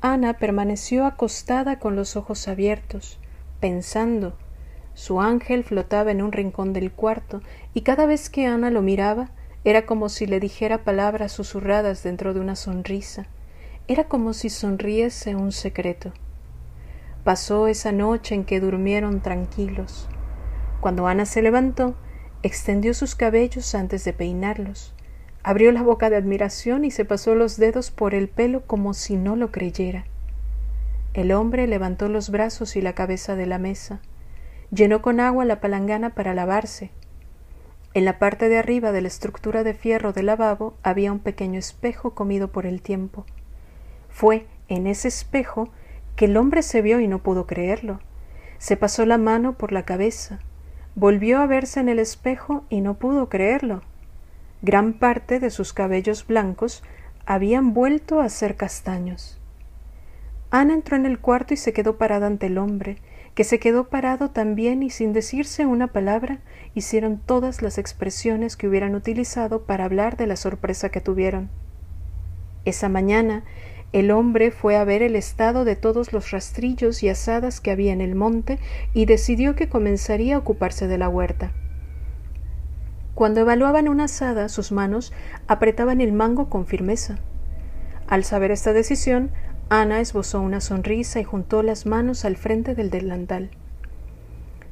Ana 0.00 0.34
permaneció 0.38 1.06
acostada 1.06 1.78
con 1.78 1.96
los 1.96 2.16
ojos 2.16 2.48
abiertos, 2.48 3.18
pensando 3.60 4.36
su 4.98 5.20
ángel 5.20 5.62
flotaba 5.62 6.10
en 6.10 6.22
un 6.22 6.32
rincón 6.32 6.72
del 6.72 6.90
cuarto, 6.90 7.40
y 7.72 7.82
cada 7.82 8.04
vez 8.04 8.28
que 8.28 8.46
Ana 8.46 8.68
lo 8.72 8.82
miraba, 8.82 9.30
era 9.62 9.86
como 9.86 10.08
si 10.08 10.26
le 10.26 10.40
dijera 10.40 10.82
palabras 10.82 11.30
susurradas 11.30 12.02
dentro 12.02 12.34
de 12.34 12.40
una 12.40 12.56
sonrisa. 12.56 13.28
Era 13.86 14.08
como 14.08 14.32
si 14.32 14.50
sonriese 14.50 15.36
un 15.36 15.52
secreto. 15.52 16.12
Pasó 17.22 17.68
esa 17.68 17.92
noche 17.92 18.34
en 18.34 18.44
que 18.44 18.58
durmieron 18.58 19.20
tranquilos. 19.20 20.08
Cuando 20.80 21.06
Ana 21.06 21.26
se 21.26 21.42
levantó, 21.42 21.94
extendió 22.42 22.92
sus 22.92 23.14
cabellos 23.14 23.76
antes 23.76 24.04
de 24.04 24.12
peinarlos, 24.12 24.94
abrió 25.44 25.70
la 25.70 25.84
boca 25.84 26.10
de 26.10 26.16
admiración 26.16 26.84
y 26.84 26.90
se 26.90 27.04
pasó 27.04 27.36
los 27.36 27.56
dedos 27.56 27.92
por 27.92 28.14
el 28.14 28.28
pelo 28.28 28.66
como 28.66 28.94
si 28.94 29.14
no 29.14 29.36
lo 29.36 29.52
creyera. 29.52 30.06
El 31.14 31.30
hombre 31.30 31.68
levantó 31.68 32.08
los 32.08 32.30
brazos 32.30 32.74
y 32.74 32.80
la 32.80 32.94
cabeza 32.94 33.36
de 33.36 33.46
la 33.46 33.58
mesa, 33.58 34.00
llenó 34.70 35.02
con 35.02 35.20
agua 35.20 35.44
la 35.44 35.60
palangana 35.60 36.10
para 36.10 36.34
lavarse. 36.34 36.90
En 37.94 38.04
la 38.04 38.18
parte 38.18 38.48
de 38.48 38.58
arriba 38.58 38.92
de 38.92 39.00
la 39.00 39.08
estructura 39.08 39.64
de 39.64 39.74
fierro 39.74 40.12
del 40.12 40.26
lavabo 40.26 40.74
había 40.82 41.10
un 41.10 41.18
pequeño 41.18 41.58
espejo 41.58 42.14
comido 42.14 42.48
por 42.48 42.66
el 42.66 42.82
tiempo. 42.82 43.24
Fue 44.08 44.46
en 44.68 44.86
ese 44.86 45.08
espejo 45.08 45.70
que 46.16 46.26
el 46.26 46.36
hombre 46.36 46.62
se 46.62 46.82
vio 46.82 47.00
y 47.00 47.08
no 47.08 47.20
pudo 47.20 47.46
creerlo. 47.46 48.00
Se 48.58 48.76
pasó 48.76 49.06
la 49.06 49.18
mano 49.18 49.54
por 49.54 49.72
la 49.72 49.84
cabeza, 49.84 50.40
volvió 50.94 51.38
a 51.38 51.46
verse 51.46 51.80
en 51.80 51.88
el 51.88 51.98
espejo 51.98 52.64
y 52.68 52.80
no 52.80 52.94
pudo 52.94 53.28
creerlo. 53.28 53.82
Gran 54.60 54.92
parte 54.92 55.38
de 55.38 55.50
sus 55.50 55.72
cabellos 55.72 56.26
blancos 56.26 56.82
habían 57.24 57.72
vuelto 57.72 58.20
a 58.20 58.28
ser 58.28 58.56
castaños. 58.56 59.38
Ana 60.50 60.74
entró 60.74 60.96
en 60.96 61.06
el 61.06 61.20
cuarto 61.20 61.54
y 61.54 61.56
se 61.56 61.72
quedó 61.72 61.98
parada 61.98 62.26
ante 62.26 62.46
el 62.46 62.58
hombre, 62.58 62.98
que 63.38 63.44
se 63.44 63.60
quedó 63.60 63.84
parado 63.84 64.30
también 64.30 64.82
y 64.82 64.90
sin 64.90 65.12
decirse 65.12 65.64
una 65.64 65.86
palabra 65.86 66.40
hicieron 66.74 67.20
todas 67.24 67.62
las 67.62 67.78
expresiones 67.78 68.56
que 68.56 68.66
hubieran 68.66 68.96
utilizado 68.96 69.62
para 69.62 69.84
hablar 69.84 70.16
de 70.16 70.26
la 70.26 70.34
sorpresa 70.34 70.88
que 70.88 71.00
tuvieron. 71.00 71.48
Esa 72.64 72.88
mañana 72.88 73.44
el 73.92 74.10
hombre 74.10 74.50
fue 74.50 74.74
a 74.76 74.82
ver 74.82 75.02
el 75.02 75.14
estado 75.14 75.64
de 75.64 75.76
todos 75.76 76.12
los 76.12 76.32
rastrillos 76.32 77.04
y 77.04 77.10
asadas 77.10 77.60
que 77.60 77.70
había 77.70 77.92
en 77.92 78.00
el 78.00 78.16
monte 78.16 78.58
y 78.92 79.04
decidió 79.04 79.54
que 79.54 79.68
comenzaría 79.68 80.34
a 80.34 80.38
ocuparse 80.40 80.88
de 80.88 80.98
la 80.98 81.08
huerta. 81.08 81.52
Cuando 83.14 83.42
evaluaban 83.42 83.86
una 83.86 84.06
asada, 84.06 84.48
sus 84.48 84.72
manos 84.72 85.12
apretaban 85.46 86.00
el 86.00 86.12
mango 86.12 86.50
con 86.50 86.66
firmeza. 86.66 87.20
Al 88.08 88.24
saber 88.24 88.50
esta 88.50 88.72
decisión, 88.72 89.30
Ana 89.70 90.00
esbozó 90.00 90.40
una 90.40 90.62
sonrisa 90.62 91.20
y 91.20 91.24
juntó 91.24 91.62
las 91.62 91.84
manos 91.84 92.24
al 92.24 92.38
frente 92.38 92.74
del 92.74 92.88
delantal. 92.88 93.50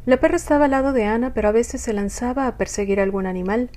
La 0.06 0.16
perra 0.18 0.36
estaba 0.36 0.64
al 0.64 0.70
lado 0.70 0.94
de 0.94 1.04
Ana, 1.04 1.34
pero 1.34 1.48
a 1.48 1.52
veces 1.52 1.82
se 1.82 1.92
lanzaba 1.92 2.46
a 2.46 2.56
perseguir 2.56 2.98
algún 2.98 3.26
animal. 3.26 3.68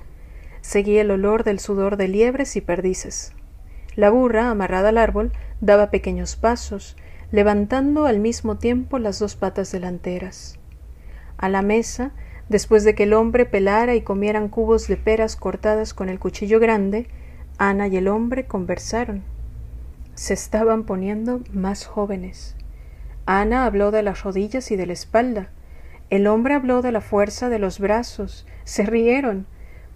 Seguía 0.62 1.02
el 1.02 1.10
olor 1.10 1.44
del 1.44 1.58
sudor 1.58 1.98
de 1.98 2.08
liebres 2.08 2.56
y 2.56 2.62
perdices. 2.62 3.34
La 3.96 4.08
burra, 4.08 4.48
amarrada 4.48 4.88
al 4.88 4.96
árbol, 4.96 5.32
daba 5.60 5.90
pequeños 5.90 6.36
pasos, 6.36 6.96
levantando 7.32 8.06
al 8.06 8.18
mismo 8.18 8.56
tiempo 8.56 8.98
las 8.98 9.18
dos 9.18 9.36
patas 9.36 9.72
delanteras. 9.72 10.58
A 11.36 11.50
la 11.50 11.60
mesa, 11.60 12.12
después 12.48 12.82
de 12.82 12.94
que 12.94 13.02
el 13.02 13.12
hombre 13.12 13.44
pelara 13.44 13.94
y 13.94 14.00
comieran 14.00 14.48
cubos 14.48 14.88
de 14.88 14.96
peras 14.96 15.36
cortadas 15.36 15.92
con 15.92 16.08
el 16.08 16.18
cuchillo 16.18 16.60
grande, 16.60 17.08
Ana 17.58 17.88
y 17.88 17.98
el 17.98 18.08
hombre 18.08 18.46
conversaron. 18.46 19.22
Se 20.20 20.34
estaban 20.34 20.84
poniendo 20.84 21.40
más 21.50 21.86
jóvenes. 21.86 22.54
Ana 23.24 23.64
habló 23.64 23.90
de 23.90 24.02
las 24.02 24.22
rodillas 24.22 24.70
y 24.70 24.76
de 24.76 24.84
la 24.84 24.92
espalda. 24.92 25.48
El 26.10 26.26
hombre 26.26 26.52
habló 26.52 26.82
de 26.82 26.92
la 26.92 27.00
fuerza 27.00 27.48
de 27.48 27.58
los 27.58 27.78
brazos. 27.78 28.46
Se 28.64 28.84
rieron. 28.84 29.46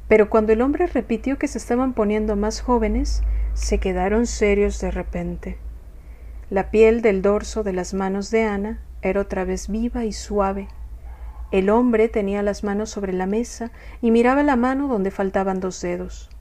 Pero 0.09 0.31
cuando 0.31 0.55
el 0.55 0.63
hombre 0.63 0.87
repitió 0.87 1.37
que 1.37 1.47
se 1.47 1.59
estaban 1.59 1.93
poniendo 1.93 2.37
más 2.37 2.63
jóvenes, 2.63 3.23
se 3.53 3.81
quedaron 3.81 4.25
serios 4.25 4.81
de 4.81 4.91
repente. 4.91 5.59
La 6.49 6.71
piel 6.71 7.03
del 7.03 7.21
dorso 7.21 7.63
de 7.63 7.75
las 7.75 7.93
manos 7.93 8.31
de 8.31 8.45
Ana 8.45 8.81
era 9.03 9.21
otra 9.21 9.45
vez 9.45 9.69
viva 9.69 10.07
y 10.07 10.15
suave. 10.15 10.69
El 11.51 11.69
hombre 11.69 12.09
tenía 12.09 12.43
las 12.43 12.65
manos 12.65 12.89
sobre 12.89 13.13
la 13.13 13.27
mesa 13.27 13.73
y 14.01 14.11
miraba 14.11 14.43
la 14.43 14.57
mano 14.57 14.89
donde 14.89 15.11
faltaban 15.11 15.61
dos 15.61 15.83
dedos. 15.83 16.34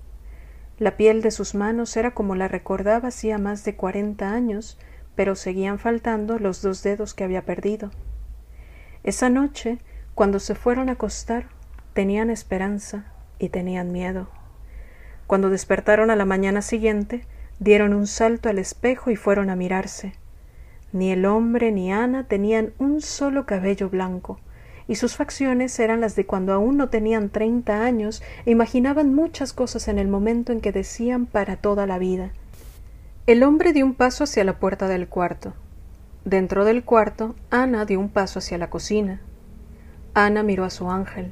La 0.80 0.98
piel 0.98 1.22
de 1.22 1.32
sus 1.32 1.54
manos 1.54 1.96
era 1.98 2.12
como 2.12 2.36
la 2.36 2.48
recordaba 2.48 3.10
hacía 3.10 3.38
más 3.38 3.64
de 3.64 3.76
cuarenta 3.76 4.34
años, 4.34 4.80
pero 5.16 5.36
seguían 5.36 5.78
faltando 5.78 6.40
los 6.40 6.62
dos 6.62 6.82
dedos 6.82 7.14
que 7.14 7.24
había 7.24 7.44
perdido. 7.44 7.92
Esa 9.04 9.30
noche, 9.30 9.78
cuando 10.16 10.40
se 10.40 10.56
fueron 10.56 10.90
a 10.90 10.94
acostar, 10.94 11.46
tenían 11.94 12.30
esperanza 12.30 13.06
y 13.38 13.50
tenían 13.50 13.92
miedo. 13.92 14.30
Cuando 15.28 15.50
despertaron 15.50 16.10
a 16.10 16.16
la 16.16 16.26
mañana 16.26 16.62
siguiente, 16.62 17.26
dieron 17.60 17.94
un 17.94 18.08
salto 18.08 18.50
al 18.50 18.60
espejo 18.60 19.12
y 19.12 19.16
fueron 19.16 19.50
a 19.50 19.56
mirarse. 19.56 20.14
Ni 20.92 21.12
el 21.12 21.26
hombre 21.26 21.72
ni 21.72 21.92
Ana 21.92 22.28
tenían 22.28 22.74
un 22.78 23.02
solo 23.02 23.46
cabello 23.46 23.90
blanco, 23.90 24.40
y 24.88 24.96
sus 24.96 25.16
facciones 25.16 25.78
eran 25.80 26.02
las 26.02 26.16
de 26.16 26.26
cuando 26.26 26.54
aún 26.54 26.78
no 26.78 26.90
tenían 26.90 27.30
treinta 27.30 27.84
años 27.84 28.22
e 28.46 28.52
imaginaban 28.52 29.14
muchas 29.14 29.54
cosas 29.54 29.88
en 29.88 30.00
el 30.00 30.08
momento 30.08 30.52
en 30.52 30.62
que 30.62 30.72
decían 30.72 31.26
para 31.26 31.56
toda 31.58 31.86
la 31.86 31.98
vida. 31.98 32.32
El 33.26 33.44
hombre 33.44 33.74
dio 33.74 33.86
un 33.86 33.94
paso 33.94 34.26
hacia 34.26 34.44
la 34.44 34.60
puerta 34.60 34.88
del 34.88 35.08
cuarto. 35.08 35.54
Dentro 36.26 36.66
del 36.66 36.84
cuarto, 36.84 37.36
Ana 37.50 37.86
dio 37.86 38.00
un 38.00 38.10
paso 38.10 38.40
hacia 38.40 38.58
la 38.58 38.70
cocina. 38.70 39.22
Ana 40.14 40.44
miró 40.44 40.66
a 40.66 40.70
su 40.70 40.90
ángel. 40.90 41.32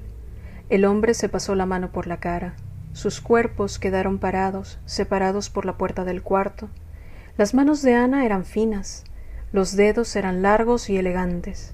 El 0.70 0.86
hombre 0.86 1.14
se 1.14 1.30
pasó 1.30 1.54
la 1.56 1.66
mano 1.66 1.92
por 1.92 2.08
la 2.08 2.18
cara. 2.18 2.56
Sus 2.94 3.22
cuerpos 3.22 3.80
quedaron 3.80 4.20
parados, 4.20 4.80
separados 4.86 5.50
por 5.50 5.66
la 5.66 5.78
puerta 5.78 6.04
del 6.04 6.24
cuarto. 6.24 6.70
Las 7.38 7.54
manos 7.54 7.82
de 7.82 7.96
Ana 7.96 8.26
eran 8.26 8.46
finas, 8.46 9.04
los 9.54 9.76
dedos 9.76 10.16
eran 10.16 10.42
largos 10.42 10.90
y 10.90 10.98
elegantes. 10.98 11.74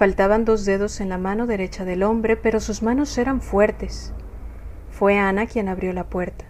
Faltaban 0.00 0.46
dos 0.46 0.64
dedos 0.64 1.02
en 1.02 1.10
la 1.10 1.18
mano 1.18 1.46
derecha 1.46 1.84
del 1.84 2.02
hombre, 2.04 2.34
pero 2.34 2.58
sus 2.58 2.82
manos 2.82 3.18
eran 3.18 3.42
fuertes. 3.42 4.14
Fue 4.88 5.18
Ana 5.18 5.44
quien 5.44 5.68
abrió 5.68 5.92
la 5.92 6.08
puerta. 6.08 6.46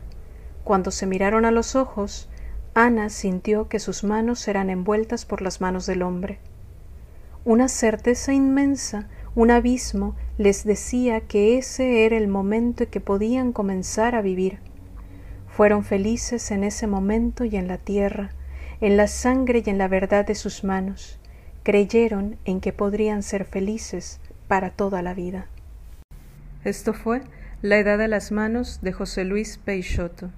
Cuando 0.63 0.93
se 0.93 1.05
miraron 1.05 1.45
a 1.45 1.51
los 1.51 1.75
ojos, 1.75 2.31
Ana 2.75 3.11
sintió 3.11 3.67
que 3.67 3.81
sus 3.81 4.05
manos 4.05 4.47
eran 4.47 4.71
envueltas 4.71 5.25
por 5.25 5.43
las 5.43 5.61
manos 5.61 5.87
del 5.87 6.03
hombre. 6.03 6.39
Una 7.45 7.67
certeza 7.67 8.33
inmensa 8.33 9.09
un 9.35 9.51
abismo 9.51 10.15
les 10.39 10.63
decía 10.63 11.21
que 11.21 11.59
ese 11.59 12.05
era 12.05 12.17
el 12.17 12.29
momento 12.29 12.85
en 12.85 12.91
que 12.91 13.01
podían 13.01 13.53
comenzar 13.53 14.15
a 14.15 14.23
vivir. 14.23 14.61
Fueron 15.49 15.83
felices 15.83 16.53
en 16.53 16.63
ese 16.63 16.87
momento 16.87 17.45
y 17.45 17.57
en 17.57 17.67
la 17.67 17.79
tierra, 17.79 18.31
en 18.81 18.97
la 18.97 19.09
sangre 19.09 19.65
y 19.67 19.71
en 19.71 19.79
la 19.79 19.89
verdad 19.89 20.25
de 20.25 20.37
sus 20.37 20.63
manos. 20.63 21.20
Creyeron 21.63 22.39
en 22.47 22.61
que 22.61 22.73
podrían 22.73 23.23
ser 23.23 23.45
felices 23.45 24.19
para 24.49 24.71
toda 24.71 25.03
la 25.03 25.13
vida. 25.13 25.47
Esto 26.65 26.95
fue 26.95 27.21
La 27.61 27.77
Edad 27.77 27.99
de 27.99 28.09
las 28.09 28.33
Manos 28.33 28.81
de 28.81 28.93
José 28.93 29.25
Luis 29.25 29.59
Peixoto. 29.59 30.31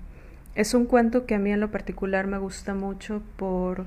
Es 0.56 0.74
un 0.74 0.84
cuento 0.84 1.24
que 1.24 1.36
a 1.36 1.38
mí 1.38 1.52
en 1.52 1.60
lo 1.60 1.70
particular 1.70 2.26
me 2.26 2.38
gusta 2.38 2.74
mucho 2.74 3.22
por 3.36 3.86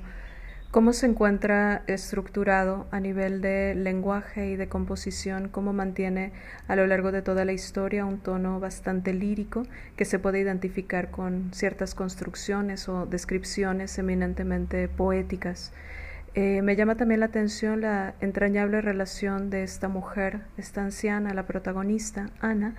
cómo 0.72 0.94
se 0.94 1.06
encuentra 1.06 1.84
estructurado 1.88 2.88
a 2.92 3.00
nivel 3.00 3.42
de 3.42 3.76
lenguaje 3.76 4.50
y 4.50 4.56
de 4.56 4.68
composición, 4.68 5.48
cómo 5.48 5.74
mantiene 5.74 6.32
a 6.68 6.76
lo 6.76 6.88
largo 6.88 7.12
de 7.12 7.22
toda 7.22 7.46
la 7.46 7.54
historia 7.54 8.06
un 8.06 8.20
tono 8.20 8.60
bastante 8.60 9.14
lírico 9.14 9.68
que 9.96 10.06
se 10.06 10.20
puede 10.20 10.40
identificar 10.40 11.12
con 11.12 11.52
ciertas 11.54 11.96
construcciones 11.96 12.90
o 12.90 13.06
descripciones 13.06 13.98
eminentemente 13.98 14.88
poéticas. 14.88 15.72
Eh, 16.36 16.62
me 16.62 16.76
llama 16.76 16.96
también 16.96 17.22
la 17.22 17.28
atención 17.28 17.80
la 17.80 18.14
entrañable 18.20 18.82
relación 18.82 19.50
de 19.50 19.64
esta 19.64 19.88
mujer, 19.88 20.42
esta 20.58 20.82
anciana, 20.82 21.34
la 21.34 21.48
protagonista, 21.48 22.30
Ana, 22.42 22.76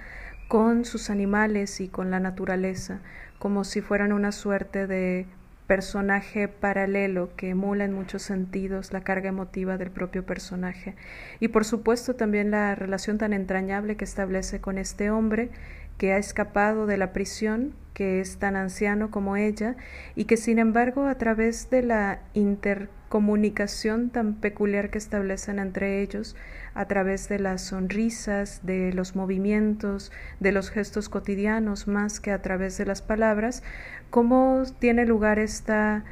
con 0.46 0.84
sus 0.84 1.08
animales 1.08 1.80
y 1.80 1.88
con 1.88 2.10
la 2.10 2.20
naturaleza, 2.20 3.00
como 3.38 3.64
si 3.64 3.80
fueran 3.80 4.12
una 4.12 4.30
suerte 4.30 4.86
de 4.86 5.26
personaje 5.66 6.48
paralelo 6.48 7.30
que 7.34 7.48
emula 7.48 7.84
en 7.84 7.94
muchos 7.94 8.22
sentidos 8.22 8.92
la 8.92 9.00
carga 9.00 9.30
emotiva 9.30 9.78
del 9.78 9.90
propio 9.90 10.26
personaje. 10.26 10.94
Y 11.40 11.48
por 11.48 11.64
supuesto 11.64 12.14
también 12.14 12.50
la 12.50 12.74
relación 12.74 13.16
tan 13.16 13.32
entrañable 13.32 13.96
que 13.96 14.04
establece 14.04 14.60
con 14.60 14.76
este 14.76 15.10
hombre 15.10 15.50
que 15.98 16.12
ha 16.12 16.18
escapado 16.18 16.86
de 16.86 16.96
la 16.96 17.12
prisión, 17.12 17.74
que 17.94 18.20
es 18.20 18.36
tan 18.36 18.56
anciano 18.56 19.10
como 19.10 19.36
ella, 19.36 19.76
y 20.14 20.24
que 20.24 20.36
sin 20.36 20.58
embargo 20.58 21.06
a 21.06 21.16
través 21.16 21.70
de 21.70 21.82
la 21.82 22.20
intercomunicación 22.34 24.10
tan 24.10 24.34
peculiar 24.34 24.90
que 24.90 24.98
establecen 24.98 25.58
entre 25.58 26.02
ellos, 26.02 26.36
a 26.74 26.84
través 26.84 27.30
de 27.30 27.38
las 27.38 27.62
sonrisas, 27.62 28.66
de 28.66 28.92
los 28.92 29.16
movimientos, 29.16 30.12
de 30.40 30.52
los 30.52 30.70
gestos 30.70 31.08
cotidianos, 31.08 31.88
más 31.88 32.20
que 32.20 32.32
a 32.32 32.42
través 32.42 32.76
de 32.76 32.84
las 32.84 33.00
palabras, 33.00 33.62
cómo 34.10 34.62
tiene 34.78 35.06
lugar 35.06 35.38
esta, 35.38 36.04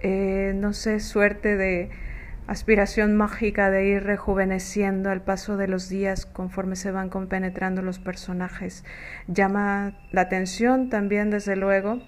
eh, 0.00 0.52
no 0.54 0.74
sé, 0.74 1.00
suerte 1.00 1.56
de 1.56 1.90
aspiración 2.50 3.16
mágica 3.16 3.70
de 3.70 3.86
ir 3.86 4.02
rejuveneciendo 4.02 5.08
al 5.10 5.22
paso 5.22 5.56
de 5.56 5.68
los 5.68 5.88
días 5.88 6.26
conforme 6.26 6.74
se 6.74 6.90
van 6.90 7.08
compenetrando 7.08 7.80
los 7.80 8.00
personajes. 8.00 8.84
Llama 9.28 9.96
la 10.10 10.22
atención 10.22 10.90
también, 10.90 11.30
desde 11.30 11.54
luego, 11.54 12.00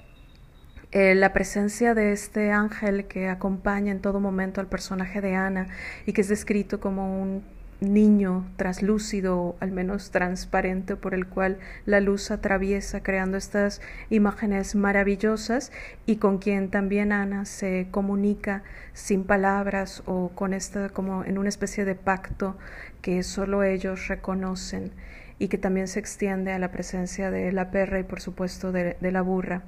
eh, 0.90 1.14
la 1.14 1.32
presencia 1.32 1.94
de 1.94 2.10
este 2.10 2.50
ángel 2.50 3.06
que 3.06 3.28
acompaña 3.28 3.92
en 3.92 4.00
todo 4.00 4.18
momento 4.18 4.60
al 4.60 4.66
personaje 4.66 5.20
de 5.20 5.36
Ana 5.36 5.68
y 6.06 6.12
que 6.12 6.22
es 6.22 6.28
descrito 6.28 6.80
como 6.80 7.22
un 7.22 7.44
niño 7.82 8.46
traslúcido, 8.56 9.56
al 9.60 9.72
menos 9.72 10.10
transparente, 10.10 10.96
por 10.96 11.14
el 11.14 11.26
cual 11.26 11.58
la 11.84 12.00
luz 12.00 12.30
atraviesa, 12.30 13.02
creando 13.02 13.36
estas 13.36 13.80
imágenes 14.08 14.74
maravillosas 14.74 15.72
y 16.06 16.16
con 16.16 16.38
quien 16.38 16.70
también 16.70 17.12
Ana 17.12 17.44
se 17.44 17.88
comunica 17.90 18.62
sin 18.92 19.24
palabras 19.24 20.02
o 20.06 20.30
con 20.30 20.54
esta 20.54 20.88
como 20.90 21.24
en 21.24 21.38
una 21.38 21.48
especie 21.48 21.84
de 21.84 21.94
pacto 21.94 22.56
que 23.00 23.22
solo 23.22 23.64
ellos 23.64 24.08
reconocen 24.08 24.92
y 25.38 25.48
que 25.48 25.58
también 25.58 25.88
se 25.88 25.98
extiende 25.98 26.52
a 26.52 26.58
la 26.58 26.70
presencia 26.70 27.30
de 27.30 27.50
la 27.52 27.70
perra 27.70 27.98
y 27.98 28.04
por 28.04 28.20
supuesto 28.20 28.70
de, 28.70 28.96
de 29.00 29.12
la 29.12 29.22
burra. 29.22 29.62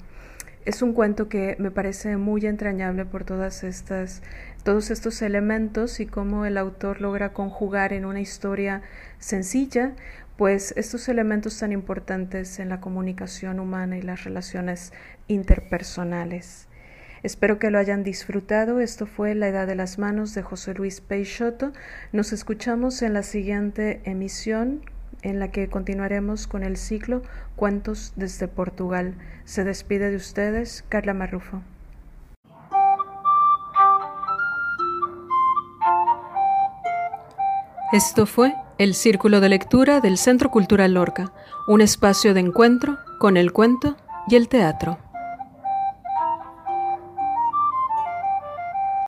Es 0.65 0.81
un 0.81 0.95
cuento 0.95 1.29
que 1.29 1.57
me 1.59 1.71
parece 1.71 2.17
muy 2.17 2.47
entrañable 2.47 3.05
por 3.05 3.25
todas 3.25 3.65
estas 3.65 4.23
todos 4.65 4.91
estos 4.91 5.23
elementos 5.23 6.01
y 6.01 6.07
cómo 6.07 6.47
el 6.47 6.57
autor 6.57 7.01
logra 7.01 7.33
conjugar 7.33 7.93
en 7.93 8.05
una 8.05 8.21
historia 8.21 8.83
sencilla 9.19 9.93
pues 10.37 10.75
estos 10.77 11.09
elementos 11.09 11.59
tan 11.59 11.71
importantes 11.71 12.59
en 12.59 12.69
la 12.69 12.81
comunicación 12.81 13.61
humana 13.61 13.99
y 13.99 14.03
las 14.03 14.25
relaciones 14.25 14.93
interpersonales. 15.29 16.67
Espero 17.23 17.59
que 17.59 17.71
lo 17.71 17.79
hayan 17.79 18.03
disfrutado. 18.03 18.81
Esto 18.81 19.07
fue 19.07 19.35
La 19.35 19.49
Edad 19.49 19.67
de 19.67 19.77
las 19.77 19.99
Manos 19.99 20.35
de 20.35 20.43
José 20.43 20.75
Luis 20.75 21.01
Peixoto. 21.01 21.73
Nos 22.13 22.33
escuchamos 22.33 23.01
en 23.03 23.15
la 23.15 23.23
siguiente 23.23 24.01
emisión 24.05 24.83
en 25.23 25.39
la 25.39 25.51
que 25.51 25.69
continuaremos 25.69 26.47
con 26.47 26.65
el 26.65 26.77
ciclo 26.77 27.23
Cuentos 27.57 28.13
desde 28.17 28.49
Portugal. 28.49 29.15
Se 29.45 29.65
despide 29.65 30.11
de 30.11 30.17
ustedes 30.17 30.85
Carla 30.89 31.15
Marrufo. 31.15 31.63
Esto 37.95 38.27
fue 38.27 38.53
el 38.77 38.93
Círculo 38.93 39.39
de 39.39 39.49
Lectura 39.49 40.01
del 40.01 40.19
Centro 40.19 40.51
Cultural 40.51 40.95
Lorca, 40.95 41.31
un 41.69 41.81
espacio 41.81 42.35
de 42.35 42.41
encuentro 42.41 42.99
con 43.21 43.37
el 43.37 43.53
cuento 43.53 43.97
y 44.27 44.35
el 44.35 44.49
teatro. 44.49 44.99